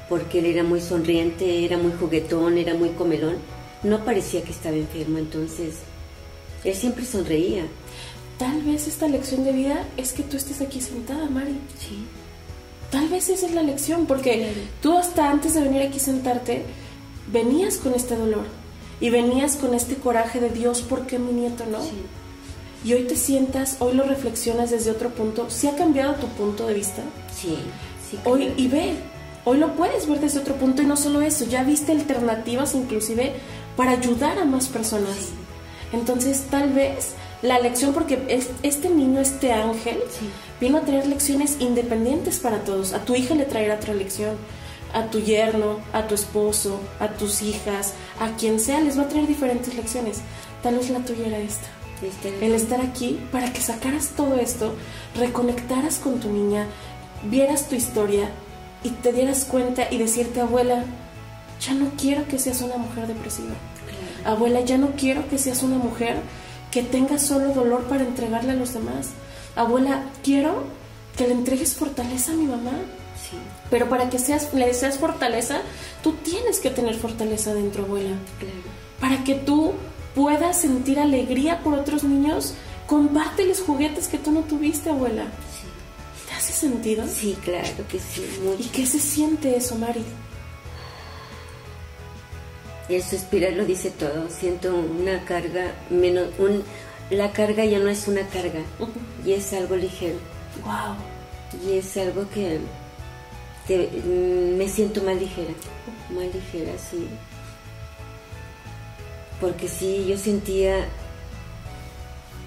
Porque 0.10 0.40
él 0.40 0.48
era 0.48 0.64
muy 0.64 0.82
sonriente, 0.82 1.64
era 1.64 1.78
muy 1.78 1.94
juguetón, 1.94 2.58
era 2.58 2.74
muy 2.74 2.90
comelón. 2.90 3.55
No 3.86 4.04
parecía 4.04 4.44
que 4.44 4.52
estaba 4.52 4.76
enfermo, 4.76 5.20
entonces 5.20 5.76
él 6.64 6.74
siempre 6.74 7.06
sonreía. 7.06 7.66
Tal 8.40 8.64
vez 8.64 8.88
esta 8.88 9.08
lección 9.08 9.46
de 9.46 9.52
vida 9.52 9.86
es 9.96 10.12
que 10.12 10.24
tú 10.24 10.38
estés 10.38 10.60
aquí 10.60 10.82
sentada, 10.82 11.30
Mari. 11.30 11.56
Sí. 11.80 12.06
Tal 12.90 13.08
vez 13.10 13.30
esa 13.30 13.46
es 13.46 13.54
la 13.54 13.62
lección, 13.62 14.08
porque 14.08 14.54
tú 14.82 14.98
hasta 14.98 15.30
antes 15.30 15.54
de 15.54 15.62
venir 15.62 15.84
aquí 15.84 16.00
sentarte, 16.00 16.64
venías 17.32 17.78
con 17.78 17.94
este 17.94 18.16
dolor 18.16 18.46
y 19.00 19.12
venías 19.12 19.56
con 19.56 19.74
este 19.76 19.96
coraje 19.96 20.40
de 20.40 20.50
Dios, 20.50 20.82
¿por 20.82 21.06
qué 21.06 21.20
mi 21.20 21.32
nieto 21.32 21.66
no? 21.66 21.82
Sí. 21.82 21.92
Y 22.84 22.94
hoy 22.94 23.04
te 23.04 23.16
sientas, 23.16 23.78
hoy 23.80 23.94
lo 23.94 24.04
reflexionas 24.04 24.72
desde 24.72 24.92
otro 24.92 25.10
punto. 25.10 25.48
¿Sí 25.50 25.68
ha 25.68 25.76
cambiado 25.76 26.16
tu 26.16 26.28
punto 26.28 26.68
de 26.68 26.74
vista? 26.74 27.04
Sí, 27.36 27.58
sí. 28.10 28.18
Hoy, 28.26 28.52
y 28.58 28.68
ve, 28.68 28.96
hoy 29.44 29.58
lo 29.58 29.76
puedes 29.76 30.08
ver 30.08 30.20
desde 30.20 30.40
otro 30.40 30.56
punto 30.56 30.82
y 30.82 30.86
no 30.86 30.98
solo 30.98 31.22
eso, 31.22 31.46
ya 31.46 31.64
viste 31.64 31.92
alternativas 31.92 32.76
inclusive 32.76 33.34
para 33.76 33.92
ayudar 33.92 34.40
a 34.40 34.46
más 34.46 34.68
personas. 34.68 35.16
Sí. 35.16 35.34
Entonces 35.94 36.46
tal 36.50 36.72
vez 36.74 37.14
la 37.42 37.60
lección, 37.60 37.94
porque 37.94 38.24
es- 38.28 38.50
este 38.64 38.90
niño, 38.90 39.20
este 39.20 39.52
ángel, 39.52 39.98
Sí. 40.20 40.30
vino 40.60 40.78
a 40.78 40.82
traer 40.82 41.06
lecciones 41.08 41.58
independientes 41.60 42.40
para 42.40 42.60
todos. 42.64 42.94
A 42.94 43.00
tu 43.06 43.16
hija 43.16 43.36
le 43.36 43.46
traerá 43.46 43.76
otra 43.76 43.94
lección, 43.94 44.36
a 44.94 45.06
tu 45.12 45.20
yerno, 45.20 45.80
a 45.94 46.08
tu 46.08 46.16
esposo, 46.16 46.80
a 47.00 47.10
tus 47.10 47.42
hijas, 47.42 47.94
a 48.20 48.30
quien 48.38 48.60
sea, 48.60 48.80
les 48.80 48.98
va 48.98 49.04
a 49.04 49.10
traer 49.10 49.28
diferentes 49.28 49.76
lecciones. 49.76 50.20
Tal 50.64 50.76
vez 50.78 50.90
la 50.90 51.00
tuya 51.00 51.28
era 51.28 51.38
esta. 51.40 51.68
El 52.42 52.54
estar 52.54 52.82
aquí 52.82 53.20
para 53.32 53.52
que 53.54 53.62
sacaras 53.62 54.10
todo 54.18 54.36
esto, 54.36 54.74
reconectaras 55.18 55.98
con 55.98 56.20
tu 56.20 56.30
niña, 56.30 56.68
vieras 57.24 57.68
tu 57.70 57.76
historia 57.76 58.30
y 58.84 58.90
te 58.90 59.12
dieras 59.14 59.46
cuenta 59.46 59.88
y 59.90 59.98
decirte, 59.98 60.42
abuela, 60.42 60.84
ya 61.62 61.74
no 61.74 61.92
quiero 61.98 62.28
que 62.28 62.40
seas 62.40 62.62
una 62.62 62.78
mujer 62.78 63.08
depresiva. 63.08 63.54
Claro. 64.24 64.36
Abuela, 64.36 64.62
ya 64.62 64.78
no 64.78 64.92
quiero 64.98 65.28
que 65.30 65.38
seas 65.38 65.64
una 65.64 65.78
mujer 65.78 66.18
que 66.72 66.84
tenga 66.84 67.18
solo 67.20 67.54
dolor 67.54 67.84
para 67.84 68.04
entregarle 68.04 68.52
a 68.52 68.56
los 68.56 68.74
demás. 68.74 69.10
Abuela, 69.56 70.04
quiero 70.24 70.64
que 71.18 71.28
le 71.28 71.34
entregues 71.34 71.76
fortaleza 71.76 72.32
a 72.32 72.36
mi 72.36 72.46
mamá. 72.46 72.72
Sí, 73.16 73.38
Pero 73.70 73.88
para 73.90 74.10
que 74.10 74.20
seas, 74.20 74.54
le 74.54 74.74
seas 74.74 74.98
fortaleza, 75.00 75.62
tú 76.04 76.14
tienes 76.14 76.60
que 76.60 76.70
tener 76.70 76.96
fortaleza 76.96 77.54
dentro, 77.54 77.84
abuela. 77.86 78.16
claro. 78.40 78.76
Para 79.00 79.24
que 79.24 79.36
tú 79.36 79.74
puedas 80.14 80.60
sentir 80.62 81.00
alegría 81.00 81.62
por 81.64 81.74
otros 81.74 82.04
niños, 82.04 82.54
compárteles 82.88 83.62
juguetes 83.62 84.08
que 84.08 84.18
tú 84.18 84.32
no 84.32 84.42
tuviste, 84.42 84.90
abuela. 84.90 85.24
Sí. 85.24 86.28
¿Te 86.28 86.34
hace 86.36 86.54
sentido? 86.54 87.04
Sí, 87.08 87.38
claro 87.44 87.68
que 87.90 88.00
sí. 88.00 88.24
¿Y 88.60 88.64
qué 88.66 88.86
se 88.86 89.00
siente 89.00 89.56
eso, 89.56 89.76
Mari? 89.76 90.04
El 92.90 93.02
suspirar 93.04 93.54
lo 93.54 93.66
dice 93.66 93.90
todo. 93.92 94.30
Siento 94.30 94.76
una 94.76 95.24
carga 95.26 95.74
menos. 95.90 96.28
Un... 96.38 96.64
La 97.10 97.32
carga 97.32 97.64
ya 97.66 97.80
no 97.80 97.90
es 97.90 98.08
una 98.08 98.28
carga. 98.28 98.62
Y 99.26 99.34
es 99.34 99.54
algo 99.54 99.76
ligero. 99.76 100.18
Wow. 100.64 100.96
Y 101.68 101.78
es 101.78 101.96
algo 101.98 102.28
que 102.30 102.60
te- 103.68 103.90
mm, 104.04 104.58
me 104.58 104.68
siento 104.68 105.02
más 105.04 105.16
ligera, 105.16 105.54
más 106.12 106.26
ligera, 106.34 106.72
sí. 106.78 107.08
Porque 109.40 109.68
sí, 109.68 110.06
yo 110.08 110.18
sentía 110.18 110.86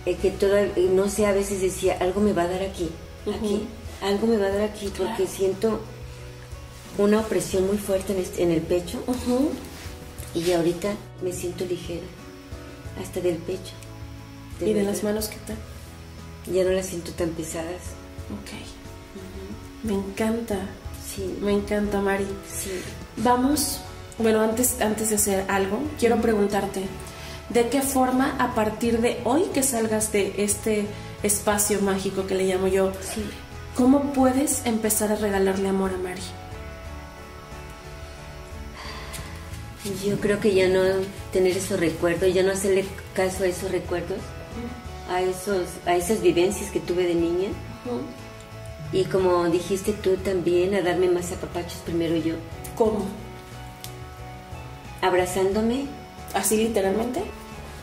eh, 0.07 0.17
que 0.21 0.31
toda, 0.31 0.63
eh, 0.63 0.89
no 0.93 1.09
sé, 1.09 1.27
a 1.27 1.33
veces 1.33 1.61
decía, 1.61 1.97
algo 2.01 2.21
me 2.21 2.33
va 2.33 2.43
a 2.43 2.49
dar 2.49 2.63
aquí, 2.63 2.89
aquí, 3.37 3.67
algo 4.03 4.27
me 4.27 4.39
va 4.39 4.47
a 4.47 4.51
dar 4.51 4.63
aquí, 4.63 4.87
porque 4.97 5.15
Claro. 5.25 5.27
siento 5.31 5.81
una 6.97 7.21
opresión 7.21 7.67
muy 7.67 7.77
fuerte 7.79 8.13
en, 8.15 8.21
este- 8.21 8.43
en 8.43 8.51
el 8.53 8.63
pecho 8.63 9.03
y 10.35 10.53
ahorita 10.53 10.91
me 11.23 11.33
siento 11.33 11.65
ligera, 11.65 12.07
hasta 13.03 13.21
del 13.21 13.37
pecho. 13.37 13.73
¿Y 14.61 14.73
de 14.73 14.83
las 14.83 15.03
manos 15.05 15.29
qué 15.29 15.37
tal? 15.47 15.57
Ya 16.53 16.65
no 16.65 16.71
las 16.71 16.87
siento 16.87 17.13
tan 17.13 17.31
pesadas. 17.31 17.83
Ok. 18.43 18.51
Me 19.85 19.95
encanta. 19.95 20.57
Sí, 21.15 21.39
Me 21.41 21.53
encanta, 21.53 22.01
Mari. 22.01 22.27
sí. 22.49 22.71
Vamos, 23.19 23.81
bueno, 24.19 24.41
antes, 24.41 24.81
antes 24.81 25.11
de 25.11 25.17
hacer 25.17 25.45
algo, 25.49 25.81
quiero 25.99 26.21
preguntarte, 26.21 26.83
¿de 27.49 27.69
qué 27.69 27.83
forma 27.83 28.37
a 28.39 28.55
partir 28.55 29.01
de 29.01 29.21
hoy 29.25 29.45
que 29.55 29.63
salgas 29.63 30.13
de 30.13 30.35
este 30.39 30.87
espacio 31.23 31.81
mágico 31.81 32.27
que 32.27 32.35
le 32.35 32.45
llamo 32.45 32.69
yo, 32.69 32.93
Sí. 33.15 33.23
cómo 33.77 34.13
puedes 34.13 34.65
empezar 34.67 35.11
a 35.13 35.17
regalarle 35.17 35.69
amor 35.69 35.93
a 35.95 35.97
Mari? 35.99 36.21
Yo 40.05 40.19
creo 40.21 40.41
que 40.41 40.55
ya 40.55 40.69
no 40.69 40.81
tener 41.33 41.57
esos 41.57 41.79
recuerdos, 41.81 42.33
ya 42.35 42.43
no 42.43 42.53
hacerle 42.53 42.85
caso 43.15 43.45
a 43.45 43.47
esos 43.47 43.71
recuerdos, 43.71 44.19
a 45.11 45.23
esos, 45.23 45.67
a 45.87 45.97
esas 45.97 46.21
vivencias 46.23 46.71
que 46.71 46.81
tuve 46.81 47.07
de 47.07 47.15
niña. 47.15 47.49
Y 48.93 49.05
como 49.05 49.47
dijiste 49.49 49.93
tú 49.93 50.17
también, 50.17 50.75
a 50.75 50.83
darme 50.83 51.09
más 51.09 51.31
apapachos 51.33 51.79
primero 51.85 52.17
yo, 52.17 52.35
¿Cómo? 52.77 53.07
abrazándome, 55.03 55.87
¿Así 56.35 56.57
literalmente? 56.57 57.23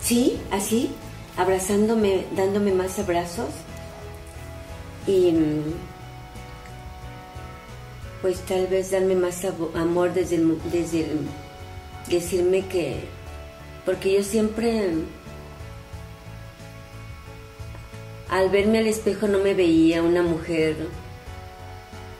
sí, 0.01 0.39
así, 0.51 0.91
abrazándome, 1.37 2.25
dándome 2.35 2.71
más 2.73 2.99
abrazos 2.99 3.49
y 5.07 5.33
pues 8.21 8.39
tal 8.41 8.67
vez 8.67 8.91
darme 8.91 9.15
más 9.15 9.45
amor 9.75 10.13
desde 10.13 10.37
desde 10.71 11.05
decirme 12.07 12.65
que 12.67 12.95
porque 13.85 14.13
yo 14.13 14.23
siempre 14.23 14.89
al 18.29 18.49
verme 18.49 18.79
al 18.79 18.87
espejo 18.87 19.27
no 19.27 19.39
me 19.39 19.53
veía 19.53 20.01
una 20.01 20.23
mujer 20.23 20.75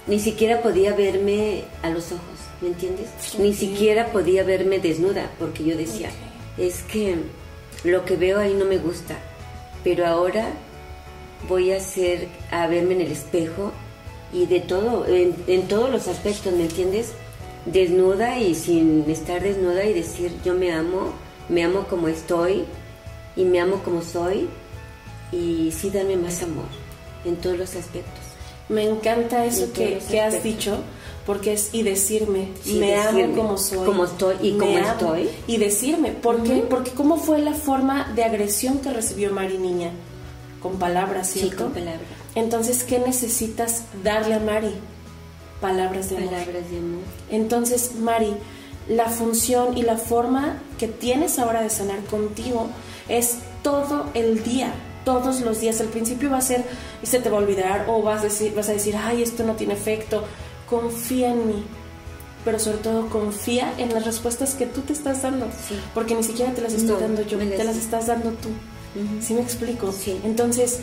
ni 0.08 0.20
siquiera 0.20 0.62
podía 0.62 0.94
verme 0.94 1.64
a 1.82 1.90
los 1.90 2.12
ojos 2.12 2.22
¿me 2.62 2.70
entiendes? 2.70 3.10
Ni 3.38 3.54
siquiera 3.54 4.12
podía 4.12 4.44
verme 4.44 4.80
desnuda 4.80 5.32
porque 5.40 5.64
yo 5.64 5.78
decía 5.78 6.10
es 6.58 6.84
que 6.84 7.18
lo 7.84 8.06
que 8.06 8.16
veo 8.16 8.40
ahí 8.40 8.54
no 8.54 8.66
me 8.66 8.78
gusta 8.78 9.16
pero 9.84 10.06
ahora 10.08 10.54
voy 11.48 11.72
a 11.72 11.78
hacer 11.78 12.28
a 12.52 12.68
verme 12.68 12.96
en 12.96 13.02
el 13.02 13.12
espejo 13.12 13.72
y 14.34 14.46
de 14.48 14.60
todo, 14.60 15.06
en, 15.08 15.68
todos 15.68 15.90
los 15.90 16.08
aspectos, 16.08 16.54
¿me 16.54 16.64
entiendes? 16.64 17.14
Desnuda 17.66 18.40
y 18.40 18.56
sin 18.56 19.10
estar 19.10 19.42
desnuda 19.42 19.86
y 19.86 19.94
decir 19.94 20.32
yo 20.44 20.54
me 20.54 20.72
amo, 20.72 21.14
me 21.50 21.64
amo 21.64 21.86
como 21.90 22.08
estoy 22.08 22.66
y 23.36 23.44
me 23.44 23.60
amo 23.60 23.82
como 23.84 24.02
soy 24.02 24.48
y 25.32 25.72
sí 25.72 25.90
darme 25.90 26.16
más 26.18 26.44
amor 26.44 26.66
en 27.26 27.36
todos 27.38 27.58
los 27.58 27.76
aspectos. 27.76 28.24
Me 28.70 28.84
encanta 28.84 29.46
eso 29.46 29.72
que, 29.74 30.22
has 30.22 30.42
dicho, 30.42 30.78
porque 31.26 31.54
es 31.54 31.70
y 31.74 31.84
decirme, 31.84 32.50
me 32.66 32.96
amo 32.96 33.36
como 33.36 33.58
soy. 33.58 33.86
Como 33.86 34.06
estoy 34.06 34.36
y 34.42 34.58
como 34.58 34.78
estoy. 34.78 35.30
Y 35.48 35.58
decirme, 35.58 36.12
¿por 36.12 36.42
qué? 36.44 36.66
Porque 36.68 36.92
cómo 36.92 37.18
fue 37.18 37.40
la 37.40 37.54
forma 37.54 38.12
de 38.16 38.24
agresión 38.24 38.80
que 38.80 38.92
recibió 38.92 39.32
Mari 39.32 39.58
Niña 39.58 39.92
con 40.62 40.80
palabras, 40.80 41.30
¿cierto? 41.30 41.52
Sí, 41.52 41.56
con 41.56 41.74
palabras. 41.74 42.10
Entonces, 42.34 42.84
¿qué 42.84 42.98
necesitas 42.98 43.84
darle 44.04 44.34
a 44.34 44.40
Mari? 44.40 44.74
Palabras 45.62 46.10
de 46.10 46.18
amor. 46.18 46.30
Palabras 46.30 46.70
de 46.70 46.78
amor. 46.78 47.02
Entonces, 47.30 47.96
Mari, 47.96 48.34
la 48.88 49.08
función 49.10 49.78
y 49.78 49.82
la 49.82 49.98
forma 49.98 50.62
que 50.78 50.88
tienes 50.88 51.40
ahora 51.40 51.62
de 51.62 51.70
sanar 51.70 52.04
contigo 52.06 52.68
es 53.08 53.38
todo 53.64 54.06
el 54.14 54.44
día, 54.44 54.74
todos 55.06 55.42
los 55.42 55.62
días. 55.62 55.82
Al 55.82 55.88
principio 55.88 56.30
va 56.30 56.38
a 56.38 56.42
ser, 56.42 56.64
y 57.02 57.06
se 57.08 57.20
te 57.20 57.30
va 57.30 57.38
a 57.38 57.42
olvidar, 57.42 57.86
o 57.88 58.02
vas 58.02 58.22
a 58.22 58.26
decir, 58.26 58.54
vas 58.54 58.70
a 58.70 58.74
decir 58.74 58.96
ay, 58.96 59.24
esto 59.24 59.44
no 59.44 59.54
tiene 59.54 59.74
efecto. 59.74 60.24
Confía 60.70 61.32
en 61.32 61.48
mí, 61.48 61.64
pero 62.44 62.60
sobre 62.60 62.78
todo 62.78 63.10
confía 63.10 63.74
en 63.78 63.94
las 63.94 64.06
respuestas 64.06 64.54
que 64.56 64.66
tú 64.66 64.82
te 64.82 64.94
estás 64.94 65.22
dando, 65.22 65.48
porque 65.94 66.16
ni 66.16 66.24
siquiera 66.24 66.54
te 66.54 66.62
las 66.62 66.74
estoy 66.74 67.00
dando 67.00 67.24
yo, 67.24 67.38
te 67.38 67.64
las 67.64 67.78
estás 67.78 68.08
dando 68.08 68.32
tú. 68.32 68.50
¿Sí 69.20 69.34
me 69.34 69.42
explico? 69.42 69.92
Sí. 69.92 70.20
Entonces, 70.24 70.80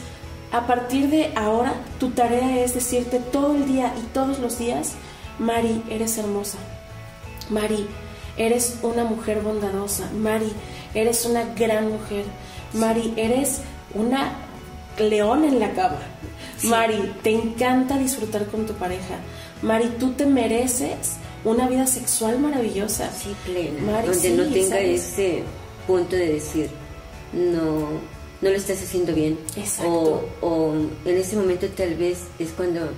a 0.53 0.67
partir 0.67 1.09
de 1.09 1.33
ahora, 1.35 1.75
tu 1.99 2.11
tarea 2.11 2.63
es 2.63 2.75
decirte 2.75 3.19
todo 3.19 3.55
el 3.55 3.67
día 3.67 3.95
y 3.99 4.03
todos 4.13 4.39
los 4.39 4.59
días, 4.59 4.93
Mari, 5.39 5.83
eres 5.89 6.19
hermosa. 6.19 6.59
Mari, 7.49 7.87
eres 8.37 8.79
una 8.83 9.05
mujer 9.05 9.41
bondadosa. 9.41 10.11
Mari, 10.13 10.53
eres 10.95 11.25
una 11.25 11.45
gran 11.55 11.91
mujer. 11.91 12.27
Mari, 12.75 13.15
eres 13.17 13.63
una 13.95 14.33
león 14.99 15.45
en 15.45 15.59
la 15.59 15.73
cama. 15.73 16.01
Mari, 16.65 17.15
te 17.23 17.31
encanta 17.31 17.97
disfrutar 17.97 18.47
con 18.47 18.67
tu 18.67 18.75
pareja. 18.75 19.17
Mari, 19.63 19.89
tú 19.99 20.13
te 20.13 20.27
mereces 20.27 21.17
una 21.45 21.67
vida 21.67 21.87
sexual 21.87 22.39
maravillosa. 22.39 23.11
Sí, 23.11 23.35
plena. 23.45 24.03
donde 24.03 24.31
no 24.31 24.45
tenga 24.45 24.81
ese 24.81 25.45
punto 25.87 26.15
de 26.15 26.35
decir, 26.35 26.71
no, 27.33 27.89
no 28.43 28.51
lo 28.51 28.57
estás 28.57 28.83
haciendo 28.83 29.15
bien. 29.15 29.39
Exacto. 29.57 30.29
O, 30.43 30.75
en 31.05 31.17
ese 31.17 31.37
momento 31.37 31.69
tal 31.69 31.95
vez 31.95 32.19
es 32.39 32.51
cuando 32.51 32.91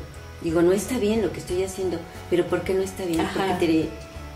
digo, 0.43 0.63
no 0.63 0.73
está 0.73 0.99
bien 0.99 1.23
lo 1.23 1.31
que 1.33 1.41
estoy 1.41 1.63
haciendo, 1.63 1.99
pero 2.31 2.47
¿por 2.47 2.63
qué 2.63 2.75
no 2.75 2.83
está 2.83 3.05
bien? 3.05 3.27
Porque 3.33 3.89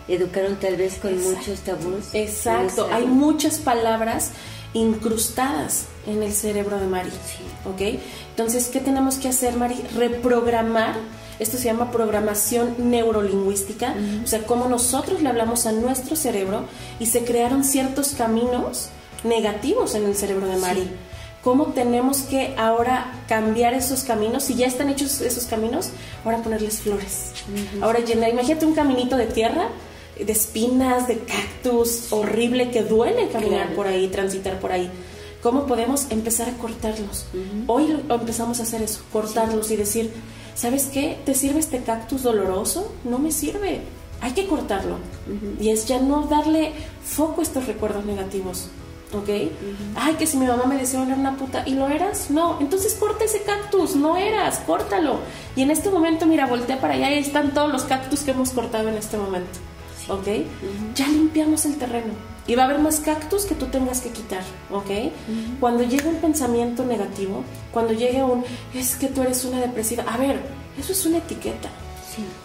te 0.06 0.14
educaron 0.14 0.56
tal 0.56 0.76
vez 0.76 0.94
con 0.96 1.20
muchos 1.20 1.60
tabús. 1.60 2.14
Exacto, 2.14 2.88
hay 2.92 3.06
muchas 3.06 3.58
palabras 3.58 4.30
incrustadas 4.74 5.86
en 6.06 6.22
el 6.22 6.32
cerebro 6.32 6.78
de 6.78 6.86
Mari. 6.86 7.10
¿Ok? 7.64 8.00
Entonces, 8.30 8.68
¿qué 8.68 8.80
tenemos 8.80 9.16
que 9.16 9.28
hacer, 9.28 9.56
Mari? 9.56 9.76
Reprogramar. 9.96 10.94
Esto 11.38 11.56
se 11.56 11.64
llama 11.64 11.92
programación 11.92 12.74
neurolingüística, 12.90 13.94
o 14.24 14.26
sea, 14.26 14.44
cómo 14.44 14.68
nosotros 14.68 15.22
le 15.22 15.28
hablamos 15.28 15.66
a 15.66 15.72
nuestro 15.72 16.16
cerebro 16.16 16.64
y 16.98 17.06
se 17.06 17.24
crearon 17.24 17.62
ciertos 17.62 18.08
caminos 18.08 18.90
negativos 19.24 19.94
en 19.94 20.04
el 20.04 20.14
cerebro 20.14 20.46
de 20.46 20.56
Mari. 20.56 20.88
¿Cómo 21.42 21.66
tenemos 21.66 22.22
que 22.22 22.54
ahora 22.58 23.12
cambiar 23.28 23.72
esos 23.72 24.02
caminos? 24.02 24.44
Si 24.44 24.54
ya 24.54 24.66
están 24.66 24.88
hechos 24.88 25.20
esos 25.20 25.46
caminos, 25.46 25.90
ahora 26.24 26.42
ponerles 26.42 26.80
flores. 26.80 27.32
Ahora 27.80 28.00
llenar, 28.00 28.30
imagínate 28.30 28.66
un 28.66 28.74
caminito 28.74 29.16
de 29.16 29.26
tierra, 29.26 29.68
de 30.18 30.32
espinas, 30.32 31.06
de 31.06 31.18
cactus, 31.18 32.12
horrible, 32.12 32.70
que 32.70 32.82
duele 32.82 33.28
caminar 33.28 33.74
por 33.74 33.86
ahí, 33.86 34.08
transitar 34.08 34.58
por 34.58 34.72
ahí. 34.72 34.90
¿Cómo 35.42 35.66
podemos 35.66 36.10
empezar 36.10 36.48
a 36.48 36.52
cortarlos? 36.54 37.26
Hoy 37.68 37.86
lo, 38.08 38.14
empezamos 38.16 38.58
a 38.58 38.64
hacer 38.64 38.82
eso, 38.82 39.00
cortarlos 39.12 39.70
y 39.70 39.76
decir, 39.76 40.10
¿sabes 40.56 40.86
qué? 40.86 41.18
¿Te 41.24 41.34
sirve 41.34 41.60
este 41.60 41.82
cactus 41.82 42.24
doloroso? 42.24 42.92
No 43.04 43.20
me 43.20 43.30
sirve. 43.30 43.82
Hay 44.20 44.32
que 44.32 44.48
cortarlo. 44.48 44.96
Y 45.60 45.70
es 45.70 45.86
ya 45.86 46.00
no 46.00 46.22
darle 46.26 46.72
foco 47.04 47.40
a 47.40 47.44
estos 47.44 47.66
recuerdos 47.66 48.04
negativos. 48.04 48.68
¿Ok? 49.12 49.28
Ay, 49.96 50.14
que 50.14 50.26
si 50.26 50.36
mi 50.36 50.46
mamá 50.46 50.64
me 50.66 50.76
decía 50.76 51.02
era 51.02 51.14
una 51.14 51.36
puta, 51.36 51.62
¿y 51.66 51.74
lo 51.74 51.88
eras? 51.88 52.30
No, 52.30 52.58
entonces 52.60 52.94
corta 52.94 53.24
ese 53.24 53.42
cactus, 53.42 53.96
no 53.96 54.16
eras, 54.16 54.60
córtalo. 54.66 55.20
Y 55.56 55.62
en 55.62 55.70
este 55.70 55.90
momento, 55.90 56.26
mira, 56.26 56.46
voltea 56.46 56.80
para 56.80 56.94
allá 56.94 57.10
y 57.10 57.14
ahí 57.14 57.20
están 57.20 57.54
todos 57.54 57.72
los 57.72 57.84
cactus 57.84 58.20
que 58.20 58.32
hemos 58.32 58.50
cortado 58.50 58.88
en 58.88 58.96
este 58.96 59.16
momento, 59.16 59.58
¿ok? 60.08 60.26
Ya 60.94 61.08
limpiamos 61.08 61.64
el 61.64 61.76
terreno. 61.76 62.12
Y 62.46 62.54
va 62.54 62.62
a 62.62 62.66
haber 62.66 62.78
más 62.78 63.00
cactus 63.00 63.44
que 63.44 63.54
tú 63.54 63.66
tengas 63.66 64.00
que 64.00 64.10
quitar, 64.10 64.42
¿ok? 64.70 65.12
Cuando 65.60 65.82
llegue 65.82 66.08
un 66.08 66.16
pensamiento 66.16 66.84
negativo, 66.84 67.44
cuando 67.72 67.92
llegue 67.92 68.22
un, 68.24 68.44
es 68.74 68.96
que 68.96 69.08
tú 69.08 69.22
eres 69.22 69.44
una 69.44 69.60
depresiva, 69.60 70.04
a 70.04 70.16
ver, 70.16 70.40
eso 70.78 70.92
es 70.92 71.06
una 71.06 71.18
etiqueta. 71.18 71.68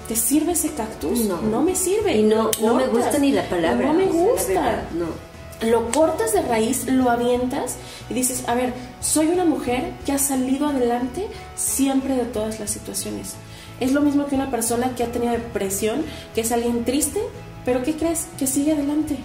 ¿Te 0.08 0.16
sirve 0.16 0.52
ese 0.52 0.72
cactus? 0.74 1.22
No. 1.22 1.42
No 1.42 1.62
me 1.64 1.76
sirve. 1.76 2.16
Y 2.18 2.24
no, 2.24 2.52
no 2.62 2.76
me 2.76 2.86
gusta 2.86 3.18
ni 3.18 3.32
la 3.32 3.50
palabra. 3.50 3.88
No 3.88 3.94
me 3.94 4.06
gusta. 4.06 4.84
no 4.94 5.33
lo 5.64 5.92
cortas 5.92 6.34
de 6.34 6.42
raíz, 6.42 6.86
lo 6.88 7.10
avientas 7.10 7.78
y 8.10 8.14
dices, 8.14 8.44
a 8.48 8.56
ver, 8.56 8.74
soy 9.02 9.28
una 9.28 9.46
mujer 9.46 9.94
que 10.06 10.12
ha 10.12 10.18
salido 10.18 10.68
adelante 10.68 11.28
siempre 11.56 12.16
de 12.16 12.26
todas 12.26 12.60
las 12.60 12.72
situaciones. 12.72 13.36
Es 13.80 13.92
lo 13.92 14.02
mismo 14.02 14.28
que 14.28 14.36
una 14.36 14.52
persona 14.52 14.96
que 14.96 15.04
ha 15.04 15.12
tenido 15.12 15.34
depresión, 15.34 16.04
que 16.36 16.42
es 16.42 16.52
alguien 16.52 16.86
triste, 16.86 17.20
pero 17.66 17.84
¿qué 17.84 17.96
crees? 17.96 18.28
Que 18.38 18.48
sigue 18.48 18.74
adelante. 18.74 19.18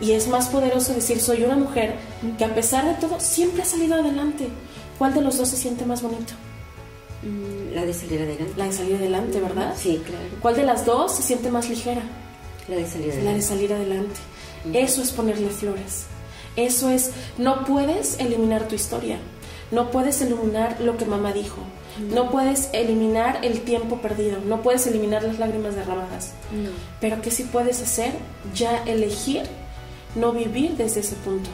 Y 0.00 0.12
es 0.12 0.28
más 0.28 0.48
poderoso 0.48 0.94
decir, 0.94 1.20
soy 1.20 1.44
una 1.44 1.56
mujer 1.56 1.94
que 2.36 2.44
a 2.44 2.54
pesar 2.54 2.84
de 2.84 2.94
todo 2.94 3.20
siempre 3.20 3.62
ha 3.62 3.66
salido 3.66 3.94
adelante. 3.94 4.48
¿Cuál 4.98 5.14
de 5.14 5.20
los 5.20 5.38
dos 5.38 5.48
se 5.48 5.56
siente 5.56 5.84
más 5.86 6.02
bonito? 6.02 6.32
Mm, 7.22 7.74
la 7.74 7.84
de 7.84 7.94
salir 7.94 8.20
adelante. 8.20 8.54
La 8.56 8.64
de 8.64 8.72
salir 8.72 8.96
adelante, 8.96 9.40
¿verdad? 9.40 9.74
Sí, 9.76 10.02
claro. 10.04 10.24
¿Cuál 10.40 10.56
de 10.56 10.64
las 10.64 10.84
dos 10.84 11.14
se 11.14 11.22
siente 11.22 11.50
más 11.50 11.68
ligera? 11.68 12.02
La 12.68 12.76
de 12.76 12.86
salir 12.86 13.12
adelante. 13.12 13.24
La 13.24 13.34
de 13.34 13.42
salir 13.42 13.72
adelante. 13.72 14.20
Eso 14.72 15.02
es 15.02 15.10
ponerle 15.10 15.48
flores. 15.48 16.04
Eso 16.56 16.90
es, 16.90 17.10
no 17.38 17.64
puedes 17.64 18.18
eliminar 18.20 18.68
tu 18.68 18.74
historia. 18.74 19.18
No 19.70 19.90
puedes 19.90 20.20
eliminar 20.20 20.80
lo 20.80 20.96
que 20.98 21.06
mamá 21.06 21.32
dijo. 21.32 21.62
No 22.10 22.30
puedes 22.30 22.70
eliminar 22.72 23.40
el 23.42 23.62
tiempo 23.62 24.00
perdido. 24.00 24.38
No 24.46 24.62
puedes 24.62 24.86
eliminar 24.86 25.22
las 25.22 25.38
lágrimas 25.38 25.74
derramadas. 25.74 26.32
Pero 27.00 27.22
¿qué 27.22 27.30
sí 27.30 27.44
puedes 27.44 27.80
hacer? 27.82 28.12
Ya 28.54 28.82
elegir 28.84 29.42
no 30.14 30.32
vivir 30.32 30.76
desde 30.76 31.00
ese 31.00 31.16
punto. 31.16 31.48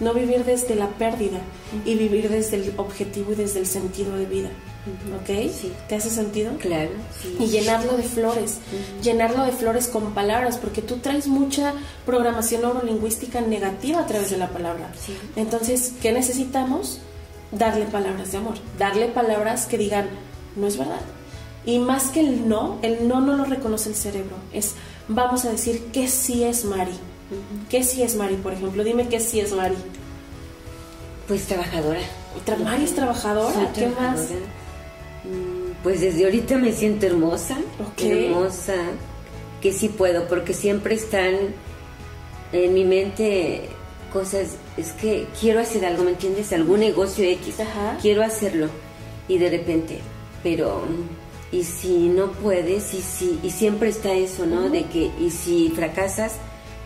No 0.00 0.12
vivir 0.12 0.44
desde 0.44 0.74
la 0.74 0.88
pérdida 0.88 1.38
y 1.84 1.94
vivir 1.94 2.28
desde 2.28 2.56
el 2.56 2.74
objetivo 2.76 3.32
y 3.32 3.36
desde 3.36 3.60
el 3.60 3.66
sentido 3.66 4.16
de 4.16 4.26
vida. 4.26 4.50
¿Ok? 5.20 5.50
Sí. 5.52 5.72
¿Te 5.88 5.94
hace 5.94 6.10
sentido? 6.10 6.52
Claro. 6.58 6.90
Y 7.38 7.46
llenarlo 7.46 7.96
de 7.96 8.02
flores, 8.02 8.58
llenarlo 9.02 9.44
de 9.44 9.52
flores 9.52 9.86
con 9.86 10.12
palabras, 10.12 10.58
porque 10.58 10.82
tú 10.82 10.96
traes 10.96 11.28
mucha 11.28 11.72
programación 12.04 12.62
neurolingüística 12.62 13.40
negativa 13.40 14.00
a 14.00 14.06
través 14.06 14.30
de 14.30 14.38
la 14.38 14.48
palabra. 14.48 14.90
Entonces, 15.36 15.92
¿qué 16.02 16.12
necesitamos? 16.12 16.98
Darle 17.52 17.84
palabras 17.84 18.32
de 18.32 18.38
amor, 18.38 18.54
darle 18.78 19.08
palabras 19.08 19.66
que 19.66 19.78
digan, 19.78 20.08
no 20.56 20.66
es 20.66 20.78
verdad. 20.78 21.02
Y 21.64 21.78
más 21.78 22.08
que 22.08 22.20
el 22.20 22.48
no, 22.48 22.78
el 22.82 23.06
no 23.06 23.20
no 23.20 23.36
lo 23.36 23.44
reconoce 23.44 23.90
el 23.90 23.94
cerebro, 23.94 24.36
es 24.52 24.72
vamos 25.06 25.44
a 25.44 25.50
decir 25.50 25.90
que 25.92 26.08
sí 26.08 26.42
es 26.42 26.64
Mari. 26.64 26.98
¿Qué 27.70 27.84
sí 27.84 28.02
es 28.02 28.16
Mari, 28.16 28.36
por 28.36 28.52
ejemplo? 28.52 28.82
Dime 28.82 29.08
qué 29.08 29.20
sí 29.20 29.40
es 29.40 29.52
Mari. 29.52 29.76
Pues 31.28 31.44
trabajadora. 31.44 32.00
Mari 32.64 32.84
es 32.84 32.94
trabajadora. 32.94 33.70
¿Qué 33.74 33.86
más? 33.86 34.28
Pues 35.82 36.00
desde 36.00 36.24
ahorita 36.24 36.58
me 36.58 36.72
siento 36.72 37.06
hermosa, 37.06 37.58
hermosa, 37.98 38.74
que 39.60 39.72
sí 39.72 39.88
puedo, 39.88 40.28
porque 40.28 40.54
siempre 40.54 40.94
están 40.94 41.34
en 42.52 42.74
mi 42.74 42.84
mente 42.84 43.68
cosas, 44.12 44.56
es 44.76 44.92
que 44.92 45.26
quiero 45.40 45.60
hacer 45.60 45.84
algo, 45.84 46.04
¿me 46.04 46.10
entiendes? 46.10 46.52
Algún 46.52 46.80
negocio 46.80 47.24
X, 47.24 47.56
quiero 48.00 48.22
hacerlo. 48.22 48.68
Y 49.26 49.38
de 49.38 49.50
repente, 49.50 49.98
pero 50.42 50.82
y 51.50 51.64
si 51.64 52.08
no 52.08 52.32
puedes, 52.32 52.94
y, 52.94 53.02
si, 53.02 53.38
y 53.42 53.50
siempre 53.50 53.88
está 53.90 54.12
eso, 54.12 54.46
¿no? 54.46 54.70
De 54.70 54.84
que, 54.84 55.10
y 55.20 55.30
si 55.30 55.70
fracasas, 55.70 56.36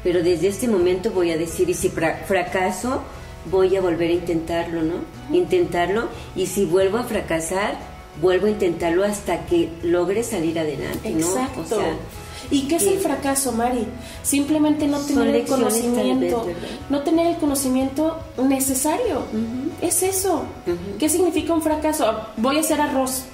pero 0.02 0.22
desde 0.22 0.48
este 0.48 0.68
momento 0.68 1.10
voy 1.10 1.30
a 1.30 1.38
decir, 1.38 1.68
y 1.70 1.74
si 1.74 1.88
fracaso, 1.90 3.02
voy 3.50 3.76
a 3.76 3.80
volver 3.80 4.10
a 4.10 4.14
intentarlo, 4.14 4.82
¿no? 4.82 4.94
Intentarlo, 5.32 6.08
y 6.34 6.46
si 6.46 6.64
vuelvo 6.64 6.98
a 6.98 7.04
fracasar, 7.04 7.78
vuelvo 8.20 8.46
a 8.46 8.50
intentarlo 8.50 9.04
hasta 9.04 9.46
que 9.46 9.68
logre 9.82 10.22
salir 10.22 10.58
adelante, 10.58 11.10
¿no? 11.10 11.28
O 11.28 11.64
sea, 11.64 11.96
¿Y 12.50 12.68
qué 12.68 12.76
es 12.76 12.84
el 12.84 12.98
fracaso, 12.98 13.52
Mari? 13.52 13.86
Simplemente 14.22 14.86
no 14.86 14.98
tener 14.98 15.34
el 15.34 15.46
conocimiento, 15.46 16.46
no 16.90 17.00
tener 17.02 17.26
el 17.26 17.36
conocimiento 17.36 18.18
necesario. 18.42 19.22
Es 19.80 20.02
eso. 20.02 20.42
¿Qué 20.98 21.08
significa 21.08 21.52
un 21.54 21.62
fracaso? 21.62 22.12
Voy 22.36 22.56
a 22.58 22.60
hacer 22.60 22.80
arroz. 22.80 23.24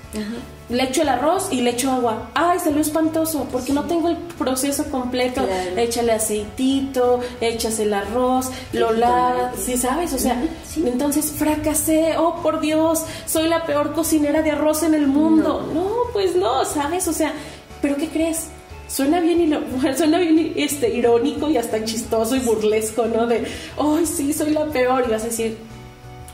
Le 0.69 0.85
echo 0.85 1.03
el 1.03 1.09
arroz 1.09 1.49
y 1.51 1.61
le 1.61 1.71
echo 1.71 1.91
agua. 1.91 2.31
Ay, 2.35 2.59
salió 2.59 2.81
espantoso 2.81 3.47
porque 3.51 3.73
no 3.73 3.85
tengo 3.85 4.09
el 4.09 4.17
proceso 4.17 4.85
completo. 4.91 5.43
Échale 5.77 6.13
aceitito, 6.13 7.21
echas 7.41 7.79
el 7.79 7.93
arroz, 7.93 8.51
lo 8.73 8.93
lavas, 8.93 9.57
¿sí 9.59 9.77
sabes? 9.77 10.13
O 10.13 10.19
sea, 10.19 10.43
entonces 10.77 11.33
fracasé. 11.33 12.17
Oh, 12.17 12.37
por 12.43 12.61
Dios, 12.61 13.05
soy 13.27 13.49
la 13.49 13.67
peor 13.67 13.93
cocinera 13.93 14.43
de 14.43 14.53
arroz 14.53 14.83
en 14.83 14.95
el 14.95 15.07
mundo. 15.07 15.69
No, 15.75 15.89
pues 16.13 16.37
no, 16.37 16.65
¿sabes? 16.65 17.09
O 17.09 17.13
sea, 17.13 17.33
¿pero 17.81 17.97
qué 17.97 18.09
crees? 18.09 18.49
Suena 18.93 19.21
bien, 19.21 19.59
suena 19.97 20.19
bien 20.19 20.53
este, 20.57 20.91
irónico 20.95 21.49
y 21.49 21.57
hasta 21.57 21.85
chistoso 21.85 22.37
y 22.37 22.41
burlesco, 22.41 23.07
¿no? 23.07 23.27
De, 23.27 23.47
ay, 23.79 24.07
sí, 24.07 24.33
soy 24.33 24.53
la 24.53 24.67
peor. 24.67 25.05
Y 25.07 25.11
vas 25.11 25.23
a 25.23 25.27
decir, 25.27 25.57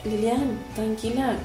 Lilian, 0.03 0.59
tranquila. 0.75 1.37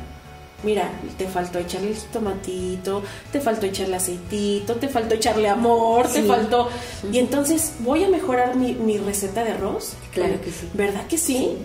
Mira, 0.62 0.90
te 1.18 1.26
faltó 1.28 1.58
echarle 1.58 1.90
el 1.90 1.98
tomatito, 2.10 3.02
te 3.30 3.38
faltó 3.38 3.66
echarle 3.66 3.96
aceitito, 3.96 4.76
te 4.76 4.88
faltó 4.88 5.14
echarle 5.14 5.46
amor, 5.46 6.08
te 6.08 6.22
faltó... 6.22 6.70
Y 7.12 7.18
entonces, 7.18 7.74
¿voy 7.80 8.02
a 8.02 8.08
mejorar 8.08 8.56
mi, 8.56 8.72
mi 8.72 8.96
receta 8.96 9.44
de 9.44 9.52
arroz? 9.52 9.92
Claro 10.14 10.40
que 10.40 10.50
sí. 10.50 10.70
¿Verdad 10.72 11.06
que 11.06 11.18
sí? 11.18 11.58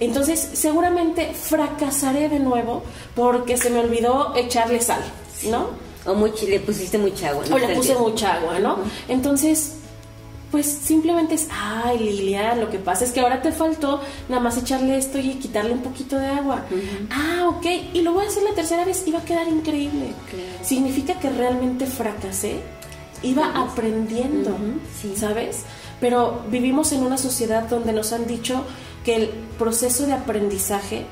Entonces, 0.00 0.40
seguramente 0.54 1.34
fracasaré 1.34 2.30
de 2.30 2.38
nuevo 2.38 2.82
porque 3.14 3.58
se 3.58 3.68
me 3.68 3.80
olvidó 3.80 4.34
echarle 4.34 4.80
sal, 4.80 5.02
¿no? 5.50 5.85
O 6.06 6.16
le 6.16 6.60
pusiste 6.60 6.98
mucha 6.98 7.30
agua. 7.30 7.44
¿no? 7.48 7.54
O 7.56 7.58
le 7.58 7.74
puse 7.74 7.94
mucha 7.96 8.34
agua, 8.34 8.58
¿no? 8.58 8.78
Entonces, 9.08 9.74
pues 10.50 10.66
simplemente 10.66 11.34
es, 11.34 11.48
ay 11.50 11.98
Lilian, 11.98 12.60
lo 12.60 12.70
que 12.70 12.78
pasa 12.78 13.04
es 13.04 13.12
que 13.12 13.20
ahora 13.20 13.42
te 13.42 13.52
faltó 13.52 14.00
nada 14.28 14.40
más 14.40 14.56
echarle 14.56 14.96
esto 14.96 15.18
y 15.18 15.34
quitarle 15.34 15.72
un 15.72 15.82
poquito 15.82 16.18
de 16.18 16.26
agua. 16.26 16.64
Ah, 17.10 17.48
ok, 17.48 17.66
y 17.94 18.02
lo 18.02 18.12
voy 18.12 18.24
a 18.24 18.28
hacer 18.28 18.42
la 18.44 18.54
tercera 18.54 18.84
vez 18.84 19.02
y 19.06 19.10
va 19.10 19.18
a 19.18 19.24
quedar 19.24 19.48
increíble. 19.48 20.12
Significa 20.62 21.18
que 21.18 21.30
realmente 21.30 21.86
fracasé, 21.86 22.60
iba 23.22 23.48
aprendiendo, 23.54 24.56
¿sabes? 25.16 25.64
Pero 26.00 26.42
vivimos 26.50 26.92
en 26.92 27.02
una 27.02 27.18
sociedad 27.18 27.68
donde 27.68 27.92
nos 27.92 28.12
han 28.12 28.26
dicho 28.26 28.62
que 29.04 29.16
el 29.16 29.28
proceso 29.58 30.06
de 30.06 30.12
aprendizaje 30.12 31.06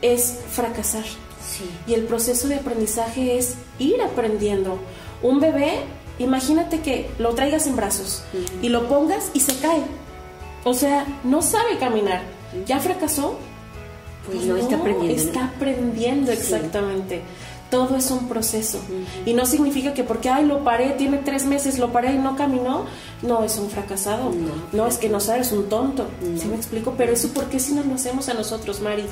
es 0.00 0.40
fracasar. 0.50 1.04
Y 1.86 1.94
el 1.94 2.04
proceso 2.04 2.48
de 2.48 2.56
aprendizaje 2.56 3.38
es 3.38 3.54
ir 3.78 4.00
aprendiendo. 4.02 4.78
Un 5.22 5.40
bebé, 5.40 5.80
imagínate 6.18 6.80
que 6.80 7.10
lo 7.18 7.34
traigas 7.34 7.66
en 7.66 7.76
brazos 7.76 8.22
y 8.60 8.68
lo 8.68 8.88
pongas 8.88 9.30
y 9.34 9.40
se 9.40 9.56
cae. 9.56 9.82
O 10.64 10.74
sea, 10.74 11.06
no 11.24 11.42
sabe 11.42 11.78
caminar. 11.78 12.22
¿Ya 12.66 12.78
fracasó? 12.78 13.36
Pues, 14.26 14.44
no, 14.44 14.56
está 14.56 14.76
aprendiendo. 14.76 15.22
Está 15.22 15.44
aprendiendo 15.46 16.32
exactamente. 16.32 17.22
Todo 17.70 17.96
es 17.96 18.10
un 18.10 18.28
proceso. 18.28 18.78
Y 19.24 19.32
no 19.32 19.46
significa 19.46 19.94
que 19.94 20.04
porque, 20.04 20.28
ay, 20.28 20.44
lo 20.44 20.62
paré, 20.62 20.90
tiene 20.90 21.18
tres 21.18 21.46
meses, 21.46 21.78
lo 21.78 21.90
paré 21.90 22.12
y 22.12 22.18
no 22.18 22.36
caminó, 22.36 22.84
no, 23.22 23.44
es 23.44 23.56
un 23.56 23.70
fracasado. 23.70 24.30
No, 24.72 24.86
es 24.86 24.98
que 24.98 25.08
no 25.08 25.20
sabes, 25.20 25.52
un 25.52 25.68
tonto. 25.68 26.06
¿Sí 26.38 26.46
me 26.48 26.56
explico? 26.56 26.94
Pero 26.98 27.12
eso, 27.12 27.28
¿por 27.28 27.46
qué 27.46 27.58
si 27.58 27.72
no 27.72 27.82
lo 27.82 27.94
hacemos 27.94 28.28
a 28.28 28.34
nosotros, 28.34 28.80
Mari? 28.80 29.04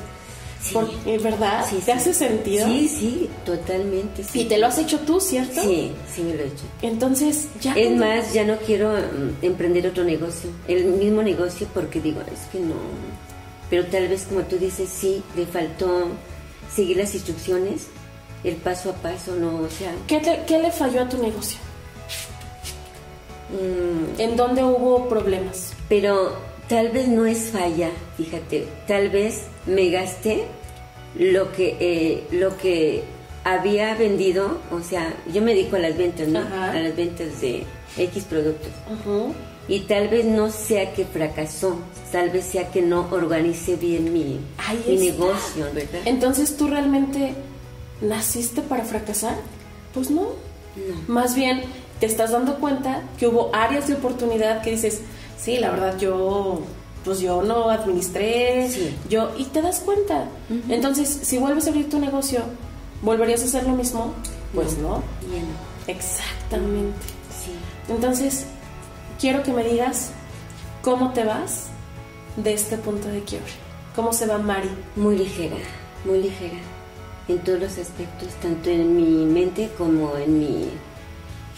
Sí. 0.62 0.76
¿Verdad? 1.22 1.64
Sí, 1.68 1.78
¿Te 1.84 1.92
hace 1.92 2.12
sentido? 2.12 2.66
Sí, 2.66 2.88
sí, 2.88 3.30
totalmente. 3.44 4.24
Y 4.34 4.44
te 4.44 4.58
lo 4.58 4.66
has 4.66 4.78
hecho 4.78 4.98
tú, 5.00 5.20
¿cierto? 5.20 5.62
Sí, 5.62 5.92
sí 6.14 6.22
me 6.22 6.34
lo 6.34 6.42
he 6.42 6.46
hecho. 6.48 6.64
Entonces, 6.82 7.48
ya... 7.60 7.74
Es 7.74 7.96
más, 7.96 8.34
ya 8.34 8.44
no 8.44 8.56
quiero 8.58 8.92
mm, 8.92 9.42
emprender 9.44 9.86
otro 9.86 10.04
negocio, 10.04 10.50
el 10.68 10.84
mismo 10.84 11.22
negocio, 11.22 11.66
porque 11.72 12.00
digo, 12.00 12.20
es 12.20 12.48
que 12.52 12.60
no... 12.60 12.74
Pero 13.70 13.86
tal 13.86 14.08
vez, 14.08 14.26
como 14.28 14.42
tú 14.42 14.58
dices, 14.58 14.88
sí, 14.90 15.22
le 15.34 15.46
faltó 15.46 16.08
seguir 16.74 16.98
las 16.98 17.14
instrucciones, 17.14 17.86
el 18.44 18.56
paso 18.56 18.90
a 18.90 18.94
paso, 18.94 19.34
¿no? 19.36 19.60
O 19.62 19.68
sea... 19.70 19.92
¿Qué, 20.06 20.20
qué 20.46 20.58
le 20.58 20.70
falló 20.70 21.02
a 21.02 21.08
tu 21.08 21.16
negocio? 21.18 21.58
Mm. 23.50 24.20
¿En 24.20 24.36
dónde 24.36 24.62
hubo 24.62 25.08
problemas? 25.08 25.72
Pero 25.88 26.49
tal 26.70 26.90
vez 26.90 27.08
no 27.08 27.26
es 27.26 27.50
falla, 27.50 27.90
fíjate, 28.16 28.68
tal 28.86 29.10
vez 29.10 29.42
me 29.66 29.90
gasté 29.90 30.44
lo 31.18 31.50
que, 31.50 31.76
eh, 31.80 32.24
lo 32.30 32.56
que 32.58 33.02
había 33.42 33.96
vendido, 33.96 34.58
o 34.70 34.80
sea, 34.80 35.12
yo 35.34 35.42
me 35.42 35.52
dedico 35.52 35.74
a 35.74 35.80
las 35.80 35.98
ventas, 35.98 36.28
¿no? 36.28 36.38
A 36.38 36.72
las 36.72 36.94
ventas 36.94 37.40
de 37.40 37.64
X 37.98 38.22
productos. 38.22 38.70
Y 39.66 39.80
tal 39.80 40.08
vez 40.08 40.24
no 40.24 40.48
sea 40.48 40.94
que 40.94 41.04
fracasó, 41.04 41.76
tal 42.12 42.30
vez 42.30 42.44
sea 42.44 42.70
que 42.70 42.82
no 42.82 43.08
organicé 43.10 43.74
bien 43.74 44.12
mi, 44.12 44.38
mi 44.86 44.96
negocio, 44.96 45.66
¿verdad? 45.74 46.02
Entonces, 46.04 46.56
¿tú 46.56 46.68
realmente 46.68 47.34
naciste 48.00 48.62
para 48.62 48.84
fracasar? 48.84 49.34
Pues 49.92 50.08
no. 50.08 50.22
no. 50.22 50.32
Más 51.08 51.34
bien, 51.34 51.62
te 51.98 52.06
estás 52.06 52.30
dando 52.30 52.60
cuenta 52.60 53.02
que 53.18 53.26
hubo 53.26 53.50
áreas 53.52 53.88
de 53.88 53.94
oportunidad 53.94 54.62
que 54.62 54.70
dices, 54.70 55.00
sí, 55.40 55.58
la 55.58 55.70
verdad 55.70 55.98
yo 55.98 56.62
pues 57.04 57.20
yo 57.20 57.42
no 57.42 57.70
administré, 57.70 58.68
yo, 59.08 59.30
y 59.38 59.44
te 59.44 59.62
das 59.62 59.80
cuenta. 59.80 60.26
Entonces, 60.68 61.08
si 61.22 61.38
vuelves 61.38 61.66
a 61.66 61.70
abrir 61.70 61.88
tu 61.88 61.98
negocio, 61.98 62.40
¿volverías 63.02 63.42
a 63.42 63.44
hacer 63.46 63.64
lo 63.64 63.74
mismo? 63.74 64.12
Pues 64.54 64.76
no. 64.78 65.02
Exactamente. 65.86 66.98
Sí. 67.30 67.52
Entonces, 67.88 68.44
quiero 69.18 69.42
que 69.42 69.52
me 69.52 69.64
digas 69.64 70.10
cómo 70.82 71.12
te 71.12 71.24
vas 71.24 71.68
de 72.36 72.52
este 72.52 72.76
punto 72.76 73.08
de 73.08 73.22
quiebre. 73.22 73.52
¿Cómo 73.96 74.12
se 74.12 74.26
va 74.26 74.38
Mari? 74.38 74.68
Muy 74.94 75.16
ligera, 75.16 75.56
muy 76.04 76.22
ligera. 76.22 76.58
En 77.28 77.38
todos 77.38 77.60
los 77.60 77.78
aspectos, 77.78 78.28
tanto 78.42 78.70
en 78.70 78.96
mi 78.96 79.24
mente 79.24 79.70
como 79.78 80.16
en 80.16 80.38
mi, 80.38 80.68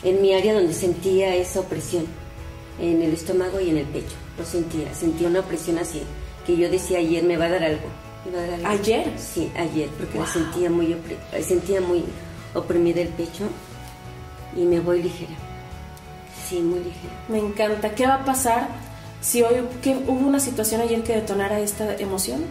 en 0.03 0.23
mi 0.23 0.35
área 0.35 0.55
donde 0.55 0.73
sentía 0.73 1.35
esa 1.35 1.61
opresión, 1.61 2.07
en 2.79 3.03
el 3.03 3.13
estómago 3.13 3.61
y 3.61 3.71
en 3.71 3.79
el 3.79 3.87
pecho 3.87 4.17
lo 4.39 4.45
sentía, 4.45 4.93
sentía 4.95 5.29
una 5.29 5.43
presión 5.43 5.79
así, 5.79 6.03
que 6.47 6.57
yo 6.57 6.71
decía 6.71 6.99
ayer 6.99 7.23
me 7.25 7.37
va 7.37 7.47
a 7.47 7.51
dar 7.51 7.65
algo. 7.65 7.89
¿Ayer? 8.65 9.13
Sí, 9.19 9.51
ayer, 9.57 9.89
porque 9.99 10.19
me 10.19 10.27
sentía 10.27 10.71
muy, 10.71 10.97
sentía 11.43 11.81
muy 11.81 12.05
oprimida 12.55 13.01
el 13.01 13.09
pecho 13.09 13.49
y 14.57 14.61
me 14.61 14.81
voy 14.81 15.03
ligera. 15.03 15.33
Sí, 16.49 16.61
muy 16.61 16.79
ligera. 16.79 17.15
Me 17.29 17.39
encanta. 17.39 17.95
¿Qué 17.95 18.07
va 18.07 18.17
a 18.17 18.25
pasar 18.25 18.69
si 19.21 19.43
hoy 19.43 19.57
que 19.83 19.97
hubo 19.97 20.27
una 20.27 20.39
situación 20.39 20.81
ayer 20.81 21.03
que 21.03 21.15
detonara 21.15 21.59
esta 21.61 21.97
emoción? 21.97 22.45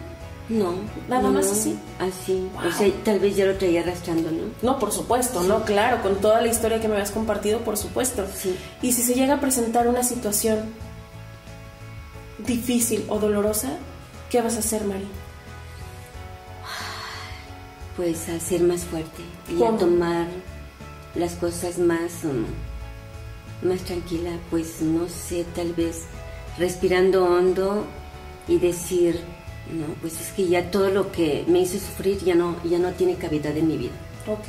No. 0.51 0.73
Nada 1.07 1.29
más 1.29 1.49
así. 1.49 1.79
Así. 1.97 2.49
O 2.67 2.71
sea, 2.71 2.91
tal 3.05 3.19
vez 3.19 3.37
ya 3.37 3.45
lo 3.45 3.55
traía 3.55 3.81
arrastrando, 3.81 4.29
¿no? 4.31 4.43
No, 4.61 4.79
por 4.79 4.91
supuesto, 4.91 5.41
no, 5.43 5.63
claro, 5.63 6.01
con 6.03 6.15
toda 6.17 6.41
la 6.41 6.49
historia 6.49 6.81
que 6.81 6.89
me 6.89 6.95
habías 6.95 7.11
compartido, 7.11 7.59
por 7.61 7.77
supuesto. 7.77 8.25
Sí. 8.35 8.57
Y 8.81 8.91
si 8.91 9.01
se 9.01 9.13
llega 9.13 9.35
a 9.35 9.39
presentar 9.39 9.87
una 9.87 10.03
situación 10.03 10.73
difícil 12.39 13.05
o 13.07 13.17
dolorosa, 13.17 13.77
¿qué 14.29 14.41
vas 14.41 14.57
a 14.57 14.59
hacer, 14.59 14.83
Mari? 14.83 15.07
Pues 17.95 18.27
a 18.27 18.37
ser 18.39 18.61
más 18.63 18.81
fuerte 18.81 19.21
y 19.49 19.63
a 19.63 19.71
tomar 19.77 20.27
las 21.15 21.33
cosas 21.33 21.77
más, 21.77 22.25
um, 22.25 22.45
más 23.69 23.81
tranquila, 23.81 24.31
pues 24.49 24.81
no 24.81 25.07
sé, 25.07 25.45
tal 25.55 25.71
vez 25.73 26.03
respirando 26.57 27.25
hondo 27.25 27.85
y 28.49 28.57
decir, 28.59 29.21
no, 29.69 29.85
pues 30.01 30.19
es 30.19 30.31
que 30.33 30.47
ya 30.47 30.71
todo 30.71 30.89
lo 30.89 31.11
que 31.11 31.45
me 31.47 31.59
hizo 31.59 31.77
sufrir 31.77 32.23
ya 32.23 32.35
no, 32.35 32.55
ya 32.63 32.79
no 32.79 32.91
tiene 32.91 33.15
cavidad 33.15 33.55
en 33.55 33.67
mi 33.67 33.77
vida. 33.77 33.91
Ok, 34.27 34.47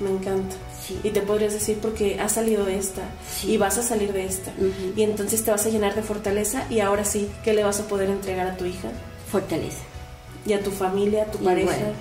me 0.00 0.10
encanta. 0.10 0.56
Y 1.02 1.10
te 1.10 1.20
podrías 1.20 1.52
decir 1.52 1.78
porque 1.82 2.18
has 2.20 2.32
salido 2.32 2.64
de 2.64 2.78
esta 2.78 3.02
y 3.44 3.56
vas 3.58 3.78
a 3.78 3.82
salir 3.82 4.12
de 4.12 4.24
esta. 4.24 4.52
Y 4.96 5.02
entonces 5.02 5.44
te 5.44 5.50
vas 5.50 5.66
a 5.66 5.68
llenar 5.68 5.94
de 5.94 6.02
fortaleza 6.02 6.66
y 6.70 6.80
ahora 6.80 7.04
sí, 7.04 7.28
¿qué 7.44 7.52
le 7.52 7.64
vas 7.64 7.80
a 7.80 7.88
poder 7.88 8.08
entregar 8.08 8.46
a 8.46 8.56
tu 8.56 8.64
hija? 8.64 8.88
Fortaleza. 9.30 9.82
Y 10.46 10.52
a 10.54 10.62
tu 10.62 10.70
familia, 10.70 11.24
a 11.24 11.26
tu 11.26 11.38
pareja. 11.38 11.92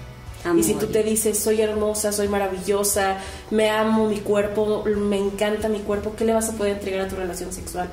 Y 0.55 0.63
si 0.63 0.75
tú 0.75 0.87
te 0.87 1.03
dices, 1.03 1.37
soy 1.37 1.61
hermosa, 1.61 2.11
soy 2.11 2.29
maravillosa, 2.29 3.17
me 3.51 3.69
amo 3.69 4.07
mi 4.07 4.19
cuerpo, 4.19 4.85
me 4.85 5.17
encanta 5.17 5.67
mi 5.67 5.79
cuerpo, 5.79 6.13
¿qué 6.15 6.23
le 6.23 6.33
vas 6.33 6.49
a 6.49 6.53
poder 6.53 6.73
entregar 6.73 7.01
a 7.01 7.07
tu 7.09 7.15
relación 7.15 7.51
sexual? 7.51 7.89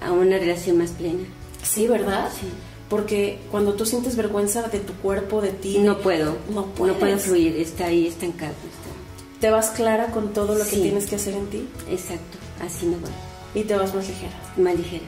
A 0.00 0.10
una 0.10 0.38
relación 0.38 0.78
más 0.78 0.90
plena. 0.90 1.22
Sí, 1.62 1.86
¿verdad? 1.86 2.28
Sí. 2.32 2.48
Porque 2.92 3.38
cuando 3.50 3.72
tú 3.72 3.86
sientes 3.86 4.16
vergüenza 4.16 4.68
de 4.68 4.78
tu 4.78 4.92
cuerpo, 4.92 5.40
de 5.40 5.48
ti, 5.48 5.78
no 5.78 5.96
puedo, 5.96 6.36
no, 6.50 6.66
puedo 6.66 7.16
fluir, 7.16 7.56
está 7.56 7.86
ahí 7.86 8.06
estancado. 8.06 8.52
Te 9.40 9.48
vas 9.48 9.70
clara 9.70 10.08
con 10.08 10.34
todo 10.34 10.56
lo 10.56 10.64
que 10.66 10.76
tienes 10.76 11.06
que 11.06 11.16
hacer 11.16 11.32
en 11.32 11.46
ti. 11.46 11.66
Exacto, 11.88 12.36
así 12.62 12.84
me 12.84 12.98
voy. 12.98 13.10
Y 13.54 13.62
te 13.62 13.76
vas 13.76 13.94
más 13.94 14.06
ligera. 14.06 14.34
Más 14.58 14.76
ligera. 14.76 15.04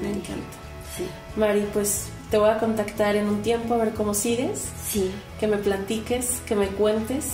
me 0.00 0.08
encanta. 0.08 0.56
Sí. 0.96 1.04
Mari, 1.36 1.68
pues 1.74 2.06
te 2.30 2.38
voy 2.38 2.48
a 2.48 2.56
contactar 2.56 3.14
en 3.14 3.28
un 3.28 3.42
tiempo 3.42 3.74
a 3.74 3.76
ver 3.76 3.92
cómo 3.92 4.14
sigues. 4.14 4.70
Sí. 4.90 5.10
Que 5.38 5.48
me 5.48 5.58
platiques, 5.58 6.40
que 6.46 6.56
me 6.56 6.68
cuentes. 6.68 7.26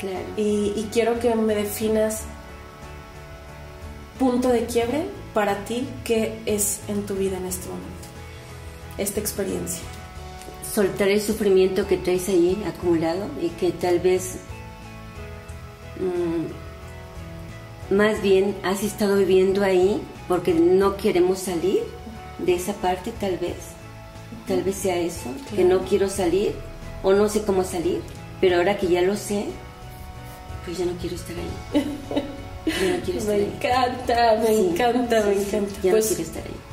Claro. 0.00 0.26
Y, 0.36 0.72
y 0.74 0.88
quiero 0.92 1.20
que 1.20 1.32
me 1.36 1.54
definas 1.54 2.24
punto 4.18 4.48
de 4.48 4.66
quiebre 4.66 5.06
para 5.34 5.64
ti, 5.66 5.86
¿qué 6.02 6.40
es 6.46 6.80
en 6.88 7.06
tu 7.06 7.14
vida 7.14 7.36
en 7.36 7.46
este 7.46 7.68
momento? 7.68 7.95
Esta 8.98 9.20
experiencia? 9.20 9.82
Soltar 10.72 11.08
el 11.08 11.20
sufrimiento 11.20 11.86
que 11.86 11.96
traes 11.96 12.28
ahí 12.28 12.62
acumulado 12.66 13.28
y 13.40 13.48
que 13.50 13.72
tal 13.72 14.00
vez 14.00 14.36
mm, 15.98 17.94
más 17.94 18.20
bien 18.22 18.56
has 18.62 18.82
estado 18.82 19.16
viviendo 19.16 19.62
ahí 19.62 20.02
porque 20.28 20.52
no 20.52 20.96
queremos 20.96 21.38
salir 21.38 21.80
de 22.38 22.54
esa 22.54 22.74
parte 22.74 23.12
tal 23.12 23.38
vez. 23.38 23.56
Tal 24.46 24.62
vez 24.62 24.76
sea 24.76 24.96
eso, 24.96 25.30
que 25.54 25.64
no 25.64 25.80
quiero 25.80 26.08
salir 26.08 26.54
o 27.02 27.12
no 27.12 27.28
sé 27.28 27.42
cómo 27.42 27.64
salir, 27.64 28.00
pero 28.40 28.56
ahora 28.56 28.76
que 28.76 28.88
ya 28.88 29.02
lo 29.02 29.16
sé, 29.16 29.46
pues 30.64 30.78
ya 30.78 30.84
no 30.84 30.92
quiero 31.00 31.16
estar 31.16 31.36
ahí. 31.36 31.84
Ya 32.66 32.96
no 32.96 33.04
quiero 33.04 33.20
estar 33.20 33.36
me 33.36 33.44
encanta, 33.44 34.42
me 34.42 34.58
encanta, 34.58 35.22
me 35.24 35.32
encanta. 35.34 35.74
Ya 35.84 35.90
no 35.92 35.98
pues 35.98 36.08
quiero 36.08 36.22
estar 36.22 36.42
ahí. 36.42 36.65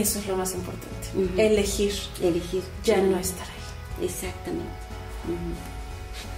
Eso 0.00 0.18
es 0.18 0.26
lo 0.26 0.36
más 0.36 0.54
importante. 0.54 1.08
Elegir. 1.42 1.92
Elegir. 2.22 2.62
Ya 2.84 2.98
no 2.98 3.18
estar 3.18 3.46
ahí. 3.46 4.04
Exactamente. 4.04 4.86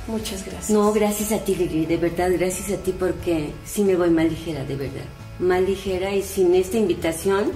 Muchas 0.07 0.45
gracias. 0.45 0.71
No, 0.71 0.93
gracias 0.93 1.33
a 1.33 1.45
ti, 1.45 1.55
Lili, 1.55 1.85
de 1.85 1.99
verdad, 1.99 2.31
gracias 2.33 2.71
a 2.71 2.83
ti 2.83 2.93
porque 2.99 3.53
sí 3.65 3.85
me 3.85 3.95
voy 3.95 4.11
más 4.11 4.25
ligera, 4.25 4.65
de 4.65 4.77
verdad. 4.77 5.05
Más 5.39 5.61
ligera 5.63 6.15
y 6.15 6.23
sin 6.23 6.55
esta 6.55 6.79
invitación 6.79 7.53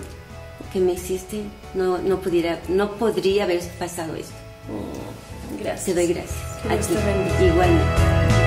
que 0.73 0.81
me 0.81 0.93
hiciste, 0.93 1.43
no, 1.75 1.99
no, 1.99 2.21
pudiera, 2.21 2.61
no 2.69 2.93
podría 2.97 3.45
haber 3.45 3.63
pasado 3.79 4.15
esto. 4.15 4.35
Mm, 4.69 5.63
gracias. 5.63 5.85
Te 5.87 5.95
doy 5.95 6.07
gracias. 6.13 6.37
a 6.69 6.77
ti. 6.77 7.45
Igualmente. 7.45 8.42